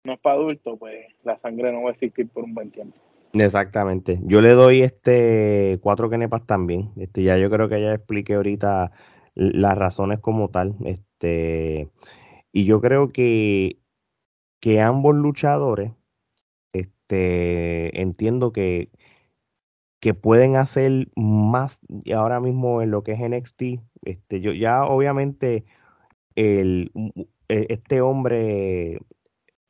no 0.03 0.13
es 0.13 0.19
para 0.19 0.35
adultos, 0.35 0.77
pues 0.79 1.07
la 1.23 1.37
sangre 1.39 1.71
no 1.71 1.83
va 1.83 1.89
a 1.89 1.93
existir 1.93 2.27
por 2.29 2.43
un 2.43 2.53
buen 2.53 2.71
tiempo. 2.71 2.97
Exactamente. 3.33 4.19
Yo 4.23 4.41
le 4.41 4.51
doy 4.51 4.81
este 4.81 5.79
cuatro 5.81 6.09
kenepas 6.09 6.45
también. 6.45 6.91
Este, 6.97 7.23
ya 7.23 7.37
yo 7.37 7.49
creo 7.49 7.67
que 7.67 7.81
ya 7.81 7.93
expliqué 7.93 8.35
ahorita 8.35 8.91
las 9.33 9.77
razones 9.77 10.19
como 10.19 10.49
tal. 10.49 10.75
Este, 10.85 11.89
y 12.51 12.65
yo 12.65 12.79
creo 12.79 13.11
que, 13.11 13.79
que 14.59 14.81
ambos 14.81 15.15
luchadores, 15.15 15.91
este, 16.73 17.99
entiendo 18.01 18.53
que, 18.53 18.89
que 20.03 20.13
pueden 20.13 20.57
hacer 20.57 21.07
más 21.15 21.79
ahora 22.13 22.41
mismo 22.41 22.81
en 22.81 22.91
lo 22.91 23.03
que 23.03 23.13
es 23.13 23.21
NXT. 23.21 23.79
Este, 24.03 24.41
yo 24.41 24.51
ya 24.51 24.83
obviamente 24.83 25.63
el, 26.35 26.91
e, 27.47 27.67
este 27.69 28.01
hombre 28.01 28.99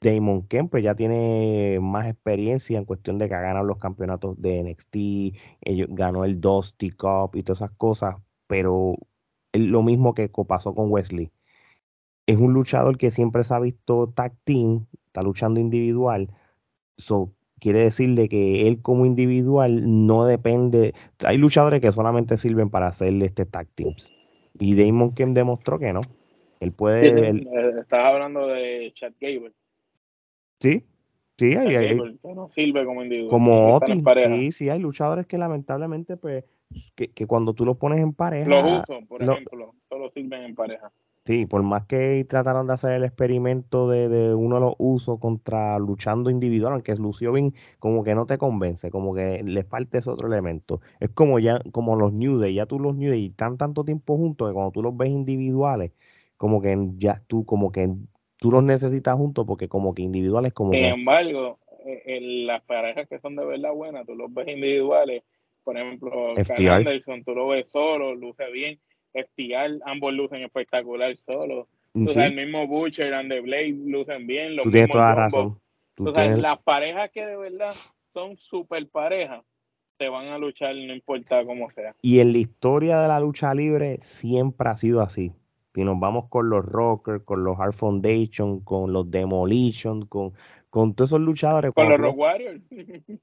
Damon 0.01 0.47
Kemp 0.47 0.71
pues, 0.71 0.83
ya 0.83 0.95
tiene 0.95 1.77
más 1.79 2.07
experiencia 2.07 2.79
en 2.79 2.85
cuestión 2.85 3.19
de 3.19 3.29
que 3.29 3.35
ha 3.35 3.41
ganado 3.41 3.63
los 3.63 3.77
campeonatos 3.77 4.41
de 4.41 4.63
NXT, 4.63 5.37
ganó 5.89 6.25
el 6.25 6.41
Dusty 6.41 6.89
Cup 6.89 7.35
y 7.35 7.43
todas 7.43 7.59
esas 7.59 7.77
cosas, 7.77 8.15
pero 8.47 8.95
lo 9.53 9.83
mismo 9.83 10.15
que 10.15 10.31
pasó 10.47 10.73
con 10.73 10.91
Wesley. 10.91 11.31
Es 12.25 12.37
un 12.37 12.53
luchador 12.53 12.97
que 12.97 13.11
siempre 13.11 13.43
se 13.43 13.53
ha 13.53 13.59
visto 13.59 14.09
tag 14.09 14.35
team, 14.45 14.87
está 15.05 15.21
luchando 15.21 15.59
individual, 15.59 16.31
so, 16.97 17.31
quiere 17.63 17.79
decirle 17.79 18.27
que 18.27 18.67
él 18.67 18.81
como 18.81 19.05
individual 19.05 20.05
no 20.05 20.25
depende, 20.25 20.93
hay 21.25 21.37
luchadores 21.37 21.79
que 21.79 21.93
solamente 21.93 22.37
sirven 22.37 22.69
para 22.69 22.87
hacerle 22.87 23.25
este 23.25 23.45
tag 23.45 23.69
teams. 23.73 24.11
Y 24.59 24.75
Damon 24.75 25.15
Kemp 25.15 25.33
demostró 25.33 25.79
que 25.79 25.93
no. 25.93 26.01
Él 26.59 26.73
puede. 26.73 27.29
Eh, 27.29 27.45
estás 27.79 28.05
hablando 28.05 28.47
de 28.47 28.91
Chad 28.93 29.13
Gable. 29.17 29.53
Sí, 30.59 30.83
sí, 31.37 31.55
hay, 31.55 31.75
hay, 31.75 31.97
no 32.23 32.49
sirve 32.49 32.83
como 32.83 33.01
individuo. 33.01 33.29
Como 33.29 33.75
Otis, 33.75 34.03
sí, 34.27 34.51
sí, 34.51 34.69
hay 34.69 34.79
luchadores 34.79 35.25
que 35.25 35.37
lamentablemente, 35.37 36.17
pues, 36.17 36.43
que, 36.95 37.11
que, 37.11 37.25
cuando 37.27 37.53
tú 37.53 37.63
los 37.63 37.77
pones 37.77 38.01
en 38.01 38.13
pareja. 38.13 38.49
Los 38.49 38.81
uso, 38.81 38.99
por 39.07 39.23
ejemplo, 39.23 39.73
solo 39.87 40.11
sirven 40.11 40.43
en 40.43 40.55
pareja. 40.55 40.91
Sí, 41.25 41.45
por 41.45 41.63
más 41.63 41.85
que 41.85 42.25
trataron 42.25 42.67
de 42.67 42.73
hacer 42.73 42.91
el 42.91 43.05
experimento 43.05 43.89
de, 43.89 44.09
de 44.09 44.35
uno 44.35 44.55
de 44.55 44.61
los 44.61 44.75
usos 44.77 45.19
contra 45.19 45.79
luchando 45.79 46.29
individual, 46.29 46.73
aunque 46.73 46.93
lució 46.95 47.31
bien, 47.31 47.53
como 47.79 48.03
que 48.03 48.13
no 48.13 48.25
te 48.25 48.37
convence, 48.37 48.91
como 48.91 49.15
que 49.15 49.41
le 49.41 49.63
falta 49.63 49.97
ese 49.97 50.09
otro 50.09 50.27
elemento. 50.27 50.81
Es 50.99 51.09
como 51.11 51.39
ya, 51.39 51.61
como 51.71 51.95
los 51.95 52.11
New 52.11 52.39
Day, 52.39 52.55
ya 52.55 52.65
tú 52.65 52.77
los 52.77 52.95
New 52.95 53.09
Day 53.09 53.27
están 53.27 53.57
tanto 53.57 53.85
tiempo 53.85 54.17
juntos 54.17 54.49
que 54.49 54.53
cuando 54.53 54.71
tú 54.71 54.83
los 54.83 54.97
ves 54.97 55.09
individuales, 55.09 55.93
como 56.35 56.61
que 56.61 56.77
ya 56.97 57.21
tú, 57.25 57.45
como 57.45 57.71
que 57.71 57.89
tú 58.35 58.51
los 58.51 58.61
necesitas 58.61 59.15
juntos 59.15 59.45
porque 59.47 59.69
como 59.69 59.93
que 59.95 60.01
individuales 60.01 60.51
como... 60.51 60.73
Sin 60.73 60.83
embargo, 60.83 61.57
eh, 61.85 62.19
las 62.45 62.61
parejas 62.63 63.07
que 63.07 63.19
son 63.19 63.37
de 63.37 63.45
verdad 63.45 63.71
buenas, 63.71 64.05
tú 64.05 64.13
los 64.13 64.33
ves 64.33 64.49
individuales, 64.49 65.23
por 65.63 65.77
ejemplo, 65.77 66.33
Carl 66.45 66.67
Anderson, 66.67 67.23
tú 67.23 67.33
lo 67.33 67.47
ves 67.47 67.69
solo, 67.69 68.13
luce 68.13 68.51
bien, 68.51 68.77
FTR, 69.13 69.81
ambos 69.85 70.13
lucen 70.13 70.43
espectacular 70.43 71.15
solo. 71.17 71.67
Tú 71.93 72.11
sabes, 72.11 72.31
el 72.31 72.35
mismo 72.35 72.67
Butcher 72.67 73.13
and 73.13 73.29
The 73.29 73.41
Blade 73.41 73.77
lucen 73.85 74.25
bien. 74.25 74.55
Los 74.55 74.63
tú 74.65 74.71
tienes 74.71 74.89
toda 74.89 75.05
la 75.09 75.15
razón. 75.15 75.59
Tú, 75.95 76.05
las 76.05 76.57
parejas 76.59 77.11
que 77.11 77.23
de 77.25 77.37
verdad 77.37 77.75
son 78.13 78.35
super 78.35 78.87
parejas, 78.89 79.43
te 79.97 80.09
van 80.09 80.27
a 80.27 80.39
luchar 80.39 80.75
no 80.75 80.93
importa 80.93 81.45
cómo 81.45 81.69
sea. 81.71 81.95
Y 82.01 82.19
en 82.19 82.31
la 82.31 82.39
historia 82.39 82.99
de 82.99 83.07
la 83.07 83.19
lucha 83.19 83.53
libre 83.53 83.99
siempre 84.01 84.69
ha 84.69 84.75
sido 84.75 85.01
así 85.01 85.33
y 85.75 85.83
nos 85.83 85.99
vamos 85.99 86.25
con 86.29 86.49
los 86.49 86.65
Rockers, 86.65 87.23
con 87.23 87.43
los 87.43 87.59
Hard 87.59 87.73
Foundation, 87.73 88.59
con 88.61 88.93
los 88.93 89.09
Demolition, 89.09 90.05
con, 90.05 90.33
con 90.69 90.93
todos 90.93 91.09
esos 91.09 91.21
luchadores. 91.21 91.71
Con 91.73 91.89
los 91.89 91.99
Rock 91.99 92.17
Warriors. 92.17 92.61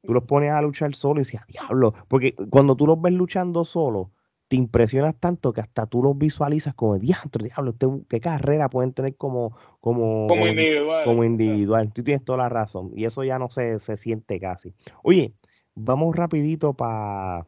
Tú 0.02 0.12
los 0.12 0.24
pones 0.24 0.50
a 0.50 0.62
luchar 0.62 0.94
solo 0.94 1.20
y 1.20 1.24
dices, 1.24 1.40
diablo, 1.48 1.94
porque 2.08 2.34
cuando 2.50 2.76
tú 2.76 2.86
los 2.86 3.00
ves 3.00 3.12
luchando 3.12 3.64
solo, 3.64 4.10
te 4.50 4.56
impresionas 4.56 5.14
tanto 5.14 5.52
que 5.52 5.60
hasta 5.60 5.86
tú 5.86 6.02
los 6.02 6.18
visualizas 6.18 6.74
como, 6.74 6.98
diablo, 6.98 7.30
diablo, 7.40 7.70
este, 7.70 7.86
qué 8.08 8.20
carrera 8.20 8.68
pueden 8.68 8.92
tener 8.92 9.14
como, 9.14 9.56
como, 9.78 10.26
como 10.26 10.48
individual. 10.48 11.04
Como 11.04 11.22
individual. 11.22 11.92
Tú 11.92 12.02
tienes 12.02 12.24
toda 12.24 12.38
la 12.38 12.48
razón. 12.48 12.90
Y 12.96 13.04
eso 13.04 13.22
ya 13.22 13.38
no 13.38 13.48
se, 13.48 13.78
se 13.78 13.96
siente 13.96 14.40
casi. 14.40 14.74
Oye, 15.04 15.34
vamos 15.76 16.16
rapidito 16.16 16.74
para... 16.74 17.46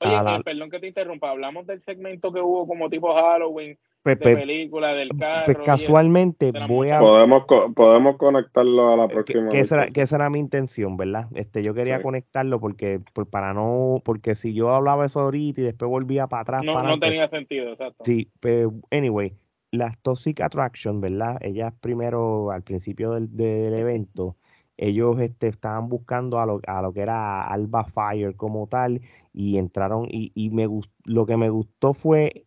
Oye, 0.00 0.42
perdón 0.44 0.68
que 0.68 0.78
te 0.78 0.88
interrumpa, 0.88 1.30
hablamos 1.30 1.66
del 1.66 1.82
segmento 1.82 2.30
que 2.34 2.42
hubo 2.42 2.66
como 2.66 2.90
tipo 2.90 3.14
Halloween, 3.14 3.78
de 4.04 4.16
película, 4.16 4.94
del 4.94 5.08
carro. 5.18 5.64
casualmente 5.64 6.52
voy 6.68 6.90
a... 6.90 7.00
Podemos, 7.00 7.44
podemos 7.74 8.16
conectarlo 8.16 8.92
a 8.92 8.96
la 8.96 9.08
próxima. 9.08 9.48
Que, 9.50 9.60
esa, 9.60 9.86
que 9.86 10.02
era 10.02 10.28
mi 10.30 10.38
intención, 10.38 10.96
¿verdad? 10.96 11.28
Este, 11.34 11.62
yo 11.62 11.74
quería 11.74 12.02
conectarlo 12.02 12.60
porque 12.60 13.00
para 13.30 13.54
no... 13.54 14.02
Porque 14.04 14.34
si 14.34 14.52
yo 14.52 14.74
hablaba 14.74 15.06
eso 15.06 15.20
ahorita 15.20 15.62
y 15.62 15.64
después 15.64 15.88
volvía 15.90 16.26
para 16.26 16.42
atrás... 16.42 16.64
No, 16.64 16.82
no 16.82 16.98
tenía 16.98 17.28
sentido, 17.28 17.72
exacto. 17.72 18.04
Sí, 18.04 18.30
pero 18.40 18.74
anyway, 18.90 19.34
las 19.70 19.98
Toxic 20.02 20.40
Attraction, 20.40 21.00
¿verdad? 21.00 21.38
Ellas 21.40 21.72
primero, 21.80 22.50
al 22.50 22.62
principio 22.62 23.12
del, 23.12 23.34
del 23.34 23.74
evento, 23.74 24.36
ellos 24.76 25.20
este, 25.20 25.48
estaban 25.48 25.88
buscando 25.88 26.40
a 26.40 26.46
lo, 26.46 26.60
a 26.66 26.82
lo 26.82 26.92
que 26.92 27.00
era 27.00 27.46
Alba 27.46 27.84
Fire 27.84 28.34
como 28.36 28.66
tal 28.66 29.00
y 29.32 29.58
entraron 29.58 30.06
y, 30.10 30.32
y 30.34 30.50
me 30.50 30.68
lo 31.04 31.26
que 31.26 31.36
me 31.36 31.48
gustó 31.48 31.94
fue 31.94 32.46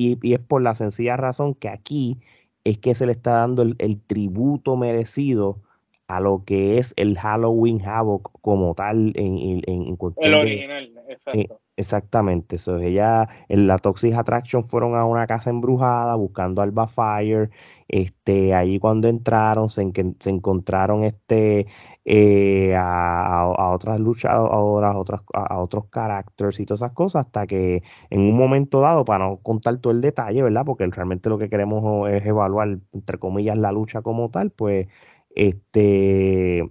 y, 0.00 0.34
es 0.34 0.40
por 0.40 0.62
la 0.62 0.74
sencilla 0.74 1.16
razón 1.16 1.54
que 1.54 1.68
aquí 1.68 2.18
es 2.64 2.78
que 2.78 2.94
se 2.94 3.06
le 3.06 3.12
está 3.12 3.32
dando 3.32 3.62
el, 3.62 4.00
tributo 4.06 4.76
merecido 4.76 5.58
a 6.08 6.20
lo 6.20 6.42
que 6.44 6.78
es 6.78 6.92
el 6.96 7.18
Halloween 7.18 7.80
Havoc 7.86 8.30
como 8.40 8.74
tal 8.74 9.12
en, 9.14 9.62
en, 9.66 9.98
El 10.16 10.34
original, 10.34 10.92
exacto. 11.08 11.60
exactamente. 11.76 12.56
eso 12.56 12.78
ella, 12.78 13.28
en 13.48 13.66
la 13.66 13.78
Toxic 13.78 14.14
Attraction 14.14 14.64
fueron 14.64 14.96
a 14.96 15.04
una 15.04 15.26
casa 15.26 15.50
embrujada 15.50 16.14
buscando 16.16 16.62
Alba 16.62 16.88
Fire. 16.88 17.50
Este, 17.86 18.54
ahí 18.54 18.78
cuando 18.78 19.08
entraron 19.08 19.68
se, 19.68 19.90
se 20.18 20.30
encontraron 20.30 21.04
este 21.04 21.66
eh, 22.04 22.74
a, 22.76 23.72
otras 23.74 24.00
luchadoras, 24.00 24.94
a, 24.94 24.98
otras, 24.98 25.20
a, 25.34 25.58
otros 25.58 25.86
caracteres 25.90 26.58
y 26.60 26.66
todas 26.66 26.80
esas 26.80 26.92
cosas, 26.92 27.26
hasta 27.26 27.46
que 27.46 27.82
en 28.08 28.20
un 28.20 28.36
momento 28.36 28.80
dado, 28.80 29.04
para 29.04 29.26
no 29.26 29.36
contar 29.38 29.78
todo 29.78 29.92
el 29.92 30.00
detalle, 30.00 30.42
¿verdad? 30.42 30.64
Porque 30.64 30.86
realmente 30.86 31.28
lo 31.28 31.38
que 31.38 31.50
queremos 31.50 32.08
es 32.10 32.24
evaluar, 32.24 32.78
entre 32.92 33.18
comillas, 33.18 33.58
la 33.58 33.72
lucha 33.72 34.02
como 34.02 34.30
tal, 34.30 34.50
pues 34.50 34.88
este 35.34 36.70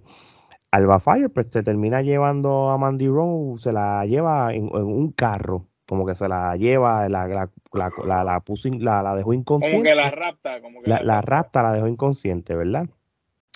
Alba 0.72 1.00
Fire 1.00 1.30
pues, 1.30 1.48
se 1.50 1.62
termina 1.62 2.02
llevando 2.02 2.70
a 2.70 2.78
Mandy 2.78 3.08
Rose, 3.08 3.64
se 3.64 3.72
la 3.72 4.04
lleva 4.06 4.52
en, 4.52 4.68
un 4.72 5.12
carro, 5.12 5.68
como 5.86 6.06
que 6.06 6.14
se 6.14 6.28
la 6.28 6.56
lleva, 6.56 7.08
la, 7.08 7.26
la, 7.28 8.24
la, 8.24 8.40
puso, 8.40 8.68
dejó 8.68 9.32
inconsciente. 9.32 9.76
Como 9.76 9.84
que 9.84 9.94
la 9.94 10.10
rapta, 10.10 10.60
como 10.60 10.82
que 10.82 10.90
la 10.90 11.20
rapta 11.22 11.62
la 11.62 11.72
dejó 11.72 11.86
inconsciente, 11.86 12.54
¿verdad? 12.54 12.88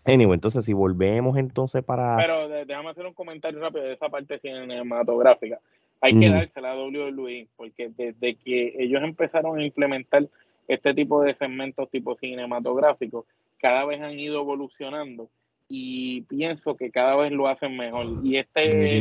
Anyway, 0.04 0.34
entonces 0.34 0.64
si 0.64 0.72
volvemos 0.72 1.38
entonces 1.38 1.82
para... 1.82 2.16
Pero 2.16 2.48
déjame 2.48 2.90
hacer 2.90 3.06
un 3.06 3.14
comentario 3.14 3.60
rápido 3.60 3.84
de 3.84 3.94
esa 3.94 4.08
parte 4.08 4.38
cinematográfica. 4.38 5.60
Hay 6.00 6.18
que 6.18 6.28
dársela 6.28 6.72
a 6.72 6.76
WWE 6.76 7.48
porque 7.56 7.90
desde 7.96 8.34
que 8.34 8.74
ellos 8.78 9.02
empezaron 9.02 9.58
a 9.58 9.64
implementar 9.64 10.28
este 10.68 10.92
tipo 10.92 11.22
de 11.22 11.34
segmentos 11.34 11.90
tipo 11.90 12.16
cinematográficos, 12.16 13.24
cada 13.58 13.86
vez 13.86 14.02
han 14.02 14.18
ido 14.18 14.40
evolucionando 14.40 15.30
y 15.68 16.22
pienso 16.22 16.76
que 16.76 16.90
cada 16.90 17.16
vez 17.16 17.32
lo 17.32 17.48
hacen 17.48 17.76
mejor. 17.76 18.06
Y 18.22 18.36
este, 18.36 18.98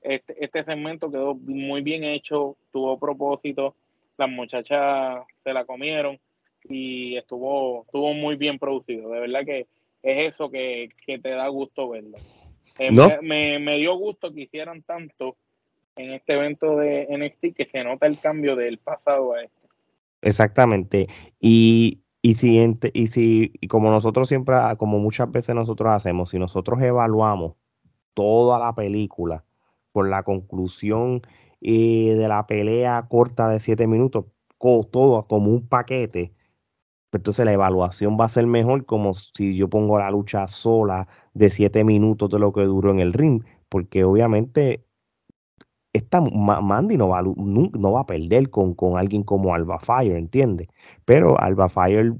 este, 0.00 0.44
este 0.44 0.64
segmento 0.64 1.10
quedó 1.10 1.34
muy 1.34 1.82
bien 1.82 2.04
hecho, 2.04 2.56
tuvo 2.72 2.98
propósito, 2.98 3.74
las 4.16 4.30
muchachas 4.30 5.24
se 5.44 5.52
la 5.52 5.66
comieron 5.66 6.18
y 6.64 7.16
estuvo, 7.16 7.82
estuvo 7.82 8.14
muy 8.14 8.36
bien 8.36 8.58
producido. 8.58 9.10
De 9.10 9.20
verdad 9.20 9.44
que 9.44 9.66
es 10.06 10.34
eso 10.34 10.50
que, 10.50 10.90
te 11.04 11.30
da 11.30 11.48
gusto 11.48 11.90
verlo. 11.90 12.16
Eh, 12.78 12.92
me, 13.22 13.58
me, 13.58 13.76
dio 13.78 13.96
gusto 13.96 14.32
que 14.32 14.42
hicieran 14.42 14.82
tanto 14.82 15.36
en 15.96 16.12
este 16.12 16.34
evento 16.34 16.76
de 16.76 17.08
NXT 17.10 17.56
que 17.56 17.66
se 17.66 17.82
nota 17.82 18.06
el 18.06 18.20
cambio 18.20 18.54
del 18.54 18.78
pasado 18.78 19.34
a 19.34 19.42
este. 19.42 19.66
Exactamente. 20.22 21.08
Y, 21.40 22.02
y 22.22 22.34
si, 22.34 22.78
y 22.92 23.06
si, 23.08 23.52
como 23.68 23.90
nosotros 23.90 24.28
siempre, 24.28 24.54
como 24.78 24.98
muchas 24.98 25.30
veces 25.30 25.54
nosotros 25.54 25.92
hacemos, 25.92 26.30
si 26.30 26.38
nosotros 26.38 26.80
evaluamos 26.82 27.54
toda 28.14 28.58
la 28.58 28.74
película 28.74 29.44
por 29.92 30.08
la 30.08 30.22
conclusión 30.22 31.22
eh, 31.60 32.14
de 32.14 32.28
la 32.28 32.46
pelea 32.46 33.06
corta 33.08 33.48
de 33.48 33.58
siete 33.58 33.86
minutos, 33.86 34.26
todo 34.58 35.26
como 35.26 35.50
un 35.50 35.68
paquete, 35.68 36.32
pues 37.10 37.20
entonces 37.20 37.44
la 37.44 37.52
evaluación 37.52 38.16
va 38.20 38.26
a 38.26 38.28
ser 38.28 38.46
mejor 38.46 38.84
como 38.84 39.14
si 39.14 39.56
yo 39.56 39.68
pongo 39.68 39.98
la 39.98 40.10
lucha 40.10 40.48
sola 40.48 41.08
de 41.34 41.50
siete 41.50 41.84
minutos 41.84 42.28
de 42.30 42.38
lo 42.38 42.52
que 42.52 42.62
duró 42.62 42.90
en 42.90 43.00
el 43.00 43.12
ring, 43.12 43.42
porque 43.68 44.04
obviamente 44.04 44.86
esta 45.96 46.20
Mandy 46.20 46.98
no 46.98 47.08
va, 47.08 47.22
no, 47.22 47.92
va 47.92 48.00
a 48.00 48.06
perder 48.06 48.50
con, 48.50 48.74
con, 48.74 48.98
alguien 48.98 49.22
como 49.22 49.54
Alba 49.54 49.78
Fire, 49.78 50.16
¿entiendes? 50.16 50.68
Pero 51.04 51.40
Alba 51.40 51.68
Fire 51.68 52.12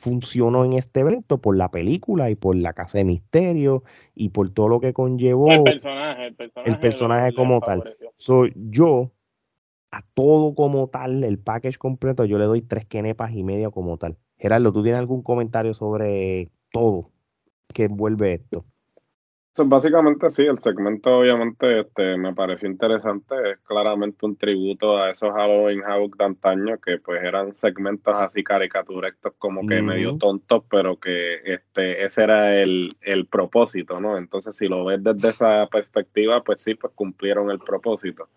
funcionó 0.00 0.64
en 0.64 0.74
este 0.74 1.00
evento 1.00 1.38
por 1.38 1.56
la 1.56 1.70
película 1.70 2.28
y 2.28 2.34
por 2.34 2.54
la 2.54 2.74
casa 2.74 2.98
de 2.98 3.04
misterio 3.04 3.82
y 4.14 4.28
por 4.28 4.50
todo 4.50 4.68
lo 4.68 4.80
que 4.80 4.92
conllevó 4.92 5.50
el 5.50 5.62
personaje, 5.62 6.34
el 6.66 6.78
personaje, 6.78 7.34
como 7.34 7.60
tal. 7.60 7.82
Soy 8.16 8.52
yo 8.54 9.10
a 9.92 10.02
todo 10.14 10.54
como 10.54 10.88
tal, 10.88 11.22
el 11.22 11.38
package 11.38 11.78
completo, 11.78 12.24
yo 12.24 12.38
le 12.38 12.46
doy 12.46 12.62
tres 12.62 12.86
quenepas 12.86 13.32
y 13.32 13.44
media 13.44 13.70
como 13.70 13.98
tal. 13.98 14.16
Gerardo, 14.38 14.72
¿tú 14.72 14.82
tienes 14.82 14.98
algún 14.98 15.22
comentario 15.22 15.74
sobre 15.74 16.50
todo 16.72 17.10
que 17.72 17.84
envuelve 17.84 18.34
esto? 18.34 18.64
básicamente 19.66 20.30
sí, 20.30 20.46
el 20.46 20.58
segmento 20.60 21.18
obviamente 21.18 21.80
este, 21.80 22.16
me 22.16 22.34
pareció 22.34 22.70
interesante, 22.70 23.34
es 23.50 23.58
claramente 23.58 24.24
un 24.24 24.36
tributo 24.36 24.96
a 24.96 25.10
esos 25.10 25.30
Halloween 25.30 25.82
Havoc 25.84 26.16
de 26.16 26.24
antaño 26.24 26.80
que 26.80 26.96
pues 26.96 27.22
eran 27.22 27.54
segmentos 27.54 28.14
así 28.16 28.42
caricaturescos 28.42 29.34
como 29.36 29.66
que 29.66 29.82
medio 29.82 30.16
tontos, 30.16 30.64
pero 30.70 30.98
que 30.98 31.40
este, 31.44 32.02
ese 32.02 32.22
era 32.22 32.56
el, 32.56 32.96
el, 33.02 33.26
propósito, 33.26 34.00
¿no? 34.00 34.16
Entonces 34.16 34.56
si 34.56 34.68
lo 34.68 34.86
ves 34.86 35.04
desde 35.04 35.28
esa 35.28 35.66
perspectiva, 35.66 36.42
pues 36.42 36.62
sí, 36.62 36.74
pues 36.74 36.94
cumplieron 36.94 37.50
el 37.50 37.58
propósito. 37.58 38.30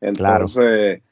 Entonces, 0.00 1.02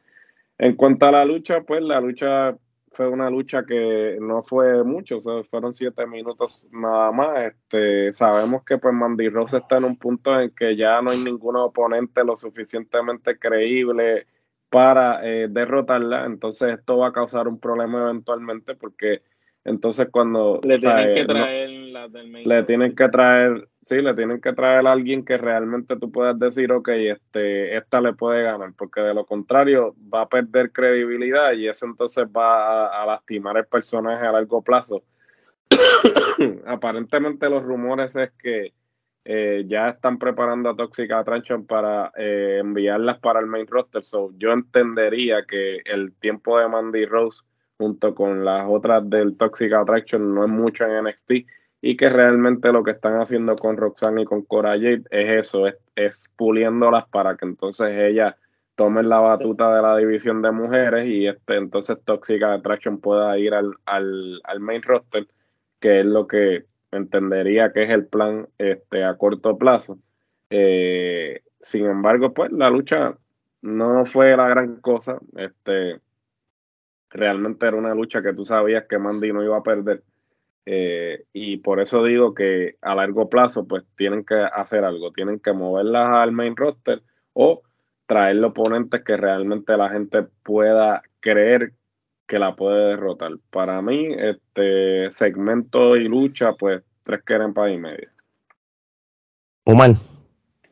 en 0.59 0.77
cuanto 0.77 1.07
a 1.07 1.13
la 1.13 1.25
lucha, 1.25 1.63
pues 1.63 1.83
la 1.83 2.01
lucha 2.01 2.57
fue 2.95 3.09
una 3.09 3.29
lucha 3.29 3.65
que 3.65 4.17
no 4.21 4.43
fue 4.43 4.85
mucho, 4.85 5.19
fueron 5.51 5.75
siete 5.75 6.07
minutos 6.07 6.69
nada 6.71 7.11
más. 7.13 7.53
Este, 7.53 8.13
sabemos 8.13 8.65
que 8.65 8.79
pues 8.79 8.95
Mandy 8.95 9.29
Rose 9.29 9.59
está 9.59 9.79
en 9.79 9.85
un 9.85 9.97
punto 9.97 10.41
en 10.41 10.51
que 10.51 10.77
ya 10.77 11.03
no 11.03 11.11
hay 11.11 11.19
ningún 11.19 11.57
oponente 11.57 12.25
lo 12.25 12.37
suficientemente 12.37 13.39
creíble 13.39 14.27
para 14.75 15.25
eh, 15.25 15.47
derrotarla, 15.49 16.27
entonces 16.27 16.79
esto 16.79 16.99
va 16.99 17.09
a 17.09 17.13
causar 17.13 17.47
un 17.47 17.61
problema 17.61 18.03
eventualmente 18.03 18.75
porque 18.75 19.23
entonces 19.65 20.09
cuando 20.11 20.61
le 20.65 20.79
tienen 20.79 21.15
que 21.15 21.25
traer 21.25 21.71
le 22.45 22.63
tienen 22.65 22.97
que 22.97 23.09
traer 23.09 23.69
sí, 23.87 24.01
le 24.01 24.15
tienen 24.15 24.41
que 24.41 24.53
traer 24.53 24.87
a 24.87 24.93
alguien 24.93 25.25
que 25.25 25.37
realmente 25.37 25.97
tú 25.97 26.11
puedas 26.11 26.39
decir, 26.39 26.73
ok, 26.73 26.89
este, 26.89 27.77
esta 27.77 28.01
le 28.01 28.13
puede 28.15 28.43
ganar, 28.43 28.73
porque 28.77 29.01
de 29.01 29.15
lo 29.15 29.27
contrario 29.27 29.95
va 30.13 30.23
a 30.23 30.29
perder 30.29 30.73
credibilidad 30.73 31.53
y 31.53 31.69
eso 31.69 31.87
entonces 31.87 32.27
va 32.27 32.87
a, 32.87 33.07
lastimar 33.07 33.57
el 33.57 33.67
personaje 33.67 34.27
a 34.27 34.33
largo 34.33 34.63
plazo. 34.63 35.05
Aparentemente 36.67 37.49
los 37.51 37.63
rumores 37.63 38.17
es 38.17 38.31
que 38.33 38.75
eh, 39.25 39.65
ya 39.67 39.89
están 39.89 40.19
preparando 40.19 40.71
a 40.71 40.77
Toxic 40.77 41.11
Attraction 41.11 41.67
para 41.67 42.13
eh, 42.17 42.59
enviarlas 42.61 43.19
para 43.21 43.41
el 43.41 43.47
main 43.47 43.67
roster, 43.67 44.03
so 44.03 44.33
yo 44.37 44.53
entendería 44.53 45.45
que 45.47 45.81
el 45.85 46.13
tiempo 46.15 46.59
de 46.59 46.69
Mandy 46.69 47.07
Rose 47.07 47.43
junto 47.79 48.15
con 48.15 48.45
las 48.45 48.67
otras 48.69 49.09
del 49.09 49.37
Toxic 49.37 49.73
Attraction 49.73 50.35
no 50.35 50.45
es 50.45 50.51
mucho 50.51 50.85
en 50.85 51.05
NXT 51.05 51.33
y 51.87 51.99
que 51.99 52.09
realmente 52.09 52.73
lo 52.73 52.83
que 52.83 52.93
están 52.93 53.21
haciendo 53.21 53.57
con 53.57 53.77
Roxanne 53.77 54.23
y 54.23 54.25
con 54.25 54.41
Cora 54.41 54.71
Jade 54.71 55.03
es 55.11 55.47
eso, 55.47 55.67
es, 55.95 56.31
puliéndolas 56.35 57.07
para 57.09 57.37
que 57.37 57.45
entonces 57.45 57.89
ellas 57.95 58.37
tomen 58.75 59.11
la 59.11 59.21
batuta 59.21 59.71
de 59.77 59.83
la 59.83 59.95
división 59.99 60.41
de 60.41 60.51
mujeres 60.51 61.07
y 61.07 61.27
este 61.27 61.57
entonces 61.57 61.99
Toxic 62.03 62.43
Attraction 62.43 63.01
pueda 63.01 63.39
ir 63.39 63.53
al, 63.53 63.77
main 64.61 64.83
roster, 64.83 65.29
que 65.79 66.01
es 66.01 66.07
lo 66.07 66.27
que 66.27 66.65
entendería 66.91 67.71
que 67.71 67.83
es 67.83 67.91
el 67.91 68.07
plan 68.07 68.49
este, 68.57 69.05
a 69.05 69.19
corto 69.19 69.59
plazo. 69.59 69.99
Eh, 70.49 71.43
sin 71.61 71.85
embargo, 71.85 72.33
pues 72.33 72.51
la 72.51 72.71
lucha 72.71 73.19
no 73.61 74.07
fue 74.07 74.35
la 74.39 74.49
gran 74.49 74.77
cosa. 74.77 75.19
Este, 75.37 76.01
realmente 77.11 77.67
era 77.67 77.77
una 77.77 77.95
lucha 77.95 78.23
que 78.23 78.33
tú 78.33 78.47
sabías 78.47 78.87
que 78.89 78.99
Mandy 78.99 79.35
no 79.35 79.45
iba 79.45 79.59
a 79.59 79.63
perder. 79.63 80.03
Eh, 80.67 81.25
y 81.33 81.59
por 81.59 81.81
eso 81.81 82.03
digo 82.05 82.35
que 82.35 82.77
a 82.81 82.95
largo 82.95 83.29
plazo, 83.29 83.67
pues 83.67 83.85
tienen 83.97 84.25
que 84.25 84.35
hacer 84.35 84.85
algo, 84.85 85.13
tienen 85.13 85.41
que 85.41 85.53
moverlas 85.53 86.09
al 86.11 86.33
main 86.33 86.57
roster 86.57 87.03
o 87.35 87.63
traerle 88.07 88.47
oponentes 88.47 89.03
que 89.03 89.17
realmente 89.17 89.77
la 89.77 89.91
gente 89.91 90.23
pueda 90.43 91.03
creer 91.21 91.73
que 92.27 92.39
la 92.39 92.57
puede 92.57 92.89
derrotar. 92.89 93.33
Para 93.51 93.83
mí, 93.83 94.09
este 94.17 95.11
segmento 95.11 95.97
y 95.97 96.09
lucha, 96.09 96.55
pues 96.55 96.83
tres 97.03 97.23
para 97.55 97.71
y 97.71 97.79
media. 97.79 98.13
Omar. 99.65 99.93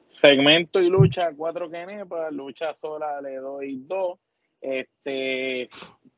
Segmento 0.06 0.80
y 0.80 0.88
lucha, 0.88 1.32
cuatro 1.36 1.70
kenepas, 1.70 2.32
lucha 2.32 2.74
sola 2.74 3.20
le 3.20 3.36
doy 3.36 3.82
dos. 3.86 4.18
Este, 4.60 5.68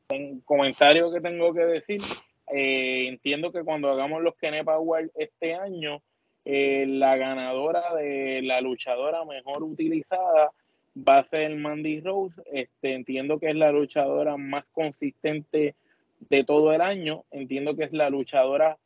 en 0.09 0.41
comentario 0.41 1.11
que 1.11 1.21
tengo 1.21 1.53
que 1.53 1.65
decir, 1.65 2.01
eh, 2.47 3.07
entiendo 3.07 3.51
que 3.51 3.63
cuando 3.63 3.89
hagamos 3.89 4.21
los 4.21 4.35
Kenepa 4.35 4.73
Awards 4.73 5.11
este 5.15 5.55
año, 5.55 6.01
eh, 6.43 6.85
la 6.87 7.17
ganadora 7.17 7.93
de 7.95 8.41
la 8.43 8.61
luchadora 8.61 9.25
mejor 9.25 9.63
utilizada 9.63 10.51
va 10.95 11.19
a 11.19 11.23
ser 11.23 11.55
Mandy 11.55 12.01
Rose. 12.01 12.41
Este, 12.51 12.93
entiendo 12.93 13.39
que 13.39 13.49
es 13.49 13.55
la 13.55 13.71
luchadora 13.71 14.37
más 14.37 14.65
consistente 14.71 15.75
de 16.29 16.43
todo 16.43 16.73
el 16.73 16.81
año. 16.81 17.23
Entiendo 17.31 17.75
que 17.75 17.85
es 17.85 17.93
la 17.93 18.09
luchadora 18.09 18.77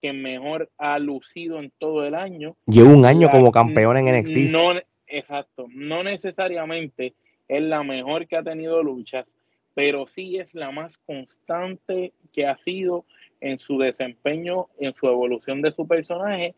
que 0.00 0.12
mejor 0.12 0.70
ha 0.78 0.98
lucido 0.98 1.60
en 1.60 1.70
todo 1.78 2.04
el 2.04 2.14
año. 2.14 2.56
Lleva 2.66 2.90
un 2.90 3.04
año 3.04 3.30
como 3.30 3.52
campeona 3.52 4.00
en 4.00 4.18
NXT. 4.18 4.36
No, 4.50 4.72
exacto. 5.06 5.66
No 5.70 6.02
necesariamente 6.02 7.14
es 7.46 7.62
la 7.62 7.82
mejor 7.84 8.26
que 8.26 8.36
ha 8.36 8.42
tenido 8.42 8.82
luchas, 8.82 9.26
pero 9.74 10.06
sí 10.06 10.38
es 10.38 10.54
la 10.54 10.70
más 10.70 10.98
constante 10.98 12.12
que 12.32 12.46
ha 12.46 12.56
sido 12.56 13.04
en 13.40 13.58
su 13.58 13.78
desempeño, 13.78 14.68
en 14.78 14.94
su 14.94 15.06
evolución 15.06 15.62
de 15.62 15.72
su 15.72 15.86
personaje 15.86 16.54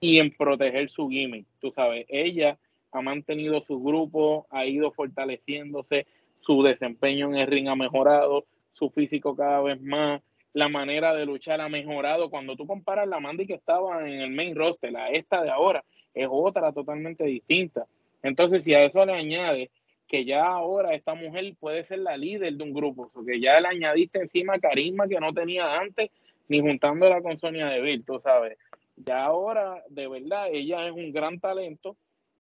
y 0.00 0.18
en 0.18 0.30
proteger 0.30 0.88
su 0.88 1.08
gimmick. 1.08 1.46
Tú 1.60 1.70
sabes, 1.70 2.06
ella 2.08 2.58
ha 2.92 3.02
mantenido 3.02 3.60
su 3.60 3.82
grupo, 3.82 4.46
ha 4.50 4.66
ido 4.66 4.92
fortaleciéndose, 4.92 6.06
su 6.40 6.62
desempeño 6.62 7.28
en 7.28 7.36
el 7.36 7.46
ring 7.46 7.68
ha 7.68 7.76
mejorado, 7.76 8.46
su 8.72 8.90
físico 8.90 9.36
cada 9.36 9.60
vez 9.60 9.80
más, 9.80 10.22
la 10.52 10.68
manera 10.68 11.14
de 11.14 11.26
luchar 11.26 11.60
ha 11.60 11.68
mejorado. 11.68 12.30
Cuando 12.30 12.56
tú 12.56 12.66
comparas 12.66 13.08
la 13.08 13.20
Mandy 13.20 13.46
que 13.46 13.54
estaba 13.54 14.08
en 14.08 14.20
el 14.20 14.30
main 14.30 14.54
roster, 14.54 14.92
la 14.92 15.08
esta 15.10 15.42
de 15.42 15.50
ahora, 15.50 15.84
es 16.14 16.28
otra 16.30 16.72
totalmente 16.72 17.24
distinta. 17.24 17.86
Entonces, 18.22 18.64
si 18.64 18.74
a 18.74 18.84
eso 18.84 19.04
le 19.06 19.12
añade 19.12 19.70
que 20.10 20.24
ya 20.24 20.44
ahora 20.44 20.92
esta 20.92 21.14
mujer 21.14 21.54
puede 21.60 21.84
ser 21.84 22.00
la 22.00 22.16
líder 22.16 22.54
de 22.54 22.64
un 22.64 22.74
grupo, 22.74 23.08
porque 23.14 23.38
ya 23.38 23.60
le 23.60 23.68
añadiste 23.68 24.18
encima 24.18 24.58
carisma 24.58 25.06
que 25.06 25.20
no 25.20 25.32
tenía 25.32 25.78
antes, 25.78 26.10
ni 26.48 26.58
juntándola 26.58 27.22
con 27.22 27.38
Sonia 27.38 27.68
Deville, 27.68 28.02
tú 28.02 28.18
sabes. 28.18 28.58
Ya 28.96 29.22
ahora, 29.22 29.84
de 29.88 30.08
verdad, 30.08 30.48
ella 30.50 30.84
es 30.88 30.92
un 30.92 31.12
gran 31.12 31.38
talento 31.38 31.96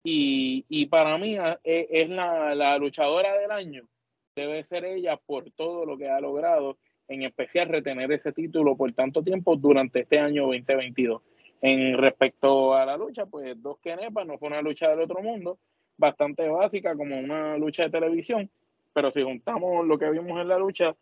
y, 0.04 0.86
para 0.86 1.18
mí 1.18 1.36
ah, 1.38 1.60
e, 1.64 1.88
es, 1.90 2.10
la, 2.10 2.54
la, 2.54 2.78
luchadora 2.78 3.36
del 3.40 3.50
año. 3.50 3.90
Debe 4.36 4.64
ser 4.64 4.86
ella 4.86 5.18
por 5.18 5.50
todo 5.50 5.84
lo 5.84 5.98
que 5.98 6.08
ha 6.08 6.22
logrado, 6.22 6.78
en 7.08 7.24
especial 7.24 7.70
retener 7.70 8.12
ese 8.12 8.34
título 8.34 8.78
por 8.78 8.94
tanto 8.94 9.24
tiempo 9.24 9.56
durante 9.56 10.02
este 10.02 10.20
año 10.20 10.44
2022. 10.44 11.24
En 11.62 11.98
respecto 11.98 12.76
a 12.76 12.86
la 12.86 12.98
lucha, 12.98 13.26
pues 13.26 13.60
dos 13.64 13.80
kenepas, 13.80 14.28
no 14.28 14.38
fue 14.38 14.50
una 14.50 14.62
lucha 14.62 14.90
del 14.90 15.02
otro 15.02 15.24
mundo, 15.24 15.58
bastante 15.98 16.48
básica 16.48 16.96
como 16.96 17.18
una 17.20 17.58
lucha 17.58 17.84
de 17.84 17.90
televisión, 17.90 18.50
pero 18.94 19.12
si 19.12 19.24
juntamos 19.24 19.86
lo 19.86 19.98
que 19.98 20.10
vimos 20.10 20.40
en 20.40 20.48
la 20.48 20.58
lucha 20.58 20.96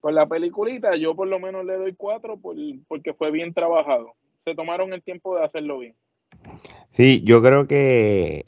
con 0.00 0.14
la 0.14 0.26
peliculita, 0.26 0.96
yo 0.96 1.14
por 1.14 1.28
lo 1.28 1.38
menos 1.38 1.64
le 1.64 1.76
doy 1.76 1.94
cuatro 1.94 2.36
por, 2.36 2.56
porque 2.86 3.14
fue 3.14 3.30
bien 3.30 3.52
trabajado. 3.52 4.14
Se 4.44 4.54
tomaron 4.54 4.92
el 4.92 5.02
tiempo 5.02 5.36
de 5.36 5.44
hacerlo 5.44 5.78
bien. 5.78 5.94
Sí, 6.90 7.22
yo 7.24 7.42
creo 7.42 7.66
que, 7.66 8.44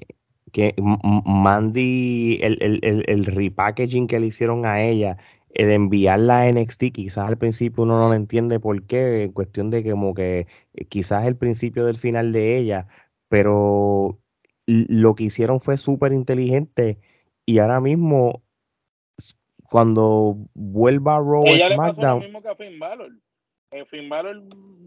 que 0.52 0.74
Mandy, 0.78 2.38
el, 2.42 2.58
el, 2.60 3.04
el, 3.06 3.24
repackaging 3.26 4.06
que 4.06 4.20
le 4.20 4.26
hicieron 4.26 4.64
a 4.64 4.82
ella, 4.82 5.18
el 5.54 5.70
enviarla 5.70 6.42
a 6.42 6.52
NXT, 6.52 6.92
quizás 6.92 7.28
al 7.28 7.38
principio 7.38 7.84
uno 7.84 7.98
no 7.98 8.08
lo 8.08 8.14
entiende 8.14 8.60
por 8.60 8.82
qué, 8.84 9.24
en 9.24 9.32
cuestión 9.32 9.70
de 9.70 9.82
que 9.82 9.90
como 9.90 10.14
que 10.14 10.46
eh, 10.74 10.84
quizás 10.86 11.26
el 11.26 11.36
principio 11.36 11.84
del 11.84 11.98
final 11.98 12.32
de 12.32 12.58
ella, 12.58 12.86
pero 13.28 14.18
lo 14.70 15.14
que 15.14 15.24
hicieron 15.24 15.60
fue 15.60 15.76
súper 15.76 16.12
inteligente 16.12 16.98
y 17.44 17.58
ahora 17.58 17.80
mismo 17.80 18.42
cuando 19.70 20.36
vuelva 20.54 21.16
a 21.16 21.18
Raw 21.18 21.44
ella 21.46 21.74
SmackDown. 21.74 21.86
Le 21.86 21.94
pasó 21.94 22.14
lo 22.14 22.20
mismo 22.20 22.42
que 22.42 22.48
a 22.48 22.54
Finn 22.56 22.78
Balor. 22.78 23.12
Eh, 23.72 23.84
Finn 23.86 24.08
Balor 24.08 24.42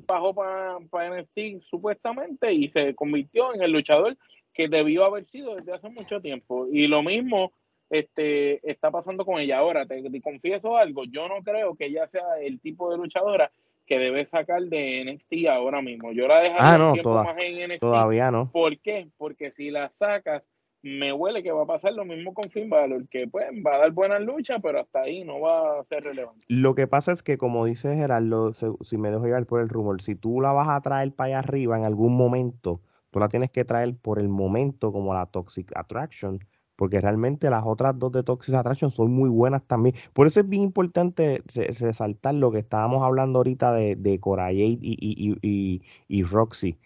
bajó 0.05 0.33
para 0.33 0.77
NXT 0.77 1.63
supuestamente 1.69 2.53
y 2.53 2.67
se 2.67 2.93
convirtió 2.95 3.53
en 3.53 3.61
el 3.61 3.71
luchador 3.71 4.17
que 4.53 4.67
debió 4.67 5.05
haber 5.05 5.25
sido 5.25 5.55
desde 5.55 5.73
hace 5.73 5.89
mucho 5.89 6.21
tiempo. 6.21 6.67
Y 6.71 6.87
lo 6.87 7.01
mismo 7.01 7.53
este, 7.89 8.69
está 8.69 8.91
pasando 8.91 9.25
con 9.25 9.39
ella. 9.39 9.59
Ahora, 9.59 9.85
te, 9.85 10.03
confieso 10.21 10.77
algo, 10.77 11.05
yo 11.05 11.27
no 11.27 11.41
creo 11.43 11.75
que 11.75 11.85
ella 11.85 12.07
sea 12.07 12.39
el 12.41 12.59
tipo 12.59 12.91
de 12.91 12.97
luchadora 12.97 13.51
que 13.93 13.99
debe 13.99 14.25
sacar 14.25 14.63
de 14.63 15.05
NXT 15.05 15.47
ahora 15.49 15.81
mismo. 15.81 16.11
Yo 16.11 16.27
la 16.27 16.39
dejaría 16.39 16.89
ah, 16.89 16.93
tiempo 16.93 17.23
más 17.23 17.37
en 17.37 17.69
NXT. 17.69 17.79
Todavía 17.79 18.31
no. 18.31 18.51
¿Por 18.51 18.79
qué? 18.79 19.09
Porque 19.17 19.51
si 19.51 19.69
la 19.69 19.89
sacas, 19.89 20.49
me 20.81 21.13
huele 21.13 21.43
que 21.43 21.51
va 21.51 21.63
a 21.63 21.67
pasar 21.67 21.93
lo 21.93 22.05
mismo 22.05 22.33
con 22.33 22.49
Finn 22.49 22.69
Balor, 22.69 23.07
que 23.07 23.27
pues 23.27 23.45
va 23.65 23.75
a 23.75 23.77
dar 23.79 23.91
buena 23.91 24.19
lucha, 24.19 24.59
pero 24.59 24.81
hasta 24.81 25.01
ahí 25.01 25.23
no 25.23 25.39
va 25.39 25.79
a 25.79 25.83
ser 25.83 26.03
relevante. 26.03 26.43
Lo 26.47 26.75
que 26.75 26.87
pasa 26.87 27.11
es 27.11 27.21
que, 27.21 27.37
como 27.37 27.65
dice 27.65 27.95
Gerardo, 27.95 28.51
si 28.51 28.97
me 28.97 29.11
dejo 29.11 29.25
llevar 29.25 29.45
por 29.45 29.61
el 29.61 29.69
rumor, 29.69 30.01
si 30.01 30.15
tú 30.15 30.41
la 30.41 30.51
vas 30.51 30.69
a 30.69 30.81
traer 30.81 31.13
para 31.13 31.27
allá 31.27 31.39
arriba 31.39 31.77
en 31.77 31.85
algún 31.85 32.15
momento, 32.15 32.81
tú 33.11 33.19
la 33.19 33.29
tienes 33.29 33.51
que 33.51 33.63
traer 33.63 33.95
por 33.95 34.19
el 34.19 34.27
momento 34.27 34.91
como 34.91 35.13
la 35.13 35.27
Toxic 35.27 35.71
Attraction, 35.75 36.39
porque 36.75 36.99
realmente 37.01 37.49
las 37.49 37.63
otras 37.65 37.97
dos 37.97 38.11
de 38.11 38.23
Toxic 38.23 38.55
Attraction 38.55 38.91
son 38.91 39.11
muy 39.11 39.29
buenas 39.29 39.63
también. 39.65 39.95
Por 40.13 40.27
eso 40.27 40.39
es 40.41 40.49
bien 40.49 40.63
importante 40.63 41.43
resaltar 41.79 42.35
lo 42.35 42.51
que 42.51 42.59
estábamos 42.59 43.03
hablando 43.03 43.39
ahorita 43.39 43.73
de, 43.73 43.95
de 43.95 44.19
Cora 44.19 44.51
y, 44.53 44.79
y, 44.81 45.81
y, 46.07 46.23
Roxy. 46.23 46.79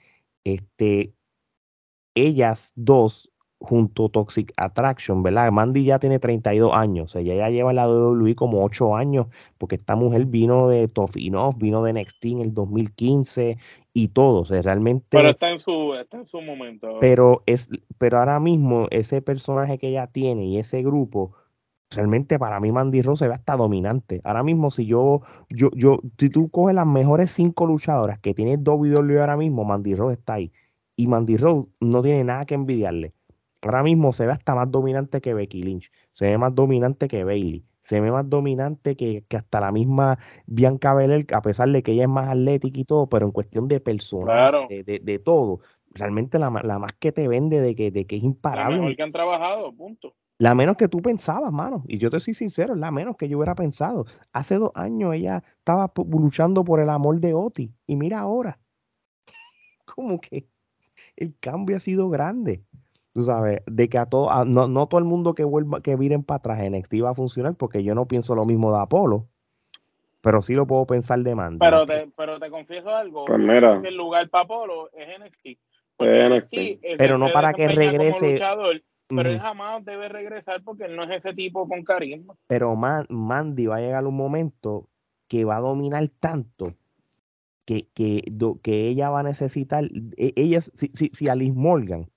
Este, 0.43 1.13
ellas 2.15 2.73
dos 2.75 3.31
junto 3.59 4.09
Toxic 4.09 4.53
Attraction, 4.57 5.23
¿verdad? 5.23 5.51
Mandy 5.51 5.83
ya 5.83 5.99
tiene 5.99 6.19
32 6.19 6.71
años, 6.73 7.15
ella 7.15 7.35
ya 7.35 7.49
lleva 7.49 7.71
en 7.71 7.77
la 7.77 7.87
WWE 7.89 8.35
como 8.35 8.63
8 8.63 8.95
años, 8.95 9.27
porque 9.57 9.75
esta 9.75 9.95
mujer 9.95 10.25
vino 10.25 10.67
de 10.67 10.87
Tofinov, 10.87 11.57
vino 11.57 11.83
de 11.83 11.93
NXT 11.93 12.25
en 12.25 12.41
el 12.41 12.53
2015 12.53 13.57
y 13.93 14.09
todo, 14.09 14.41
o 14.41 14.45
sea, 14.45 14.61
realmente... 14.61 15.05
Pero 15.09 15.29
está 15.29 15.49
en 15.49 15.59
su, 15.59 15.95
está 15.95 16.17
en 16.17 16.27
su 16.27 16.41
momento. 16.41 16.97
Pero, 16.99 17.41
es, 17.45 17.69
pero 17.97 18.19
ahora 18.19 18.39
mismo 18.39 18.87
ese 18.91 19.21
personaje 19.21 19.77
que 19.79 19.89
ella 19.89 20.07
tiene 20.07 20.45
y 20.45 20.59
ese 20.59 20.83
grupo, 20.83 21.33
realmente 21.89 22.37
para 22.37 22.59
mí 22.59 22.71
Mandy 22.71 23.01
Rose 23.01 23.25
se 23.25 23.27
ve 23.27 23.33
hasta 23.33 23.55
dominante. 23.55 24.21
Ahora 24.23 24.43
mismo 24.43 24.69
si 24.69 24.85
yo, 24.85 25.21
yo, 25.49 25.71
yo, 25.73 25.99
si 26.19 26.29
tú 26.29 26.49
coges 26.49 26.75
las 26.75 26.85
mejores 26.85 27.31
cinco 27.31 27.65
luchadoras 27.65 28.19
que 28.19 28.35
tiene 28.35 28.57
WWE 28.57 29.19
ahora 29.19 29.35
mismo, 29.35 29.65
Mandy 29.65 29.95
Rose 29.95 30.13
está 30.13 30.35
ahí. 30.35 30.51
Y 30.95 31.07
Mandy 31.07 31.37
Rose 31.37 31.69
no 31.79 32.01
tiene 32.01 32.23
nada 32.23 32.45
que 32.45 32.55
envidiarle 32.55 33.16
Ahora 33.61 33.83
mismo 33.83 34.13
se 34.13 34.25
ve 34.25 34.31
hasta 34.31 34.55
más 34.55 34.69
dominante 34.69 35.21
que 35.21 35.33
Becky 35.33 35.63
Lynch, 35.63 35.91
se 36.11 36.27
ve 36.27 36.37
más 36.37 36.53
dominante 36.53 37.07
que 37.07 37.23
Bailey, 37.23 37.65
se 37.81 37.99
ve 38.01 38.11
más 38.11 38.29
dominante 38.29 38.95
que, 38.95 39.23
hasta 39.35 39.59
la 39.59 39.71
misma 39.71 40.19
Bianca 40.45 40.93
Belair, 40.93 41.25
a 41.33 41.41
pesar 41.41 41.69
de 41.69 41.81
que 41.81 41.93
ella 41.93 42.03
es 42.03 42.09
más 42.09 42.27
atlética 42.29 42.79
y 42.79 42.85
todo, 42.85 43.07
pero 43.07 43.25
en 43.25 43.31
cuestión 43.31 43.67
de 43.67 43.79
personal, 43.79 44.67
de, 44.69 45.21
todo, 45.23 45.61
realmente 45.91 46.37
la, 46.37 46.49
más 46.49 46.93
que 46.99 47.11
te 47.11 47.27
vende 47.27 47.61
de 47.61 47.75
que, 47.75 47.91
de 47.91 48.05
que 48.05 48.17
es 48.17 48.23
imparable. 48.23 48.75
La 48.75 48.81
mejor 48.81 48.95
que 48.95 49.03
han 49.03 49.11
trabajado, 49.11 49.73
punto. 49.73 50.13
La 50.39 50.53
menos 50.53 50.77
que 50.77 50.87
tú 50.87 51.01
pensabas, 51.01 51.51
mano. 51.51 51.83
Y 51.87 51.97
yo 51.97 52.11
te 52.11 52.19
soy 52.19 52.35
sincero, 52.35 52.75
la 52.75 52.91
menos 52.91 53.17
que 53.17 53.27
yo 53.27 53.37
hubiera 53.37 53.55
pensado. 53.55 54.05
Hace 54.33 54.55
dos 54.55 54.71
años 54.75 55.15
ella 55.15 55.43
estaba 55.57 55.91
luchando 56.09 56.63
por 56.63 56.79
el 56.79 56.89
amor 56.89 57.19
de 57.19 57.33
Oti. 57.33 57.73
Y 57.87 57.95
mira 57.95 58.19
ahora. 58.19 58.59
Como 59.95 60.21
que 60.21 60.47
el 61.15 61.35
cambio 61.39 61.77
ha 61.77 61.79
sido 61.79 62.09
grande 62.09 62.63
tú 63.17 63.23
sabes, 63.23 63.63
de 63.65 63.89
que 63.89 63.97
a 63.97 64.05
todo, 64.05 64.45
no, 64.45 64.67
no, 64.67 64.85
todo 64.85 64.99
el 64.99 65.05
mundo 65.05 65.33
que 65.33 65.43
vuelva, 65.43 65.81
que 65.81 65.95
viren 65.95 66.21
para 66.21 66.37
atrás 66.37 66.59
en 66.59 66.73
NXT 66.73 67.03
va 67.03 67.09
a 67.09 67.15
funcionar, 67.15 67.55
porque 67.55 67.83
yo 67.83 67.95
no 67.95 68.07
pienso 68.07 68.35
lo 68.35 68.45
mismo 68.45 68.71
de 68.71 68.79
Apolo, 68.79 69.27
pero 70.21 70.43
sí 70.43 70.53
lo 70.53 70.67
puedo 70.67 70.85
pensar 70.85 71.17
de 71.21 71.33
Mandy. 71.33 71.57
Pero 71.57 71.87
te, 71.87 72.11
pero 72.15 72.39
te 72.39 72.51
confieso 72.51 72.95
algo, 72.95 73.25
pues 73.25 73.39
el 73.39 73.97
lugar 73.97 74.29
para 74.29 74.43
Apolo 74.43 74.91
es 74.93 75.19
NXT. 75.19 75.59
pero 76.95 77.17
no 77.17 77.29
para 77.33 77.53
que 77.53 77.67
regrese. 77.67 78.39
pero 79.07 79.29
él 79.31 79.39
jamás 79.39 79.83
debe 79.83 80.09
regresar 80.09 80.61
porque 80.63 80.85
él 80.85 80.95
no 80.95 81.01
es 81.01 81.09
ese 81.09 81.33
tipo 81.33 81.67
con 81.67 81.83
carisma. 81.83 82.35
Pero 82.45 82.75
Mandy 82.75 83.65
va 83.65 83.77
a 83.77 83.81
llegar 83.81 84.05
un 84.05 84.15
momento 84.15 84.87
que 85.27 85.43
va 85.43 85.55
a 85.55 85.61
dominar 85.61 86.07
tanto 86.19 86.75
que, 87.65 87.87
que, 87.95 88.31
que 88.61 88.87
ella 88.89 89.09
va 89.09 89.21
a 89.21 89.23
necesitar, 89.23 89.85
e, 90.17 90.33
ella, 90.35 90.61
si, 90.61 90.91
si, 90.93 91.09
si 91.15 91.29
Alice 91.29 91.55
Morgan 91.55 92.11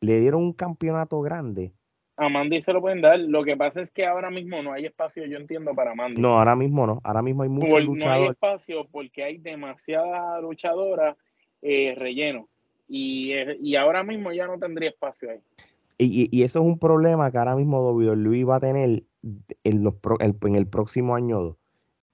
le 0.00 0.20
dieron 0.20 0.42
un 0.42 0.52
campeonato 0.52 1.20
grande. 1.20 1.72
A 2.16 2.28
Mandy 2.28 2.60
se 2.60 2.72
lo 2.72 2.82
pueden 2.82 3.00
dar. 3.00 3.18
Lo 3.18 3.42
que 3.44 3.56
pasa 3.56 3.80
es 3.80 3.90
que 3.90 4.04
ahora 4.04 4.30
mismo 4.30 4.62
no 4.62 4.72
hay 4.72 4.84
espacio, 4.84 5.24
yo 5.24 5.38
entiendo, 5.38 5.74
para 5.74 5.94
Mandy. 5.94 6.20
No, 6.20 6.38
ahora 6.38 6.54
mismo 6.54 6.86
no. 6.86 7.00
Ahora 7.02 7.22
mismo 7.22 7.44
hay 7.44 7.48
muchos 7.48 7.82
luchadores. 7.82 8.04
No 8.04 8.12
hay 8.12 8.28
espacio 8.28 8.86
porque 8.90 9.24
hay 9.24 9.38
demasiada 9.38 10.38
luchadora 10.40 11.16
eh, 11.62 11.94
relleno. 11.96 12.48
Y, 12.88 13.32
y 13.62 13.76
ahora 13.76 14.02
mismo 14.02 14.32
ya 14.32 14.46
no 14.46 14.58
tendría 14.58 14.90
espacio 14.90 15.30
ahí. 15.30 15.40
Y, 15.96 16.28
y, 16.30 16.42
eso 16.42 16.60
es 16.60 16.64
un 16.64 16.78
problema 16.78 17.30
que 17.30 17.38
ahora 17.38 17.56
mismo 17.56 17.92
Luis 17.92 18.48
va 18.48 18.56
a 18.56 18.60
tener 18.60 19.04
en, 19.64 19.84
los 19.84 19.94
en 20.18 20.54
el 20.56 20.66
próximo 20.66 21.14
año. 21.14 21.56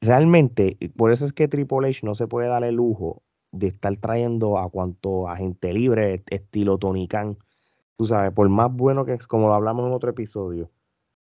Realmente, 0.00 0.76
por 0.96 1.12
eso 1.12 1.24
es 1.24 1.32
que 1.32 1.48
Triple 1.48 1.88
H 1.88 2.00
no 2.04 2.14
se 2.14 2.26
puede 2.26 2.48
dar 2.48 2.64
el 2.64 2.74
lujo 2.74 3.22
de 3.52 3.68
estar 3.68 3.96
trayendo 3.96 4.58
a 4.58 4.68
cuanto 4.70 5.28
a 5.28 5.36
gente 5.36 5.72
libre, 5.72 6.22
estilo 6.28 6.78
Tony 6.78 7.08
Khan, 7.08 7.38
tú 7.96 8.06
sabes, 8.06 8.32
por 8.32 8.48
más 8.48 8.72
bueno 8.72 9.04
que 9.04 9.14
es, 9.14 9.26
como 9.26 9.48
lo 9.48 9.54
hablamos 9.54 9.86
en 9.86 9.92
otro 9.92 10.10
episodio, 10.10 10.70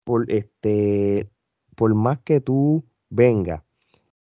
por 0.05 0.31
este, 0.31 1.29
por 1.75 1.95
más 1.95 2.19
que 2.21 2.41
tú 2.41 2.85
vengas 3.11 3.63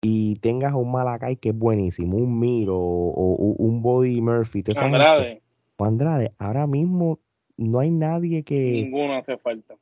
y 0.02 0.36
tengas 0.36 0.74
un 0.74 0.90
Malacay 0.92 1.36
que 1.36 1.50
es 1.50 1.58
buenísimo, 1.58 2.16
un 2.16 2.38
Miro 2.38 2.78
o, 2.78 3.34
un 3.58 3.82
Body 3.82 4.20
Murphy, 4.20 4.64
Andrade. 4.76 5.42
Andrade, 5.78 6.32
ahora 6.38 6.66
mismo 6.66 7.18
no 7.56 7.78
hay 7.80 7.90
nadie 7.90 8.42
que. 8.42 8.58
Ninguno 8.58 9.14
hace 9.14 9.36
falta. 9.36 9.76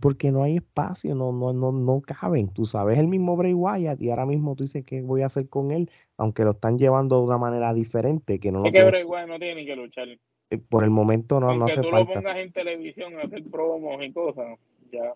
Porque 0.00 0.30
no 0.30 0.42
hay 0.44 0.56
espacio, 0.56 1.14
no, 1.14 1.32
no, 1.32 1.52
no, 1.52 1.72
no 1.72 2.00
caben. 2.00 2.48
Tú 2.48 2.64
sabes 2.64 2.98
el 2.98 3.08
mismo 3.08 3.36
Bray 3.36 3.54
Wyatt 3.54 4.00
y 4.00 4.10
ahora 4.10 4.26
mismo 4.26 4.54
tú 4.54 4.64
dices 4.64 4.84
qué 4.84 5.02
voy 5.02 5.22
a 5.22 5.26
hacer 5.26 5.48
con 5.48 5.72
él, 5.72 5.90
aunque 6.16 6.44
lo 6.44 6.52
están 6.52 6.78
llevando 6.78 7.18
de 7.18 7.26
una 7.26 7.38
manera 7.38 7.74
diferente. 7.74 8.38
Que 8.38 8.52
no 8.52 8.64
es 8.64 8.72
que 8.72 8.84
Bray 8.84 9.04
Wyatt 9.04 9.28
no 9.28 9.38
tiene 9.38 9.62
ni 9.62 9.66
que 9.66 9.74
luchar. 9.74 10.08
Eh, 10.50 10.58
por 10.58 10.84
el 10.84 10.90
momento 10.90 11.40
no, 11.40 11.54
no 11.56 11.64
hace 11.66 11.80
tú 11.80 11.90
falta. 11.90 12.14
lo 12.14 12.22
pongas 12.22 12.38
en 12.38 12.52
televisión 12.52 13.18
hacer 13.18 13.42
promos 13.50 14.04
y 14.04 14.12
cosas, 14.12 14.58
ya. 14.90 15.14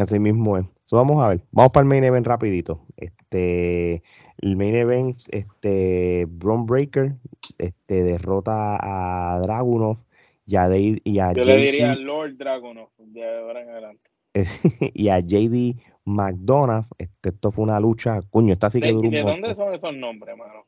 Así 0.00 0.18
mismo 0.18 0.58
es. 0.58 0.66
vamos 0.90 1.22
a 1.22 1.28
ver. 1.28 1.40
Vamos 1.52 1.72
para 1.72 1.82
el 1.82 1.88
main 1.88 2.04
event 2.04 2.26
rapidito. 2.26 2.80
Este, 2.96 4.02
el 4.38 4.56
main 4.56 4.74
event, 4.74 5.16
este, 5.30 6.26
Braun 6.28 6.66
Breaker, 6.66 7.14
este, 7.58 8.02
derrota 8.02 8.78
a 8.80 9.38
Dragunov 9.40 9.98
y 10.46 10.56
a, 10.56 10.68
y 10.76 11.18
a 11.18 11.32
Yo 11.32 11.44
le 11.44 11.56
diría 11.56 11.94
Lord 11.94 12.36
Dragunov 12.36 12.88
de 12.98 13.38
ahora 13.38 13.62
en 13.62 13.68
adelante. 13.70 14.10
y 14.94 15.08
a 15.08 15.20
JD 15.20 15.80
McDonough, 16.04 16.86
este, 16.98 17.28
esto 17.28 17.52
fue 17.52 17.64
una 17.64 17.78
lucha, 17.78 18.20
coño, 18.30 18.52
está 18.52 18.66
así 18.66 18.80
que 18.80 18.92
¿De, 18.92 19.10
¿De 19.10 19.22
dónde 19.22 19.54
son 19.54 19.74
esos 19.74 19.94
nombres, 19.94 20.36
mano? 20.36 20.66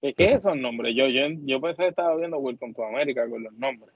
¿Qué, 0.00 0.14
qué 0.14 0.32
es 0.32 0.38
esos 0.38 0.56
nombres? 0.56 0.94
Yo, 0.94 1.08
yo, 1.08 1.22
yo 1.44 1.60
pensé 1.60 1.82
que 1.82 1.88
estaba 1.88 2.16
viendo 2.16 2.38
Welcome 2.38 2.74
to 2.74 2.84
America 2.84 3.28
con 3.28 3.42
los 3.42 3.52
nombres. 3.54 3.92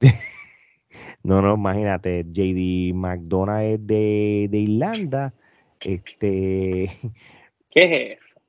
no, 1.22 1.42
no, 1.42 1.54
imagínate, 1.54 2.24
JD 2.24 2.94
McDonough 2.94 3.60
es 3.60 3.86
de, 3.86 4.48
de 4.50 4.58
Irlanda. 4.58 5.34
Este. 5.80 6.90
¿Qué 7.70 7.84
es 7.84 8.18
eso? 8.18 8.40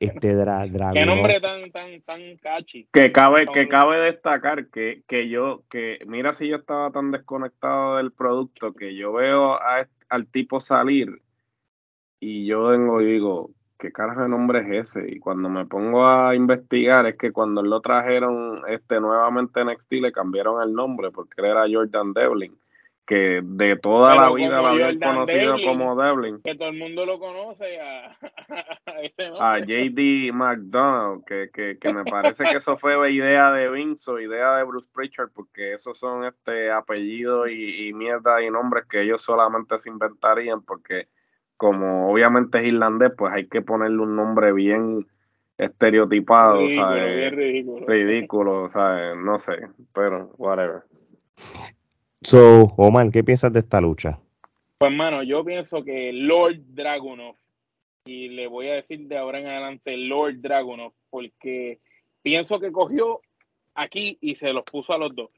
Este 0.00 0.34
dra, 0.34 0.66
Qué 0.92 1.06
nombre 1.06 1.40
tan, 1.40 1.70
tan, 1.70 2.00
tan 2.02 2.36
catchy. 2.36 2.88
Que 2.92 3.12
cabe, 3.12 3.46
que 3.46 3.68
cabe 3.68 4.00
destacar 4.00 4.68
que, 4.68 5.02
que 5.06 5.28
yo, 5.28 5.62
que 5.70 5.98
mira 6.06 6.32
si 6.32 6.48
yo 6.48 6.56
estaba 6.56 6.90
tan 6.90 7.10
desconectado 7.10 7.96
del 7.96 8.12
producto 8.12 8.74
que 8.74 8.94
yo 8.96 9.12
veo 9.12 9.54
a, 9.54 9.88
al 10.08 10.26
tipo 10.26 10.60
salir 10.60 11.22
y 12.20 12.44
yo 12.46 12.64
vengo 12.64 13.00
y 13.00 13.12
digo, 13.12 13.50
¿qué 13.78 13.92
carajo 13.92 14.22
de 14.22 14.28
nombre 14.28 14.60
es 14.60 14.94
ese? 14.96 15.10
Y 15.10 15.18
cuando 15.18 15.48
me 15.48 15.66
pongo 15.66 16.06
a 16.06 16.34
investigar 16.34 17.06
es 17.06 17.16
que 17.16 17.32
cuando 17.32 17.62
lo 17.62 17.80
trajeron 17.80 18.62
este 18.68 19.00
nuevamente 19.00 19.60
en 19.60 19.68
NXT 19.68 19.92
le 19.94 20.12
cambiaron 20.12 20.62
el 20.62 20.74
nombre 20.74 21.10
porque 21.10 21.40
él 21.42 21.46
era 21.46 21.64
Jordan 21.70 22.12
Devlin. 22.12 22.56
que 23.06 23.42
de 23.44 23.76
toda 23.76 24.14
la 24.14 24.32
vida 24.32 24.62
lo 24.62 24.68
habían 24.68 24.98
conocido 24.98 25.56
como 25.62 25.94
Devlin. 25.94 26.40
Que 26.42 26.54
todo 26.54 26.70
el 26.70 26.78
mundo 26.78 27.04
lo 27.04 27.18
conoce 27.18 27.78
a, 27.78 28.16
ese 29.02 29.28
nombre. 29.28 29.44
A 29.44 29.58
JD 29.58 30.32
McDonald, 30.32 31.22
que, 31.26 31.50
que, 31.52 31.76
que, 31.78 31.92
me 31.92 32.04
parece 32.04 32.44
que 32.44 32.56
eso 32.56 32.78
fue 32.78 33.12
idea 33.12 33.52
de 33.52 33.68
Vince 33.68 34.10
o 34.10 34.18
idea 34.18 34.56
de 34.56 34.64
Bruce 34.64 34.88
Pritchard, 34.90 35.28
porque 35.34 35.74
esos 35.74 35.98
son 35.98 36.24
este 36.24 36.70
apellidos 36.70 37.50
y, 37.50 37.88
y 37.88 37.92
mierda 37.92 38.42
y 38.42 38.50
nombres 38.50 38.86
que 38.86 39.02
ellos 39.02 39.20
solamente 39.20 39.78
se 39.78 39.90
inventarían, 39.90 40.62
porque 40.62 41.08
como 41.64 42.10
obviamente 42.12 42.58
es 42.58 42.66
irlandés, 42.66 43.12
pues 43.16 43.32
hay 43.32 43.46
que 43.48 43.62
ponerle 43.62 43.96
un 44.02 44.14
nombre 44.14 44.52
bien 44.52 45.06
estereotipado, 45.56 46.58
ridículo, 46.58 46.84
¿sabes? 46.84 47.32
ridículo. 47.32 47.86
ridículo, 47.86 48.68
¿sabes? 48.68 49.16
No 49.16 49.38
sé, 49.38 49.52
pero 49.94 50.30
whatever. 50.36 50.82
So, 52.20 52.64
Omar, 52.76 53.10
¿qué 53.10 53.24
piensas 53.24 53.50
de 53.50 53.60
esta 53.60 53.80
lucha? 53.80 54.20
Pues, 54.76 54.92
mano, 54.92 55.22
yo 55.22 55.42
pienso 55.42 55.82
que 55.82 56.12
Lord 56.12 56.58
Dragunov, 56.74 57.36
y 58.04 58.28
le 58.28 58.46
voy 58.46 58.68
a 58.68 58.74
decir 58.74 59.08
de 59.08 59.16
ahora 59.16 59.38
en 59.38 59.46
adelante 59.46 59.96
Lord 59.96 60.42
Dragunov, 60.42 60.92
porque 61.08 61.78
pienso 62.20 62.60
que 62.60 62.72
cogió 62.72 63.22
aquí 63.74 64.18
y 64.20 64.34
se 64.34 64.52
los 64.52 64.64
puso 64.64 64.92
a 64.92 64.98
los 64.98 65.16
dos. 65.16 65.30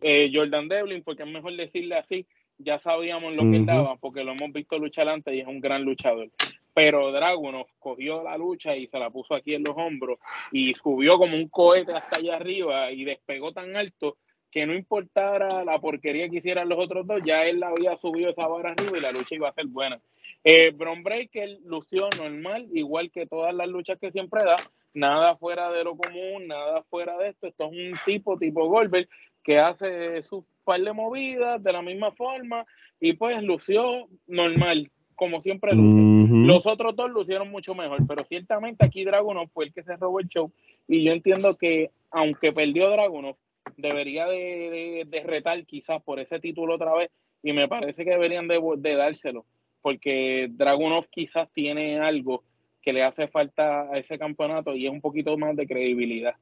Eh, 0.00 0.30
Jordan 0.32 0.68
Devlin, 0.68 1.02
porque 1.02 1.24
es 1.24 1.28
mejor 1.28 1.56
decirle 1.56 1.96
así, 1.96 2.24
ya 2.58 2.78
sabíamos 2.78 3.34
lo 3.34 3.42
que 3.50 3.56
él 3.56 3.66
daba, 3.66 3.96
porque 3.96 4.24
lo 4.24 4.32
hemos 4.32 4.52
visto 4.52 4.78
luchar 4.78 5.08
antes 5.08 5.34
y 5.34 5.40
es 5.40 5.46
un 5.46 5.60
gran 5.60 5.82
luchador. 5.84 6.30
Pero 6.74 7.12
Dragunov 7.12 7.66
cogió 7.78 8.22
la 8.22 8.36
lucha 8.38 8.76
y 8.76 8.86
se 8.86 8.98
la 8.98 9.10
puso 9.10 9.34
aquí 9.34 9.54
en 9.54 9.62
los 9.62 9.76
hombros 9.76 10.18
y 10.50 10.74
subió 10.74 11.18
como 11.18 11.36
un 11.36 11.48
cohete 11.48 11.92
hasta 11.92 12.18
allá 12.18 12.36
arriba 12.36 12.90
y 12.92 13.04
despegó 13.04 13.52
tan 13.52 13.76
alto 13.76 14.16
que 14.50 14.66
no 14.66 14.74
importara 14.74 15.64
la 15.64 15.80
porquería 15.80 16.28
que 16.28 16.36
hicieran 16.36 16.68
los 16.68 16.78
otros 16.78 17.06
dos, 17.06 17.22
ya 17.24 17.46
él 17.46 17.62
había 17.62 17.96
subido 17.96 18.30
esa 18.30 18.46
barra 18.46 18.72
arriba 18.72 18.98
y 18.98 19.00
la 19.00 19.12
lucha 19.12 19.34
iba 19.34 19.48
a 19.48 19.52
ser 19.52 19.66
buena. 19.66 20.00
Eh, 20.44 20.72
Bron 20.74 21.02
Breaker 21.02 21.58
lució 21.64 22.08
normal, 22.18 22.68
igual 22.72 23.10
que 23.10 23.26
todas 23.26 23.54
las 23.54 23.68
luchas 23.68 23.98
que 23.98 24.10
siempre 24.10 24.44
da, 24.44 24.56
nada 24.92 25.36
fuera 25.36 25.70
de 25.70 25.84
lo 25.84 25.96
común, 25.96 26.48
nada 26.48 26.82
fuera 26.84 27.16
de 27.16 27.28
esto. 27.28 27.46
Esto 27.46 27.70
es 27.70 27.92
un 27.92 27.98
tipo, 28.04 28.36
tipo 28.38 28.68
Goldberg, 28.68 29.08
que 29.42 29.58
hace 29.58 30.22
su 30.22 30.44
par 30.64 30.80
de 30.80 30.92
movidas 30.92 31.62
de 31.62 31.72
la 31.72 31.82
misma 31.82 32.12
forma 32.12 32.64
y 33.00 33.14
pues 33.14 33.42
lució 33.42 34.08
normal, 34.26 34.90
como 35.14 35.40
siempre 35.40 35.74
luce. 35.74 36.12
Los 36.46 36.66
otros 36.66 36.96
dos 36.96 37.10
lucieron 37.10 37.50
mucho 37.50 37.74
mejor, 37.74 38.06
pero 38.06 38.24
ciertamente 38.24 38.84
aquí 38.84 39.04
Dragunov 39.04 39.48
fue 39.50 39.66
el 39.66 39.72
que 39.72 39.82
se 39.82 39.96
robó 39.96 40.20
el 40.20 40.28
show 40.28 40.52
y 40.88 41.04
yo 41.04 41.12
entiendo 41.12 41.56
que 41.56 41.90
aunque 42.10 42.52
perdió 42.52 42.90
Dragunov, 42.90 43.36
debería 43.76 44.26
de, 44.26 45.04
de, 45.06 45.22
retar 45.22 45.64
quizás 45.66 46.02
por 46.02 46.20
ese 46.20 46.40
título 46.40 46.74
otra 46.74 46.94
vez 46.94 47.10
y 47.42 47.52
me 47.52 47.68
parece 47.68 48.04
que 48.04 48.10
deberían 48.10 48.48
de, 48.48 48.96
dárselo 48.96 49.46
porque 49.82 50.48
Dragunov 50.50 51.08
quizás 51.10 51.48
tiene 51.52 51.98
algo 51.98 52.44
que 52.80 52.92
le 52.92 53.02
hace 53.02 53.28
falta 53.28 53.82
a 53.92 53.98
ese 53.98 54.18
campeonato 54.18 54.74
y 54.74 54.86
es 54.86 54.92
un 54.92 55.00
poquito 55.00 55.36
más 55.36 55.56
de 55.56 55.66
credibilidad. 55.66 56.34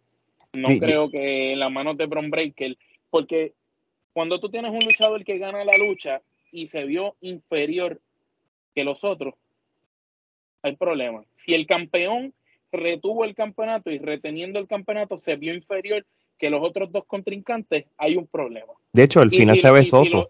No 0.53 0.69
creo 0.79 1.11
que 1.11 1.53
en 1.53 1.61
las 1.61 1.71
manos 1.71 1.97
de 1.97 2.07
Bron 2.07 2.31
Breaker, 2.31 2.77
porque 3.11 3.55
cuando 4.13 4.41
tú 4.41 4.49
tienes 4.49 4.73
un 4.73 4.85
luchador 4.85 5.25
que 5.25 5.39
gana 5.39 5.65
la 5.65 5.77
lucha 5.79 6.23
y 6.53 6.69
se 6.69 6.85
vio 6.85 7.17
inferior 7.21 8.01
que 8.75 8.85
los 8.85 9.05
otros, 9.05 9.35
hay 10.63 10.77
problema. 10.77 11.25
Si 11.35 11.55
el 11.55 11.67
campeón 11.67 12.35
retuvo 12.73 13.25
el 13.25 13.35
campeonato 13.35 13.91
y 13.91 13.99
reteniendo 13.99 14.59
el 14.59 14.67
campeonato 14.67 15.19
se 15.19 15.37
vio 15.37 15.55
inferior 15.55 16.07
que 16.39 16.51
los 16.51 16.63
otros 16.63 16.91
dos 16.91 17.05
contrincantes, 17.05 17.87
hay 17.99 18.17
un 18.17 18.27
problema. 18.27 18.73
De 18.93 19.05
hecho, 19.05 19.21
el 19.21 19.31
final 19.31 19.59
se 19.59 19.71
ve 19.71 19.85
soso. 19.85 20.29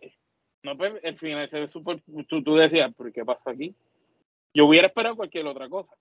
no, 0.62 0.76
pues, 0.76 0.94
el 1.02 1.16
final 1.16 1.48
se 1.48 1.60
ve 1.60 1.68
súper. 1.68 2.02
Tú, 2.26 2.42
tú 2.42 2.56
decías, 2.56 2.90
¿pero 2.96 3.12
qué 3.12 3.24
pasa 3.24 3.50
aquí? 3.50 3.74
Yo 4.52 4.66
hubiera 4.66 4.88
esperado 4.88 5.14
cualquier 5.14 5.46
otra 5.46 5.68
cosa. 5.68 5.94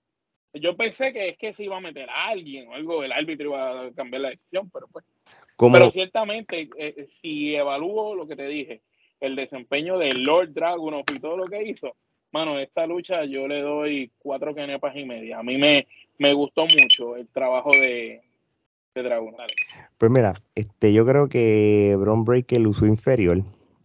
Yo 0.52 0.76
pensé 0.76 1.12
que 1.12 1.28
es 1.28 1.38
que 1.38 1.52
se 1.52 1.62
iba 1.62 1.76
a 1.76 1.80
meter 1.80 2.10
a 2.10 2.28
alguien 2.28 2.68
o 2.68 2.74
algo, 2.74 3.04
el 3.04 3.12
árbitro 3.12 3.50
iba 3.50 3.86
a 3.86 3.92
cambiar 3.92 4.22
la 4.22 4.30
decisión, 4.30 4.68
pero 4.70 4.88
pues. 4.88 5.04
Pero 5.72 5.90
ciertamente, 5.90 6.62
eh, 6.62 6.68
eh, 6.76 7.06
si 7.08 7.54
evalúo 7.54 8.14
lo 8.14 8.26
que 8.26 8.36
te 8.36 8.46
dije, 8.46 8.82
el 9.20 9.36
desempeño 9.36 9.98
de 9.98 10.12
Lord 10.12 10.52
Dragunov 10.52 11.04
y 11.14 11.18
todo 11.18 11.36
lo 11.36 11.44
que 11.44 11.62
hizo, 11.62 11.94
mano, 12.32 12.58
esta 12.58 12.86
lucha 12.86 13.24
yo 13.24 13.46
le 13.46 13.60
doy 13.60 14.10
cuatro 14.18 14.54
canepas 14.54 14.96
y 14.96 15.04
media. 15.04 15.38
A 15.38 15.42
mí 15.42 15.58
me, 15.58 15.86
me 16.18 16.32
gustó 16.32 16.62
mucho 16.62 17.16
el 17.16 17.28
trabajo 17.28 17.70
de, 17.72 18.22
de 18.94 19.02
Dragunov. 19.02 19.46
Pues 19.98 20.10
mira, 20.10 20.40
este, 20.54 20.92
yo 20.92 21.04
creo 21.04 21.28
que 21.28 21.96
Bron 21.98 22.24
Breaker 22.24 22.66
usó 22.66 22.86
inferior. 22.86 23.42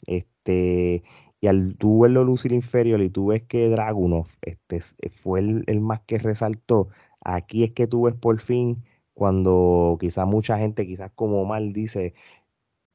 Este, 0.07 1.03
y 1.41 1.47
al 1.47 1.75
tú 1.77 2.01
verlo 2.01 2.23
lucir 2.23 2.53
inferior 2.53 3.01
y 3.01 3.09
tú 3.09 3.27
ves 3.27 3.43
que 3.43 3.69
Dragunov 3.69 4.27
este, 4.41 4.81
fue 5.09 5.41
el, 5.41 5.81
más 5.81 6.01
que 6.01 6.17
resaltó, 6.17 6.89
aquí 7.21 7.63
es 7.63 7.71
que 7.71 7.87
tú 7.87 8.03
ves 8.03 8.15
por 8.15 8.39
fin 8.39 8.83
cuando 9.15 9.97
quizás 9.99 10.27
mucha 10.27 10.59
gente, 10.59 10.85
quizás 10.85 11.09
como 11.15 11.43
mal 11.45 11.73
dice, 11.73 12.13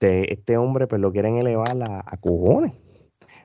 este 0.00 0.56
hombre 0.56 0.86
pues 0.86 1.00
lo 1.00 1.10
quieren 1.12 1.36
elevar 1.36 1.76
a, 1.88 2.16
cojones, 2.18 2.74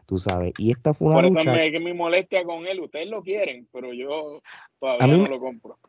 tú 0.05 0.19
sabes. 0.19 0.53
Y 0.57 0.71
esta 0.71 0.93
fue 0.93 1.07
una 1.07 1.15
Por 1.15 1.25
eso 1.25 1.51
me, 1.51 1.71
que 1.71 1.79
mi 1.79 1.93
molestia 1.93 2.43
con 2.43 2.67
él, 2.67 2.81
ustedes 2.81 3.09
lo 3.09 3.23
quieren, 3.23 3.67
pero 3.71 3.93
yo 3.93 4.41
todavía 4.79 5.07
no 5.07 5.27
lo 5.27 5.39
compro. 5.39 5.79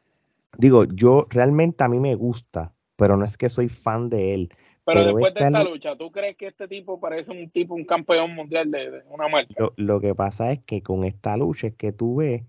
Digo, 0.57 0.85
yo 0.85 1.27
realmente 1.29 1.85
a 1.85 1.89
mí 1.89 2.01
me 2.01 2.15
gusta, 2.15 2.73
pero 2.97 3.17
no 3.17 3.25
es 3.25 3.37
que 3.37 3.49
soy 3.49 3.69
fan 3.69 4.09
de 4.09 4.33
él. 4.35 4.49
Pero, 4.85 5.05
después 5.05 5.35
de 5.35 5.45
esta 5.45 5.65
lucha, 5.65 5.97
¿tú 5.97 6.13
crees 6.13 6.37
que 6.37 6.47
este 6.47 6.69
tipo 6.69 7.01
parece 7.01 7.33
un 7.33 7.51
tipo, 7.51 7.75
un 7.75 7.85
campeón 7.85 8.33
mundial 8.37 8.71
de, 8.71 9.03
una 9.11 9.27
marca? 9.27 9.53
Lo, 9.75 10.01
que 10.01 10.15
pasa 10.15 10.53
es 10.53 10.61
que 10.61 10.81
con 10.81 11.03
esta 11.03 11.37
lucha 11.37 11.67
es 11.67 11.75
que 11.75 11.91
tú 11.91 12.17
ves 12.17 12.45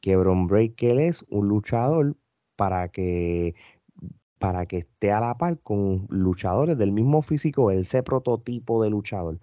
que 0.00 0.14
Bron 0.14 0.46
Breaker 0.46 1.00
es 1.00 1.24
un 1.28 1.48
luchador 1.48 2.14
para 2.54 2.90
que 2.90 3.56
para 4.40 4.64
que 4.64 4.78
esté 4.78 5.12
a 5.12 5.20
la 5.20 5.36
par 5.36 5.58
con 5.58 6.06
luchadores 6.08 6.78
del 6.78 6.92
mismo 6.92 7.20
físico, 7.20 7.70
ese 7.70 8.02
prototipo 8.02 8.82
de 8.82 8.88
luchador. 8.88 9.38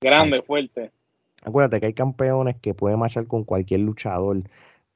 Grande, 0.00 0.40
fuerte. 0.40 0.90
Acuérdate 1.44 1.80
que 1.80 1.86
hay 1.86 1.92
campeones 1.92 2.56
que 2.58 2.72
pueden 2.72 2.98
marchar 2.98 3.26
con 3.26 3.44
cualquier 3.44 3.80
luchador, 3.80 4.42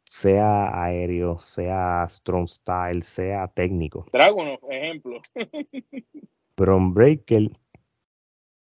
sea 0.09 0.83
aéreo, 0.83 1.39
sea 1.39 2.07
strong 2.09 2.49
style, 2.49 3.03
sea 3.03 3.47
técnico. 3.49 4.07
Dragon, 4.11 4.59
ejemplo. 4.71 5.21
Bron 6.57 6.95
Breaker 6.95 7.51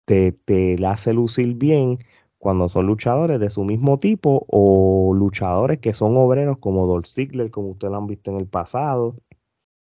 te, 0.06 0.32
te 0.32 0.78
la 0.78 0.92
hace 0.92 1.12
lucir 1.12 1.54
bien 1.56 1.98
cuando 2.38 2.70
son 2.70 2.86
luchadores 2.86 3.38
de 3.38 3.50
su 3.50 3.64
mismo 3.64 4.00
tipo 4.00 4.46
o 4.48 5.12
luchadores 5.14 5.78
que 5.78 5.92
son 5.92 6.16
obreros 6.16 6.56
como 6.56 6.86
Dolph 6.86 7.06
Ziggler, 7.06 7.50
como 7.50 7.68
ustedes 7.68 7.92
lo 7.92 7.98
han 7.98 8.06
visto 8.06 8.30
en 8.30 8.38
el 8.38 8.46
pasado 8.46 9.16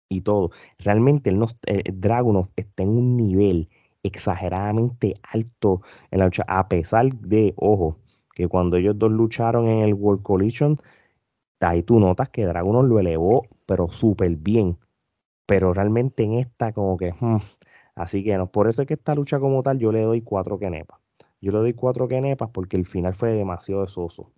y 0.09 0.21
todo. 0.21 0.51
Realmente 0.79 1.29
el 1.29 1.41
eh, 1.67 1.83
Dragunov 1.93 2.49
está 2.55 2.83
en 2.83 2.89
un 2.89 3.15
nivel 3.17 3.69
exageradamente 4.03 5.15
alto 5.23 5.81
en 6.11 6.19
la 6.19 6.25
lucha, 6.25 6.43
a 6.47 6.67
pesar 6.67 7.13
de, 7.15 7.53
ojo, 7.57 7.97
que 8.33 8.47
cuando 8.47 8.77
ellos 8.77 8.97
dos 8.97 9.11
lucharon 9.11 9.67
en 9.67 9.79
el 9.79 9.93
World 9.93 10.23
Collision, 10.23 10.81
ahí 11.61 11.83
tú 11.83 11.99
notas 11.99 12.29
que 12.29 12.45
Dragunov 12.45 12.85
lo 12.85 12.99
elevó, 12.99 13.47
pero 13.65 13.89
súper 13.89 14.35
bien. 14.37 14.77
Pero 15.45 15.73
realmente 15.73 16.23
en 16.23 16.33
esta, 16.35 16.73
como 16.73 16.97
que, 16.97 17.13
hmm, 17.19 17.39
así 17.95 18.23
que 18.23 18.37
no, 18.37 18.51
por 18.51 18.67
eso 18.69 18.83
es 18.83 18.87
que 18.87 18.95
esta 18.95 19.15
lucha 19.15 19.39
como 19.39 19.63
tal, 19.63 19.79
yo 19.79 19.91
le 19.91 20.01
doy 20.03 20.21
cuatro 20.21 20.59
kenepas. 20.59 20.99
Yo 21.41 21.51
le 21.51 21.59
doy 21.59 21.73
cuatro 21.73 22.07
kenepas 22.07 22.49
porque 22.51 22.77
el 22.77 22.85
final 22.85 23.15
fue 23.15 23.31
demasiado 23.33 23.87
soso. 23.87 24.31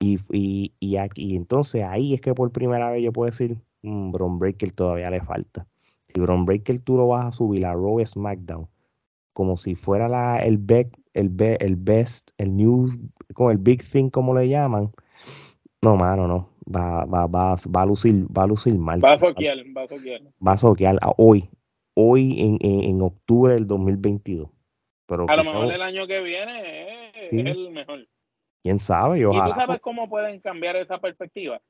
Y, 0.00 0.18
y, 0.32 0.74
y, 0.80 0.96
aquí, 0.96 1.36
entonces 1.36 1.84
ahí 1.84 2.14
es 2.14 2.20
que 2.22 2.34
por 2.34 2.52
primera 2.52 2.90
vez 2.90 3.02
yo 3.04 3.12
puedo 3.12 3.30
decir, 3.30 3.58
un 3.82 4.12
Bron 4.12 4.38
Breaker 4.38 4.72
todavía 4.72 5.10
le 5.10 5.20
falta. 5.20 5.66
Si 6.02 6.20
Bron 6.20 6.44
Breaker 6.44 6.80
tú 6.80 6.96
lo 6.96 7.08
vas 7.08 7.26
a 7.26 7.32
subir 7.32 7.66
a 7.66 7.72
Raw 7.72 8.04
SmackDown, 8.04 8.68
como 9.32 9.56
si 9.56 9.74
fuera 9.74 10.08
la, 10.08 10.38
el, 10.38 10.60
el, 11.14 11.34
el 11.60 11.76
best, 11.76 12.30
el 12.38 12.56
new, 12.56 12.88
como 13.34 13.50
el 13.50 13.58
big 13.58 13.84
thing, 13.84 14.10
como 14.10 14.34
le 14.34 14.48
llaman. 14.48 14.90
No, 15.82 15.96
mano, 15.96 16.26
no. 16.26 16.50
Va, 16.74 17.04
va, 17.04 17.26
va, 17.26 17.54
va 17.54 17.82
a 17.82 17.86
lucir, 17.86 18.26
va 18.36 18.44
a 18.44 18.46
lucir 18.46 18.74
mal. 18.74 19.02
Va 19.02 19.14
a 19.14 19.18
soquear, 19.18 19.58
va 19.76 19.82
a 19.82 19.88
soquear. 19.88 20.20
Va 20.46 20.52
a 20.52 20.58
soquear 20.58 20.98
hoy, 21.16 21.48
hoy 21.94 22.40
en, 22.40 22.58
en, 22.60 23.02
octubre 23.02 23.54
del 23.54 23.66
2022. 23.66 24.48
Pero 25.06 25.26
a 25.28 25.36
lo 25.36 25.44
mejor 25.44 25.72
el 25.72 25.82
año 25.82 26.06
que 26.06 26.20
viene 26.20 27.26
es, 27.26 27.32
el 27.32 27.70
mejor. 27.70 28.06
¿Quién 28.62 28.78
sabe? 28.78 29.20
¿Y 29.20 29.22
tú 29.22 29.52
sabes 29.54 29.80
cómo 29.80 30.08
pueden 30.08 30.38
cambiar 30.40 30.76
esa 30.76 30.98
perspectiva? 31.00 31.60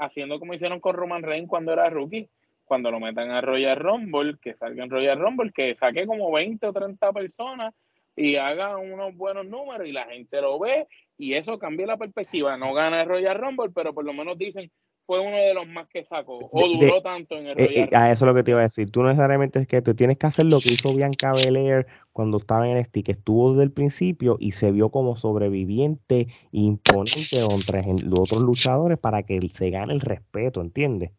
Haciendo 0.00 0.40
como 0.40 0.54
hicieron 0.54 0.80
con 0.80 0.96
Roman 0.96 1.22
Reigns 1.22 1.48
cuando 1.48 1.72
era 1.72 1.88
rookie, 1.90 2.28
cuando 2.64 2.90
lo 2.90 2.98
metan 2.98 3.30
a 3.30 3.40
Royal 3.40 3.76
Rumble, 3.76 4.36
que 4.40 4.54
salga 4.54 4.84
en 4.84 4.90
Royal 4.90 5.18
Rumble, 5.18 5.52
que 5.52 5.76
saque 5.76 6.06
como 6.06 6.32
20 6.32 6.66
o 6.66 6.72
30 6.72 7.12
personas 7.12 7.74
y 8.16 8.36
haga 8.36 8.76
unos 8.76 9.14
buenos 9.16 9.46
números 9.46 9.86
y 9.86 9.92
la 9.92 10.06
gente 10.06 10.40
lo 10.40 10.58
ve 10.58 10.86
y 11.18 11.34
eso 11.34 11.58
cambia 11.58 11.86
la 11.86 11.96
perspectiva. 11.96 12.56
No 12.56 12.72
gana 12.72 13.02
el 13.02 13.08
Royal 13.08 13.38
Rumble, 13.38 13.70
pero 13.74 13.92
por 13.92 14.04
lo 14.04 14.12
menos 14.12 14.38
dicen, 14.38 14.70
fue 15.10 15.18
uno 15.18 15.38
de 15.38 15.54
los 15.54 15.66
más 15.66 15.88
que 15.88 16.04
sacó, 16.04 16.38
o 16.52 16.68
duró 16.68 17.02
tanto 17.02 17.36
en 17.36 17.48
el 17.48 17.58
eh, 17.58 17.80
eh, 17.80 17.96
A 17.96 18.12
eso 18.12 18.24
es 18.24 18.28
lo 18.28 18.32
que 18.32 18.44
te 18.44 18.52
iba 18.52 18.60
a 18.60 18.62
decir. 18.62 18.92
Tú 18.92 19.02
no 19.02 19.08
necesariamente 19.08 19.58
es 19.58 19.66
que 19.66 19.82
tú 19.82 19.92
tienes 19.92 20.18
que 20.18 20.28
hacer 20.28 20.44
lo 20.44 20.60
que 20.60 20.72
hizo 20.72 20.94
Bianca 20.94 21.32
Belair 21.32 21.88
cuando 22.12 22.38
estaba 22.38 22.68
en 22.68 22.78
NXT, 22.78 23.02
que 23.02 23.10
estuvo 23.10 23.50
desde 23.50 23.64
el 23.64 23.72
principio 23.72 24.36
y 24.38 24.52
se 24.52 24.70
vio 24.70 24.90
como 24.90 25.16
sobreviviente 25.16 26.28
imponente 26.52 27.44
contra 27.44 27.82
los 28.04 28.20
otros 28.20 28.40
luchadores 28.40 28.98
para 28.98 29.24
que 29.24 29.40
se 29.48 29.70
gane 29.70 29.92
el 29.92 30.00
respeto, 30.00 30.60
¿entiendes? 30.60 31.10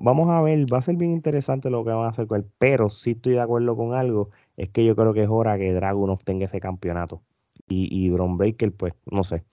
vamos 0.00 0.28
a 0.28 0.42
ver, 0.42 0.66
va 0.72 0.78
a 0.78 0.82
ser 0.82 0.96
bien 0.96 1.12
interesante 1.12 1.70
lo 1.70 1.84
que 1.84 1.92
van 1.92 2.06
a 2.06 2.08
hacer 2.08 2.26
con 2.26 2.40
él, 2.40 2.46
pero 2.58 2.90
si 2.90 3.12
estoy 3.12 3.34
de 3.34 3.40
acuerdo 3.40 3.76
con 3.76 3.94
algo, 3.94 4.30
es 4.56 4.70
que 4.70 4.84
yo 4.84 4.96
creo 4.96 5.14
que 5.14 5.22
es 5.22 5.28
hora 5.30 5.56
que 5.58 5.72
Dragon 5.72 6.10
obtenga 6.10 6.46
ese 6.46 6.58
campeonato. 6.58 7.22
Y, 7.68 7.88
y 7.88 8.10
Bron 8.10 8.36
Breaker, 8.36 8.72
pues, 8.72 8.94
no 9.06 9.22
sé. 9.22 9.44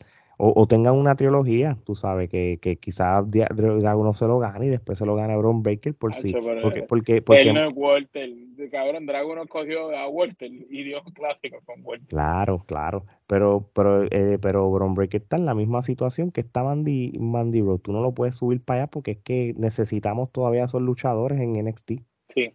O, 0.41 0.53
o, 0.55 0.67
tengan 0.67 0.95
una 0.95 1.15
trilogía, 1.15 1.77
tú 1.83 1.95
sabes, 1.95 2.29
que, 2.29 2.59
que 2.61 2.77
quizás 2.77 3.29
Dragon 3.29 4.15
se 4.15 4.25
lo 4.25 4.39
gane 4.39 4.67
y 4.67 4.69
después 4.69 4.97
se 4.97 5.05
lo 5.05 5.15
gane 5.15 5.35
Bron 5.35 5.61
Breaker 5.61 5.93
por 5.93 6.13
sí. 6.13 6.31
Porque, 6.31 6.83
porque, 6.83 7.21
porque, 7.21 7.41
él 7.41 7.53
no 7.53 7.67
es 7.67 7.73
Walter. 7.75 8.29
Cabrón, 8.71 9.05
Dragon 9.05 9.45
cogió 9.47 9.93
a 9.93 10.07
Walter 10.07 10.49
y 10.69 10.83
dio 10.83 11.03
clásico 11.13 11.57
con 11.65 11.81
Walter. 11.83 12.07
Claro, 12.07 12.63
claro. 12.65 13.05
Pero, 13.27 13.69
pero, 13.73 14.03
eh, 14.03 14.39
pero 14.41 14.71
Bron 14.71 14.93
Breaker 14.93 15.21
está 15.21 15.35
en 15.35 15.45
la 15.45 15.53
misma 15.53 15.83
situación 15.83 16.31
que 16.31 16.39
está 16.39 16.63
Mandy, 16.63 17.17
Mandy 17.19 17.61
Road. 17.61 17.79
Tú 17.79 17.91
no 17.91 18.01
lo 18.01 18.13
puedes 18.13 18.35
subir 18.35 18.61
para 18.61 18.83
allá 18.83 18.87
porque 18.87 19.11
es 19.11 19.17
que 19.17 19.53
necesitamos 19.57 20.31
todavía 20.31 20.63
esos 20.63 20.81
luchadores 20.81 21.41
en 21.41 21.51
NXT. 21.65 21.91
Sí. 22.29 22.53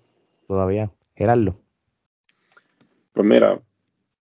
Todavía. 0.49 0.91
Gerardo. 1.17 1.61
Pues 3.13 3.27
mira, 3.27 3.61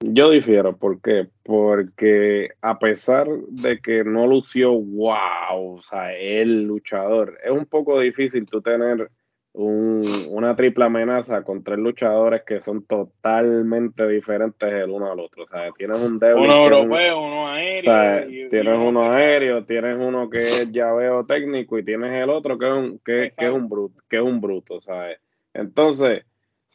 yo 0.00 0.30
difiero, 0.30 0.76
¿por 0.76 1.00
qué? 1.00 1.28
Porque 1.42 2.50
a 2.60 2.78
pesar 2.78 3.28
de 3.48 3.80
que 3.80 4.04
no 4.04 4.26
lució 4.26 4.72
wow, 4.72 5.76
o 5.76 5.82
sea, 5.82 6.12
el 6.14 6.64
luchador, 6.64 7.38
es 7.42 7.50
un 7.50 7.66
poco 7.66 7.98
difícil 8.00 8.46
tú 8.46 8.60
tener 8.60 9.10
una 9.58 10.54
triple 10.54 10.84
amenaza 10.84 11.42
con 11.42 11.64
tres 11.64 11.78
luchadores 11.78 12.42
que 12.42 12.60
son 12.60 12.84
totalmente 12.84 14.06
diferentes 14.06 14.70
el 14.70 14.90
uno 14.90 15.10
al 15.10 15.18
otro. 15.18 15.44
O 15.44 15.48
sea, 15.48 15.70
tienes 15.72 15.98
un 15.98 16.18
débil. 16.18 16.44
Uno 16.44 16.56
europeo, 16.56 17.22
uno 17.22 17.48
aéreo. 17.48 18.50
tienes 18.50 18.84
uno 18.84 19.10
aéreo, 19.10 19.64
tienes 19.64 19.96
uno 19.96 20.28
que 20.28 20.40
es 20.40 20.70
llaveo 20.70 21.24
técnico 21.24 21.78
y 21.78 21.84
tienes 21.86 22.12
el 22.12 22.28
otro 22.28 22.58
que 22.58 22.66
es 22.66 22.72
un, 22.72 22.98
que, 22.98 23.32
que 23.34 23.46
es 23.46 23.50
un 23.52 23.66
bruto, 23.66 24.02
que 24.10 24.16
es 24.16 24.22
un 24.22 24.42
bruto, 24.42 24.82
¿sabes? 24.82 25.18
Entonces 25.54 26.26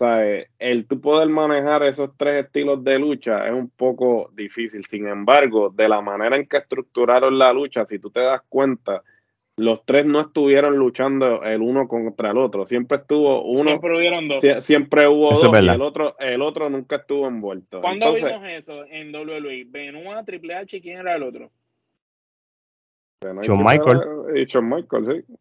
el 0.02 0.88
tú 0.88 1.00
poder 1.00 1.30
manejar 1.30 1.84
esos 1.84 2.12
tres 2.18 2.46
estilos 2.46 2.84
de 2.84 3.00
lucha 3.00 3.48
es 3.48 3.54
un 3.54 3.70
poco 3.70 4.32
difícil. 4.34 4.86
Sin 4.86 5.08
embargo, 5.08 5.70
de 5.70 5.88
la 5.88 6.02
manera 6.02 6.36
en 6.36 6.48
que 6.48 6.58
estructuraron 6.58 7.38
la 7.38 7.54
lucha, 7.54 7.86
si 7.86 8.00
tú 8.00 8.10
te 8.10 8.22
das 8.22 8.42
cuenta, 8.50 9.04
los 9.58 9.86
tres 9.86 10.06
no 10.06 10.22
estuvieron 10.22 10.76
luchando 10.78 11.44
el 11.44 11.62
uno 11.62 11.88
contra 11.88 12.32
el 12.32 12.38
otro. 12.38 12.66
Siempre 12.66 12.98
estuvo 12.98 13.44
uno. 13.44 13.64
Siempre 13.64 13.98
hubieron 13.98 14.28
dos. 14.28 14.44
siempre 14.64 15.08
hubo 15.08 15.30
dos 15.32 15.62
y 15.62 15.68
el 15.68 15.82
otro, 15.82 16.16
el 16.20 16.42
otro 16.42 16.70
nunca 16.70 16.98
estuvo 16.98 17.28
envuelto. 17.28 17.82
¿Cuándo 17.82 18.14
vimos 18.14 18.42
eso 18.48 18.86
en 18.90 19.14
WWE? 19.14 19.66
Benoit, 19.68 20.26
Triple 20.26 20.56
H, 20.56 20.82
¿quién 20.82 21.00
era 21.00 21.16
el 21.16 21.24
otro? 21.24 21.52
John 23.46 23.64
Michael. 23.64 24.00
Y 24.36 24.48
John 24.52 24.68
Michael, 24.68 25.06
sí. 25.06 25.34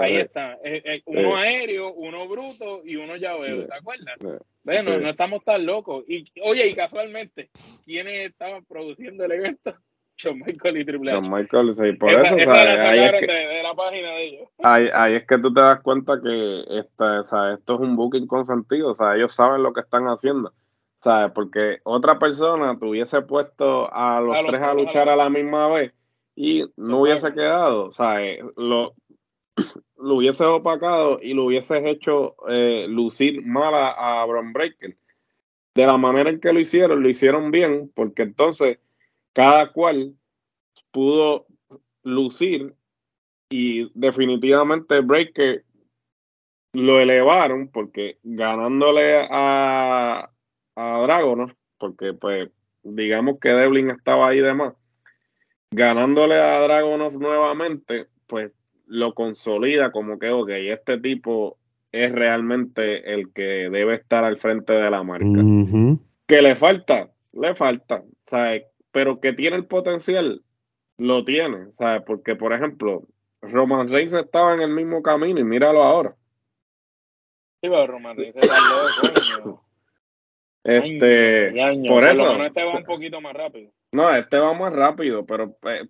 Ahí 0.00 0.16
está. 0.16 0.58
Eh, 0.64 0.82
eh, 0.84 1.02
uno 1.06 1.36
aéreo, 1.36 1.92
uno 1.92 2.28
bruto 2.28 2.82
y 2.84 2.96
uno 2.96 3.16
llaveo, 3.16 3.66
¿te 3.66 3.74
acuerdas? 3.74 4.16
Bueno, 4.62 4.98
no 4.98 5.08
estamos 5.08 5.44
tan 5.44 5.66
locos. 5.66 6.04
Y, 6.08 6.24
oye, 6.42 6.68
y 6.68 6.74
casualmente, 6.74 7.50
¿quiénes 7.84 8.30
estaban 8.30 8.64
produciendo 8.64 9.24
el 9.24 9.32
evento? 9.32 9.74
John 10.20 10.38
Michael 10.46 10.76
y 10.78 10.84
Triple 10.84 11.10
H. 11.10 11.20
John 11.22 11.34
Michael, 11.34 11.74
sí, 11.74 11.92
por 11.92 12.10
eso, 12.10 12.34
ahí 12.34 13.00
es 13.00 13.12
que, 13.20 13.26
de, 13.26 13.62
la 13.62 13.74
página 13.74 14.08
de 14.10 14.24
ellos. 14.24 14.48
Ahí, 14.62 14.88
ahí, 14.94 15.14
es 15.16 15.26
que 15.26 15.38
tú 15.38 15.52
te 15.52 15.60
das 15.60 15.80
cuenta 15.80 16.20
que 16.22 16.64
esta, 16.78 17.24
sea, 17.24 17.54
esto 17.54 17.74
es 17.74 17.80
un 17.80 17.96
booking 17.96 18.28
consentido, 18.28 18.90
o 18.90 18.94
sea, 18.94 19.16
ellos 19.16 19.34
saben 19.34 19.62
lo 19.62 19.72
que 19.72 19.80
están 19.80 20.04
haciendo. 20.04 20.52
¿Sabes? 21.00 21.32
Porque 21.34 21.80
otra 21.82 22.18
persona 22.18 22.78
tuviese 22.78 23.20
puesto 23.20 23.92
a 23.92 24.22
los 24.22 24.38
tres 24.46 24.62
a 24.62 24.72
luchar 24.72 25.10
a 25.10 25.16
la 25.16 25.28
misma 25.28 25.68
vez 25.68 25.92
y 26.34 26.64
no 26.76 27.02
hubiese 27.02 27.32
quedado, 27.32 27.92
¿sabes? 27.92 28.40
Lo, 28.56 28.94
lo 29.96 30.16
hubieses 30.16 30.46
opacado 30.46 31.18
y 31.20 31.34
lo 31.34 31.44
hubieses 31.44 31.84
hecho 31.84 32.36
eh, 32.48 32.86
lucir 32.88 33.44
mal 33.46 33.74
a, 33.74 34.22
a 34.22 34.26
Breaker. 34.26 34.96
De 35.74 35.86
la 35.86 35.96
manera 35.96 36.30
en 36.30 36.40
que 36.40 36.52
lo 36.52 36.60
hicieron, 36.60 37.02
lo 37.02 37.08
hicieron 37.08 37.50
bien, 37.50 37.90
porque 37.94 38.22
entonces 38.22 38.78
cada 39.32 39.72
cual 39.72 40.14
pudo 40.92 41.46
lucir 42.02 42.74
y 43.48 43.90
definitivamente 43.98 45.00
Breaker 45.00 45.64
lo 46.72 47.00
elevaron 47.00 47.68
porque 47.68 48.18
ganándole 48.22 49.26
a, 49.30 50.30
a 50.76 51.02
Dragonov, 51.02 51.54
porque 51.78 52.12
pues 52.12 52.50
digamos 52.82 53.38
que 53.40 53.50
Devlin 53.50 53.90
estaba 53.90 54.28
ahí 54.28 54.40
de 54.40 54.54
más, 54.54 54.74
ganándole 55.70 56.36
a 56.36 56.60
Dragonov 56.60 57.18
nuevamente, 57.18 58.08
pues 58.26 58.52
lo 58.86 59.14
consolida 59.14 59.90
como 59.92 60.18
que, 60.18 60.30
ok, 60.30 60.50
este 60.50 60.98
tipo 60.98 61.58
es 61.92 62.10
realmente 62.12 63.14
el 63.14 63.32
que 63.32 63.70
debe 63.70 63.94
estar 63.94 64.24
al 64.24 64.36
frente 64.36 64.72
de 64.72 64.90
la 64.90 65.02
marca. 65.02 65.26
Que 66.26 66.42
le 66.42 66.56
falta, 66.56 67.10
le 67.32 67.54
falta, 67.54 68.02
¿sabes? 68.26 68.64
Pero 68.90 69.20
que 69.20 69.32
tiene 69.32 69.56
el 69.56 69.66
potencial, 69.66 70.42
lo 70.98 71.24
tiene, 71.24 71.72
¿sabes? 71.72 72.02
Porque, 72.06 72.34
por 72.36 72.52
ejemplo, 72.52 73.06
Roman 73.42 73.88
Reigns 73.88 74.12
estaba 74.12 74.54
en 74.54 74.60
el 74.60 74.70
mismo 74.70 75.02
camino 75.02 75.38
y 75.38 75.44
míralo 75.44 75.82
ahora. 75.82 76.16
Sí, 77.62 77.68
pero 77.70 77.86
Roman 77.86 78.16
Reigns 78.16 78.36
está 78.36 78.56
loco, 79.38 79.64
Este, 80.64 81.52
por 81.88 82.04
eso. 82.04 82.42
este 82.42 82.64
va 82.64 82.76
un 82.76 82.84
poquito 82.84 83.20
más 83.20 83.34
rápido. 83.34 83.70
No, 83.94 84.12
este 84.12 84.40
va 84.40 84.52
más 84.54 84.72
rápido, 84.72 85.24
pero 85.24 85.56
eh, 85.70 85.86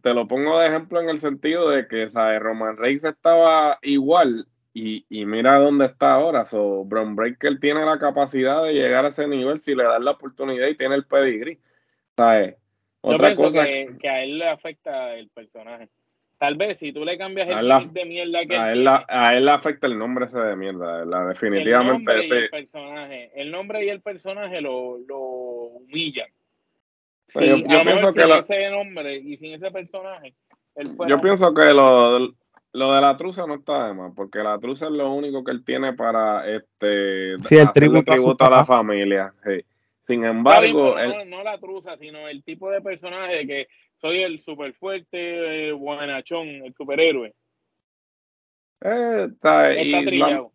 te 0.00 0.14
lo 0.14 0.28
pongo 0.28 0.60
de 0.60 0.68
ejemplo 0.68 1.00
en 1.00 1.08
el 1.08 1.18
sentido 1.18 1.68
de 1.68 1.88
que, 1.88 2.08
¿sabes? 2.08 2.38
Roman 2.38 2.76
Reigns 2.76 3.02
estaba 3.02 3.80
igual 3.82 4.46
y, 4.72 5.04
mira 5.10 5.58
dónde 5.58 5.86
está 5.86 6.12
ahora. 6.12 6.44
So, 6.44 6.84
Braun 6.84 7.16
Breaker 7.16 7.58
tiene 7.58 7.84
la 7.84 7.98
capacidad 7.98 8.62
de 8.62 8.74
llegar 8.74 9.04
a 9.04 9.08
ese 9.08 9.26
nivel 9.26 9.58
si 9.58 9.74
le 9.74 9.82
dan 9.82 10.04
la 10.04 10.12
oportunidad 10.12 10.68
y 10.68 10.76
tiene 10.76 10.94
el 10.94 11.06
pedigree. 11.06 11.58
¿Sabes? 12.16 12.54
Otra 13.00 13.34
cosa 13.34 13.64
que, 13.64 14.08
a 14.08 14.22
él 14.22 14.38
le 14.38 14.48
afecta 14.48 15.16
el 15.16 15.28
personaje. 15.30 15.88
Tal 16.38 16.54
vez 16.54 16.78
si 16.78 16.92
tú 16.92 17.04
le 17.04 17.18
cambias 17.18 17.48
el 17.48 17.66
nombre 17.66 17.90
de 17.92 18.08
mierda 18.08 18.46
que 18.46 18.56
a 18.56 18.72
él, 18.72 18.86
a 18.86 19.36
él 19.36 19.46
le 19.46 19.50
afecta 19.50 19.88
el 19.88 19.98
nombre 19.98 20.26
ese 20.26 20.38
de 20.38 20.54
mierda, 20.54 21.04
la, 21.04 21.26
definitivamente. 21.26 22.12
El 22.12 22.18
nombre, 22.18 22.38
y 22.38 22.42
el, 22.44 22.50
personaje, 22.50 23.32
el 23.34 23.50
nombre 23.50 23.84
y 23.84 23.88
el 23.88 24.00
personaje 24.00 24.60
lo, 24.60 24.98
lo 24.98 25.18
humillan 25.18 26.28
yo, 27.34 27.82
pienso 27.82 28.12
que 28.12 28.22
ese 28.22 28.70
nombre 28.70 29.16
y 29.16 29.36
sin 29.36 29.54
ese 29.54 29.70
personaje. 29.70 30.34
Yo 31.06 31.18
pienso 31.18 31.52
que 31.52 31.74
lo, 31.74 32.18
lo 32.72 32.92
de 32.92 33.00
la 33.00 33.16
truza 33.16 33.46
no 33.46 33.56
está 33.56 33.88
de 33.88 33.94
más, 33.94 34.12
porque 34.14 34.38
la 34.38 34.58
truza 34.58 34.86
es 34.86 34.92
lo 34.92 35.12
único 35.12 35.42
que 35.42 35.52
él 35.52 35.64
tiene 35.64 35.92
para 35.94 36.48
este 36.48 37.32
el 37.32 37.72
tributo, 37.72 38.44
a, 38.44 38.50
la 38.50 38.64
familia. 38.64 39.34
Sin 40.02 40.24
embargo, 40.24 40.94
no, 41.26 41.42
la 41.42 41.58
truza, 41.58 41.96
sino 41.98 42.28
el 42.28 42.42
tipo 42.44 42.70
de 42.70 42.80
personaje 42.80 43.46
que 43.46 43.68
soy 44.00 44.22
el 44.22 44.42
super 44.42 44.72
fuerte, 44.72 45.68
eh, 45.68 45.72
buenachón, 45.72 46.46
el 46.46 46.74
superhéroe. 46.74 47.34
Eh, 48.80 49.26
está, 49.32 49.72
está 49.72 50.48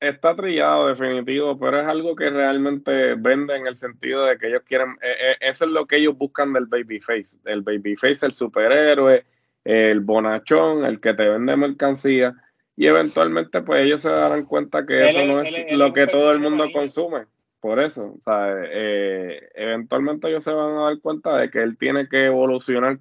está 0.00 0.34
trillado 0.34 0.88
definitivo, 0.88 1.58
pero 1.58 1.78
es 1.78 1.86
algo 1.86 2.16
que 2.16 2.30
realmente 2.30 3.14
vende 3.14 3.56
en 3.56 3.66
el 3.66 3.76
sentido 3.76 4.24
de 4.24 4.38
que 4.38 4.48
ellos 4.48 4.62
quieren, 4.64 4.96
eh, 5.02 5.14
eh, 5.20 5.36
eso 5.40 5.66
es 5.66 5.70
lo 5.70 5.86
que 5.86 5.96
ellos 5.96 6.16
buscan 6.16 6.52
del 6.54 6.66
babyface, 6.66 7.38
el 7.44 7.60
babyface, 7.60 8.24
el 8.24 8.32
superhéroe, 8.32 9.24
el 9.62 10.00
bonachón, 10.00 10.86
el 10.86 11.00
que 11.00 11.12
te 11.12 11.28
vende 11.28 11.54
mercancía, 11.54 12.34
y 12.76 12.86
eventualmente 12.86 13.60
pues 13.60 13.82
ellos 13.82 14.00
se 14.00 14.08
darán 14.08 14.46
cuenta 14.46 14.86
que 14.86 15.08
eso 15.08 15.22
no 15.26 15.42
es 15.42 15.54
lo 15.70 15.92
que 15.92 16.06
todo 16.06 16.32
el 16.32 16.40
mundo 16.40 16.66
consume. 16.72 17.26
Por 17.60 17.78
eso, 17.78 18.14
o 18.16 18.20
sea, 18.22 18.54
eh, 18.72 19.50
eventualmente 19.54 20.28
ellos 20.28 20.42
se 20.42 20.54
van 20.54 20.78
a 20.78 20.84
dar 20.84 20.98
cuenta 21.00 21.36
de 21.36 21.50
que 21.50 21.58
él 21.62 21.76
tiene 21.76 22.08
que 22.08 22.24
evolucionar 22.26 22.98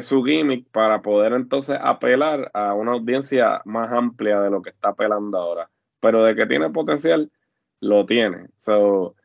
su 0.00 0.24
gimmick 0.24 0.70
para 0.70 1.02
poder 1.02 1.34
entonces 1.34 1.78
apelar 1.78 2.50
a 2.54 2.72
una 2.72 2.92
audiencia 2.92 3.60
más 3.66 3.92
amplia 3.92 4.40
de 4.40 4.48
lo 4.48 4.62
que 4.62 4.70
está 4.70 4.88
apelando 4.88 5.36
ahora 5.36 5.68
pero 6.06 6.24
de 6.24 6.36
que 6.36 6.46
tiene 6.46 6.70
potencial, 6.70 7.32
lo 7.80 8.06
tiene. 8.06 8.46
So, 8.58 9.16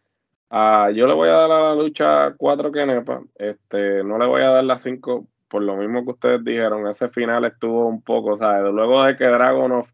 uh, 0.50 0.90
yo 0.96 1.06
le 1.06 1.14
voy 1.14 1.30
a 1.30 1.34
dar 1.34 1.52
a 1.52 1.62
la 1.62 1.76
lucha 1.76 2.34
cuatro 2.36 2.72
quenepas, 2.72 3.22
este, 3.36 4.04
no 4.04 4.18
le 4.18 4.26
voy 4.26 4.42
a 4.42 4.50
dar 4.50 4.64
las 4.64 4.82
cinco 4.82 5.28
por 5.48 5.62
lo 5.62 5.76
mismo 5.76 6.04
que 6.04 6.12
ustedes 6.12 6.44
dijeron, 6.44 6.88
ese 6.88 7.10
final 7.10 7.46
estuvo 7.46 7.88
un 7.88 8.02
poco, 8.02 8.36
¿sabes? 8.36 8.74
Luego 8.74 9.04
de 9.04 9.16
que 9.16 9.28
Dragonov 9.28 9.86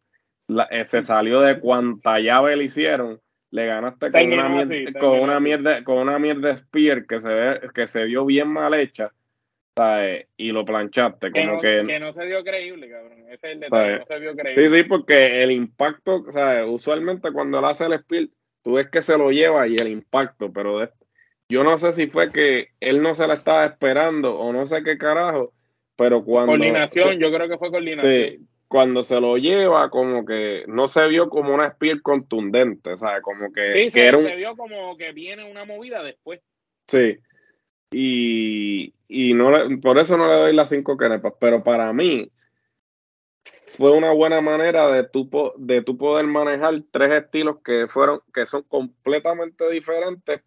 eh, 0.70 0.86
se 0.88 1.04
salió 1.04 1.42
de 1.42 1.60
cuanta 1.60 2.22
llave 2.22 2.56
le 2.56 2.64
hicieron, 2.64 3.20
le 3.52 3.66
ganaste 3.66 4.10
con, 4.10 4.32
una, 4.32 4.48
mierda, 4.48 5.00
con 5.00 5.20
una 5.20 5.40
mierda, 5.42 5.84
con 5.84 5.98
una 5.98 6.20
mierda 6.20 6.56
Spear 6.56 7.06
que 7.06 7.20
se 7.20 7.34
ve, 7.34 7.62
que 7.74 7.88
se 7.88 8.06
vio 8.06 8.26
bien 8.26 8.48
mal 8.48 8.74
hecha. 8.76 9.12
Y 10.38 10.52
lo 10.52 10.66
planchaste, 10.66 11.32
como 11.32 11.54
no, 11.56 11.60
que... 11.62 11.84
que 11.86 12.00
no 12.00 12.14
se 12.14 12.26
dio 12.26 12.44
creíble, 12.44 12.90
cabrón. 12.90 13.20
Ese 13.30 13.34
es 13.34 13.44
el 13.54 13.60
detalle, 13.60 14.00
no 14.00 14.06
se 14.06 14.20
vio 14.20 14.36
creíble. 14.36 14.70
Sí, 14.70 14.76
sí, 14.76 14.84
porque 14.84 15.44
el 15.44 15.52
impacto, 15.52 16.24
sea, 16.32 16.66
usualmente 16.66 17.32
cuando 17.32 17.60
él 17.60 17.66
hace 17.66 17.86
el 17.86 17.94
spill, 17.94 18.32
tú 18.64 18.74
ves 18.74 18.90
que 18.90 19.02
se 19.02 19.18
lo 19.18 19.32
lleva 19.32 19.68
y 19.68 19.76
el 19.76 19.88
impacto, 19.88 20.52
pero 20.52 20.80
de- 20.80 20.90
yo 21.50 21.64
no 21.64 21.78
sé 21.78 21.94
si 21.94 22.08
fue 22.08 22.32
que 22.32 22.70
él 22.80 23.02
no 23.02 23.16
se 23.16 23.28
la 23.28 23.36
estaba 23.36 23.66
esperando 23.66 24.38
o 24.38 24.52
no 24.52 24.66
sé 24.66 24.84
qué 24.84 24.98
carajo, 24.98 25.54
pero 25.96 26.24
cuando... 26.24 26.52
Coordinación, 26.52 27.10
se- 27.10 27.18
yo 27.20 27.32
creo 27.32 27.48
que 27.48 27.58
fue 27.58 27.70
coordinación. 27.72 28.12
sí, 28.14 28.40
cuando 28.68 29.02
se 29.04 29.22
lo 29.22 29.38
lleva, 29.38 29.90
como 29.90 30.26
que 30.26 30.66
no 30.68 30.88
se 30.90 31.08
vio 31.08 31.30
como 31.30 31.54
una 31.54 31.70
spill 31.70 32.02
contundente, 32.02 32.98
sea, 32.98 33.22
como 33.22 33.54
que, 33.54 33.74
Sí, 33.74 33.84
que 33.86 33.92
se, 33.92 34.08
era 34.08 34.18
un... 34.18 34.26
se 34.28 34.36
vio 34.36 34.58
como 34.58 34.98
que 34.98 35.14
viene 35.14 35.50
una 35.50 35.64
movida 35.64 36.04
después. 36.04 36.42
Sí. 36.88 37.18
Y, 37.92 38.94
y 39.08 39.34
no 39.34 39.52
le- 39.52 39.78
por 39.78 39.98
eso 39.98 40.18
no 40.18 40.28
le 40.28 40.36
doy 40.36 40.54
las 40.56 40.70
cinco 40.70 40.98
canepas, 40.98 41.34
pero 41.40 41.64
para 41.64 41.92
mí 41.94 42.30
fue 43.78 43.92
una 43.96 44.12
buena 44.12 44.42
manera 44.42 44.92
de 44.92 45.04
tu, 45.08 45.30
po- 45.30 45.54
de 45.58 45.82
tu 45.82 45.98
poder 45.98 46.26
manejar 46.28 46.82
tres 46.92 47.12
estilos 47.14 47.58
que 47.64 47.88
fueron, 47.88 48.22
que 48.34 48.46
son 48.46 48.64
completamente 48.64 49.70
diferentes, 49.70 50.42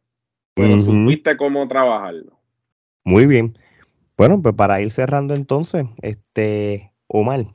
pero 0.55 0.75
supiste 0.81 1.37
cómo 1.37 1.67
trabajarlo. 1.69 2.39
Muy 3.05 3.27
bien. 3.27 3.57
Bueno, 4.17 4.43
pues 4.43 4.55
para 4.55 4.81
ir 4.83 4.91
cerrando 4.91 5.35
entonces, 5.35 5.87
este, 6.03 6.93
Omar, 7.07 7.47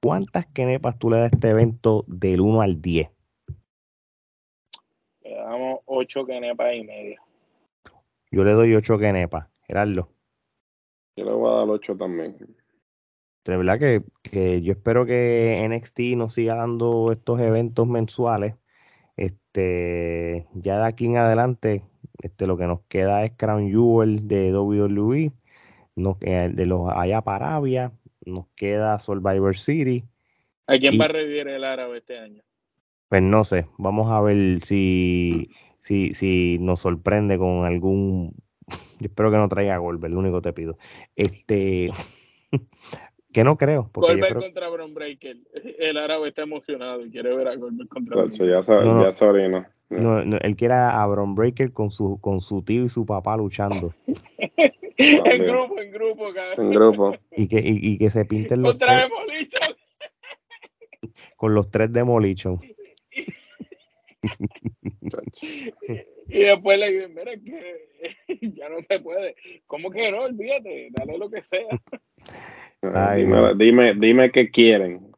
¿cuántas 0.00 0.46
kenepas 0.46 0.98
tú 0.98 1.10
le 1.10 1.16
das 1.18 1.32
a 1.32 1.34
este 1.34 1.48
evento 1.48 2.04
del 2.06 2.40
1 2.40 2.60
al 2.60 2.80
10? 2.80 3.08
Le 5.24 5.34
damos 5.34 5.80
ocho 5.86 6.24
canepas 6.26 6.74
y 6.74 6.84
media. 6.84 7.20
Yo 8.34 8.42
le 8.44 8.52
doy 8.52 8.74
8 8.74 8.98
kenepas, 8.98 9.46
Gerardo. 9.66 10.10
Yo 11.16 11.24
le 11.24 11.30
voy 11.30 11.52
a 11.52 11.56
dar 11.58 11.68
ocho 11.68 11.96
también. 11.96 12.36
De 13.44 13.56
verdad 13.56 13.78
que, 13.78 14.02
que 14.22 14.60
yo 14.62 14.72
espero 14.72 15.06
que 15.06 15.62
NXT 15.64 16.16
nos 16.16 16.34
siga 16.34 16.56
dando 16.56 17.12
estos 17.12 17.38
eventos 17.40 17.86
mensuales. 17.86 18.56
Este, 19.16 20.48
ya 20.54 20.78
de 20.80 20.86
aquí 20.86 21.06
en 21.06 21.18
adelante, 21.18 21.84
este, 22.22 22.48
lo 22.48 22.56
que 22.56 22.66
nos 22.66 22.80
queda 22.88 23.24
es 23.24 23.32
Crown 23.36 23.70
Jewel 23.70 24.26
de 24.26 24.52
WWE, 24.52 25.30
nos, 25.94 26.16
eh, 26.22 26.50
de 26.52 26.66
los 26.66 26.90
allá 26.92 27.20
para 27.20 27.46
Arabia, 27.46 27.92
nos 28.26 28.46
queda 28.56 28.98
Survivor 28.98 29.56
City. 29.56 30.04
¿A 30.66 30.76
quién 30.78 30.94
Y- 30.94 30.98
va 30.98 31.04
a 31.04 31.08
revivir 31.08 31.46
el 31.46 31.62
árabe 31.62 31.98
este 31.98 32.18
año? 32.18 32.42
Pues 33.08 33.22
no 33.22 33.44
sé, 33.44 33.68
vamos 33.78 34.10
a 34.10 34.20
ver 34.22 34.64
si, 34.64 35.50
si, 35.84 36.14
si 36.14 36.56
nos 36.60 36.80
sorprende 36.80 37.36
con 37.36 37.66
algún. 37.66 38.34
Yo 38.98 39.06
espero 39.06 39.30
que 39.30 39.36
no 39.36 39.48
traiga 39.48 39.76
Goldberg, 39.76 40.14
lo 40.14 40.20
único 40.20 40.40
que 40.40 40.48
te 40.48 40.52
pido. 40.54 40.78
Este, 41.14 41.90
que 43.32 43.44
no 43.44 43.58
creo, 43.58 43.90
creo 43.92 44.40
contra 44.40 44.68
Bron 44.70 44.94
Breaker. 44.94 45.36
El 45.78 45.98
árabe 45.98 46.28
está 46.28 46.42
emocionado 46.42 47.04
y 47.04 47.10
quiere 47.10 47.36
ver 47.36 47.48
a 47.48 47.56
Goldberg 47.56 47.88
contra 47.90 48.16
Bron 48.16 48.32
ya, 48.32 48.62
se, 48.62 48.72
No, 48.72 48.94
no. 48.94 49.10
ya 49.10 49.70
no, 49.90 50.24
no, 50.24 50.38
él 50.40 50.56
quiere 50.56 50.74
a 50.74 51.04
Bron 51.06 51.34
Breaker 51.34 51.70
con 51.72 51.90
su, 51.90 52.18
con 52.18 52.40
su 52.40 52.62
tío 52.62 52.84
y 52.84 52.88
su 52.88 53.04
papá 53.04 53.36
luchando. 53.36 53.92
En 54.96 55.46
grupo, 55.46 55.78
en 55.78 55.92
grupo, 55.92 56.32
cabrón. 56.32 56.66
En 56.66 56.72
grupo. 56.72 57.14
Y 57.36 57.46
que, 57.46 57.58
y, 57.58 57.92
y 57.92 57.98
que 57.98 58.10
se 58.10 58.24
pinten 58.24 58.62
los 58.62 58.72
Contra 58.72 59.06
tres, 59.06 59.10
Demolition. 59.10 59.76
con 61.36 61.54
los 61.54 61.70
tres 61.70 61.92
Demolition. 61.92 62.60
Y 66.26 66.38
después 66.38 66.78
le 66.78 66.90
dicen, 66.90 67.14
mira 67.14 67.32
que 67.36 67.88
ya 68.56 68.68
no 68.68 68.78
se 68.88 68.98
puede. 69.00 69.36
¿Cómo 69.66 69.90
que 69.90 70.10
no? 70.10 70.22
Olvídate, 70.22 70.88
dale 70.90 71.18
lo 71.18 71.30
que 71.30 71.42
sea. 71.42 71.68
Ay, 72.80 73.24
dime, 73.24 73.54
dime, 73.56 73.94
dime 73.94 74.30
qué 74.30 74.50
quieren. 74.50 75.12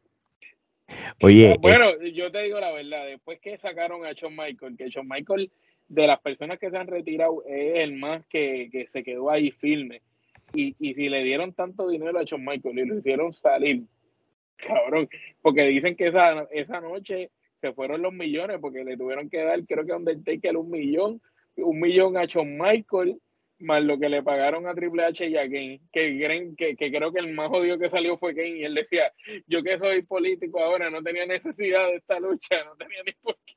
Oye, 1.21 1.51
eh, 1.51 1.57
bueno, 1.59 1.91
yo 2.13 2.31
te 2.31 2.43
digo 2.43 2.59
la 2.59 2.71
verdad, 2.71 3.05
después 3.05 3.39
que 3.39 3.57
sacaron 3.57 4.05
a 4.05 4.13
Shawn 4.13 4.35
Michael, 4.35 4.77
que 4.77 4.89
Shawn 4.89 5.07
Michael, 5.07 5.51
de 5.87 6.07
las 6.07 6.19
personas 6.19 6.59
que 6.59 6.69
se 6.69 6.77
han 6.77 6.87
retirado, 6.87 7.43
es 7.45 7.79
el 7.79 7.93
más 7.93 8.25
que, 8.27 8.69
que 8.71 8.87
se 8.87 9.03
quedó 9.03 9.29
ahí 9.29 9.51
firme. 9.51 10.01
Y, 10.53 10.75
y 10.79 10.93
si 10.93 11.09
le 11.09 11.23
dieron 11.23 11.53
tanto 11.53 11.89
dinero 11.89 12.19
a 12.19 12.23
Shawn 12.23 12.43
Michael 12.43 12.79
y 12.79 12.85
lo 12.85 12.97
hicieron 12.97 13.33
salir, 13.33 13.83
cabrón, 14.57 15.09
porque 15.41 15.63
dicen 15.63 15.95
que 15.95 16.07
esa, 16.07 16.47
esa 16.51 16.81
noche 16.81 17.31
se 17.61 17.73
fueron 17.73 18.01
los 18.01 18.13
millones, 18.13 18.57
porque 18.61 18.83
le 18.83 18.97
tuvieron 18.97 19.29
que 19.29 19.43
dar, 19.43 19.63
creo 19.65 19.85
que 19.85 19.93
a 19.93 19.97
Undertaker 19.97 20.57
un 20.57 20.69
millón, 20.69 21.21
un 21.57 21.79
millón 21.79 22.17
a 22.17 22.25
Shawn 22.25 22.57
Michael, 22.57 23.19
más 23.59 23.83
lo 23.83 23.97
que 23.97 24.09
le 24.09 24.21
pagaron 24.21 24.67
a 24.67 24.75
Triple 24.75 25.03
H 25.03 25.27
y 25.27 25.35
a 25.35 25.43
Kane, 25.43 25.81
que, 25.91 26.55
que, 26.57 26.75
que 26.75 26.91
creo 26.91 27.11
que 27.11 27.19
el 27.19 27.33
más 27.33 27.49
jodido 27.49 27.79
que 27.79 27.89
salió 27.89 28.17
fue 28.17 28.35
Kane, 28.35 28.57
y 28.59 28.63
él 28.63 28.75
decía, 28.75 29.11
yo 29.47 29.63
que 29.63 29.79
soy 29.79 30.03
político 30.03 30.59
ahora, 30.59 30.89
no 30.89 31.01
tenía 31.01 31.25
necesidad 31.25 31.87
de 31.87 31.95
esta 31.95 32.19
lucha, 32.19 32.63
no 32.65 32.75
tenía 32.75 32.99
ni 33.05 33.13
por 33.13 33.35
qué. 33.45 33.55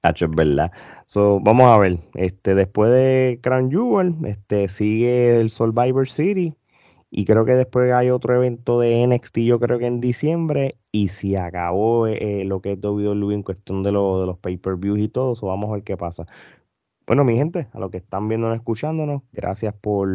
Tacho, 0.00 0.24
es 0.26 0.30
verdad. 0.30 0.72
So, 1.06 1.40
vamos 1.40 1.66
a 1.66 1.78
ver. 1.78 1.98
Este, 2.14 2.54
después 2.54 2.90
de 2.90 3.38
Crown 3.42 3.70
Jewel, 3.70 4.14
este, 4.26 4.68
sigue 4.68 5.38
el 5.38 5.50
Survivor 5.50 6.08
City. 6.08 6.54
Y 7.10 7.24
creo 7.26 7.44
que 7.44 7.54
después 7.54 7.92
hay 7.92 8.10
otro 8.10 8.34
evento 8.34 8.80
de 8.80 9.06
NXT, 9.06 9.38
yo 9.40 9.60
creo 9.60 9.78
que 9.78 9.86
en 9.86 10.00
diciembre. 10.00 10.76
Y 10.96 11.08
si 11.08 11.34
acabó 11.36 12.06
eh, 12.06 12.44
lo 12.44 12.60
que 12.62 12.72
es 12.72 12.78
WWE 12.80 13.34
en 13.34 13.42
cuestión 13.42 13.82
de, 13.82 13.90
lo- 13.92 14.20
de 14.20 14.26
los 14.26 14.38
pay-per-views 14.38 15.00
y 15.00 15.08
todo, 15.08 15.34
so 15.34 15.46
vamos 15.48 15.70
a 15.70 15.74
ver 15.74 15.82
qué 15.84 15.96
pasa. 15.96 16.26
Bueno, 17.06 17.24
mi 17.24 17.36
gente, 17.36 17.68
a 17.72 17.80
los 17.80 17.90
que 17.90 17.98
están 17.98 18.28
viéndonos, 18.28 18.56
escuchándonos, 18.58 19.22
gracias 19.32 19.74
por, 19.74 20.08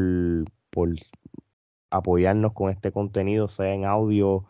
por 0.72 0.90
apoyarnos 1.92 2.54
con 2.54 2.70
este 2.70 2.92
contenido, 2.92 3.48
sea 3.48 3.74
en 3.74 3.86
audio 3.86 4.46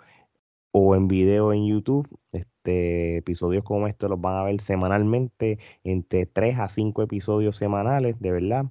o 0.72 0.96
en 0.96 1.08
video 1.08 1.54
en 1.54 1.68
YouTube. 1.68 2.08
Este, 2.34 3.18
episodios 3.18 3.64
como 3.64 3.88
estos 3.88 4.10
los 4.10 4.22
van 4.22 4.38
a 4.38 4.44
ver 4.44 4.62
semanalmente, 4.62 5.60
entre 5.84 6.26
3 6.28 6.60
a 6.60 6.70
5 6.70 7.04
episodios 7.04 7.58
semanales, 7.58 8.20
de 8.20 8.32
verdad. 8.32 8.66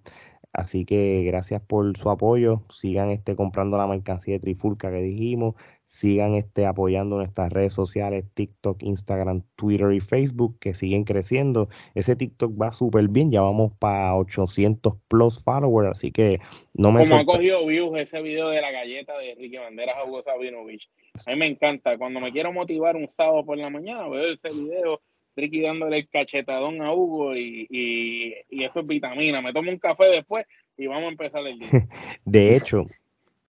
Así 0.53 0.85
que 0.85 1.23
gracias 1.25 1.63
por 1.63 1.97
su 1.99 2.11
apoyo. 2.11 2.63
Sigan 2.73 3.11
este, 3.11 3.37
comprando 3.37 3.77
la 3.77 3.87
mercancía 3.87 4.35
de 4.35 4.41
Trifulca 4.41 4.91
que 4.91 5.03
dijimos. 5.03 5.55
Sigan 5.85 6.35
este, 6.35 6.67
apoyando 6.67 7.17
nuestras 7.17 7.53
redes 7.53 7.73
sociales, 7.73 8.25
TikTok, 8.35 8.83
Instagram, 8.83 9.43
Twitter 9.57 9.93
y 9.93 10.01
Facebook, 10.01 10.59
que 10.59 10.75
siguen 10.75 11.05
creciendo. 11.05 11.69
Ese 11.95 12.17
TikTok 12.17 12.61
va 12.61 12.73
súper 12.73 13.09
bien. 13.09 13.31
Ya 13.31 13.43
vamos 13.43 13.73
para 13.79 14.15
800 14.17 14.95
plus 15.09 15.43
followers. 15.43 15.91
Así 15.91 16.13
que 16.13 16.41
no 16.75 16.93
me 16.93 17.05
Como 17.07 17.21
ha 17.21 17.25
cogido 17.25 17.67
views 17.67 17.99
ese 17.99 18.21
video 18.23 18.49
de 18.49 18.61
la 18.61 18.71
galleta 18.71 19.17
de 19.19 19.35
Ricky 19.35 19.59
Banderas 19.59 19.97
a 19.97 20.05
Hugo 20.05 20.23
Sabinovich. 20.23 20.91
A 21.27 21.31
mí 21.31 21.37
me 21.37 21.47
encanta. 21.47 21.97
Cuando 21.99 22.21
me 22.21 22.33
quiero 22.33 22.53
motivar 22.53 22.97
un 22.97 23.09
sábado 23.09 23.45
por 23.45 23.59
la 23.59 23.71
mañana, 23.71 24.09
veo 24.09 24.33
ese 24.33 24.49
video, 24.49 25.01
Ricky 25.39 25.63
dándole 25.63 25.99
el 25.99 26.09
cachetadón 26.09 26.83
a 26.83 26.93
Hugo 26.93 27.37
y, 27.37 27.67
y, 27.71 28.65
eso 28.65 28.81
es 28.81 28.87
vitamina. 28.87 29.41
Me 29.41 29.53
tomo 29.53 29.71
un 29.71 29.79
café 29.79 30.07
después 30.07 30.47
y 30.77 30.87
vamos 30.87 31.05
a 31.05 31.09
empezar 31.09 31.47
el 31.47 31.59
día. 31.59 31.69
De 32.25 32.57
hecho, 32.57 32.87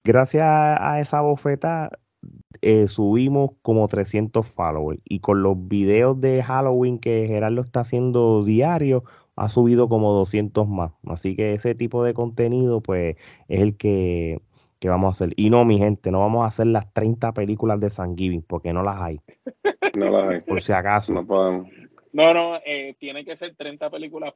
gracias 0.04 0.46
a 0.46 1.00
esa 1.00 1.22
bofeta 1.22 1.90
eh, 2.62 2.88
subimos 2.88 3.52
como 3.62 3.88
300 3.88 4.46
followers 4.48 5.00
y 5.06 5.20
con 5.20 5.44
los 5.44 5.68
videos 5.68 6.20
de 6.20 6.42
Halloween 6.44 7.00
que 7.00 7.26
Gerardo 7.28 7.62
está 7.62 7.82
haciendo 7.82 8.44
diario 8.44 9.04
ha 9.36 9.50
subido 9.50 9.88
como 9.88 10.14
200 10.14 10.68
más. 10.68 10.92
Así 11.06 11.36
que 11.36 11.54
ese 11.54 11.76
tipo 11.76 12.04
de 12.04 12.14
contenido 12.16 12.82
pues 12.82 13.16
es 13.48 13.62
el 13.62 13.78
que, 13.78 14.42
que 14.80 14.90
vamos 14.90 15.08
a 15.08 15.12
hacer. 15.26 15.34
Y 15.38 15.50
no, 15.50 15.66
mi 15.66 15.78
gente, 15.78 16.12
no 16.12 16.20
vamos 16.20 16.44
a 16.44 16.48
hacer 16.48 16.68
las 16.68 16.92
30 16.94 17.34
películas 17.34 17.80
de 17.80 17.90
San 17.90 18.16
Giving 18.18 18.44
porque 18.44 18.74
no 18.74 18.84
las 18.84 19.02
hay, 19.02 19.20
No 19.98 20.10
las 20.10 20.30
hay. 20.30 20.42
por 20.42 20.62
si 20.62 20.72
acaso. 20.72 21.14
No 21.14 21.26
podemos. 21.26 21.70
No, 22.14 22.34
no, 22.34 22.60
eh, 22.66 22.96
tiene 23.00 23.24
que 23.26 23.36
ser 23.36 23.56
30 23.56 23.90
películas 23.90 24.34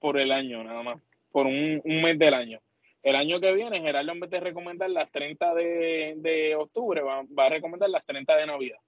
por 0.00 0.18
el 0.18 0.32
año, 0.32 0.64
nada 0.64 0.82
más. 0.82 1.00
Por 1.30 1.46
un, 1.46 1.80
un 1.84 2.02
mes 2.02 2.18
del 2.18 2.34
año. 2.34 2.60
El 3.02 3.16
año 3.16 3.40
que 3.40 3.52
viene, 3.52 3.80
Gerardo, 3.80 4.12
en 4.12 4.20
vez 4.20 4.30
de 4.30 4.40
recomendar 4.40 4.88
las 4.90 5.10
30 5.10 5.54
de, 5.54 6.14
de 6.18 6.54
octubre, 6.54 7.02
va, 7.02 7.22
va 7.36 7.46
a 7.46 7.50
recomendar 7.50 7.90
las 7.90 8.04
30 8.04 8.36
de 8.36 8.46
Navidad. 8.46 8.78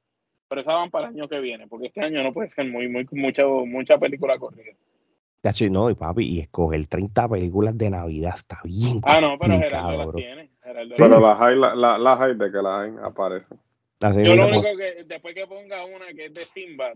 Pero 0.48 0.60
esas 0.60 0.74
van 0.74 0.90
para 0.90 1.08
el 1.08 1.14
año 1.14 1.28
que 1.28 1.40
viene, 1.40 1.66
porque 1.66 1.88
este 1.88 2.00
año 2.02 2.22
no 2.22 2.32
puede 2.32 2.48
ser 2.50 2.66
muy, 2.66 2.88
muy, 2.88 3.06
mucha, 3.12 3.44
mucha 3.46 3.98
película 3.98 4.38
corrida. 4.38 4.72
Tacho, 5.44 5.68
no, 5.68 5.90
y 5.90 5.94
papi, 5.94 6.24
y 6.26 6.40
escoger 6.40 6.86
30 6.86 7.28
películas 7.28 7.76
de 7.76 7.90
Navidad 7.90 8.32
está 8.34 8.60
bien. 8.64 9.00
Ah, 9.02 9.20
no, 9.20 9.36
pero 9.38 9.58
Gerardo 9.58 9.98
las 9.98 10.14
tiene. 10.14 10.48
Gerardo 10.62 10.94
Pero 10.96 11.20
las- 11.20 11.20
las 11.20 11.40
hay, 11.42 11.56
la- 11.58 11.74
la- 11.74 11.98
las 11.98 12.20
hay 12.22 12.34
de 12.34 12.50
que 12.50 12.62
las 12.62 12.80
hay, 12.80 12.92
aparecen. 13.04 13.58
Yo 14.00 14.36
lo 14.36 14.46
único 14.46 14.74
que, 14.74 15.04
después 15.04 15.34
que 15.34 15.46
ponga 15.46 15.84
una 15.84 16.06
que 16.16 16.24
es 16.26 16.32
de 16.34 16.46
Simba 16.46 16.94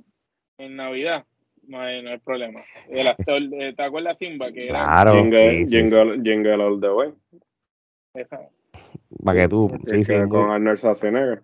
en 0.57 0.77
Navidad, 0.77 1.27
no 1.67 1.79
hay, 1.79 2.03
no 2.03 2.09
hay 2.09 2.19
problema. 2.21 2.59
El 2.89 3.09
actor, 3.09 3.43
eh, 3.53 3.75
¿te 3.77 3.83
acuerdas 3.83 4.19
de 4.19 4.27
Simba? 4.27 4.51
Que 4.51 4.71
era 4.71 4.79
Claro, 4.79 5.13
jingle, 5.13 5.51
sí, 5.51 5.59
sí, 5.59 5.65
sí. 5.69 5.77
jingle, 5.77 6.15
jingle 6.23 6.55
all 6.65 6.81
the 6.81 6.89
way. 6.91 7.13
esa. 8.15 8.41
para 9.23 9.41
que 9.43 9.49
tú, 9.51 9.71
sí, 9.87 10.05
con 10.31 10.51
Arnold 10.51 10.79
Schwarzenegger. 10.79 11.43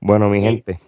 Bueno, 0.00 0.28
mi 0.30 0.38
Sí. 0.38 0.44
gente, 0.44 0.78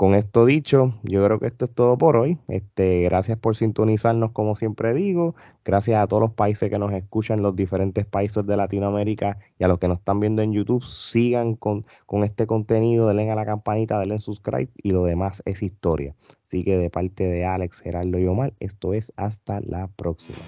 con 0.00 0.14
esto 0.14 0.46
dicho, 0.46 0.94
yo 1.02 1.22
creo 1.22 1.38
que 1.38 1.48
esto 1.48 1.66
es 1.66 1.74
todo 1.74 1.98
por 1.98 2.16
hoy. 2.16 2.38
Este, 2.48 3.02
gracias 3.02 3.36
por 3.36 3.54
sintonizarnos, 3.54 4.32
como 4.32 4.54
siempre 4.54 4.94
digo. 4.94 5.34
Gracias 5.62 6.02
a 6.02 6.06
todos 6.06 6.22
los 6.22 6.32
países 6.32 6.70
que 6.70 6.78
nos 6.78 6.90
escuchan, 6.94 7.42
los 7.42 7.54
diferentes 7.54 8.06
países 8.06 8.46
de 8.46 8.56
Latinoamérica 8.56 9.36
y 9.58 9.64
a 9.64 9.68
los 9.68 9.78
que 9.78 9.88
nos 9.88 9.98
están 9.98 10.18
viendo 10.18 10.40
en 10.40 10.54
YouTube. 10.54 10.82
Sigan 10.86 11.54
con, 11.54 11.84
con 12.06 12.24
este 12.24 12.46
contenido, 12.46 13.08
denle 13.08 13.30
a 13.30 13.34
la 13.34 13.44
campanita, 13.44 13.98
denle 13.98 14.18
subscribe 14.18 14.70
y 14.82 14.92
lo 14.92 15.04
demás 15.04 15.42
es 15.44 15.62
historia. 15.62 16.14
Así 16.44 16.64
que 16.64 16.78
de 16.78 16.88
parte 16.88 17.24
de 17.24 17.44
Alex, 17.44 17.80
Gerardo 17.80 18.18
y 18.18 18.26
Omar, 18.26 18.54
esto 18.58 18.94
es 18.94 19.12
hasta 19.16 19.60
la 19.60 19.88
próxima. 19.88 20.38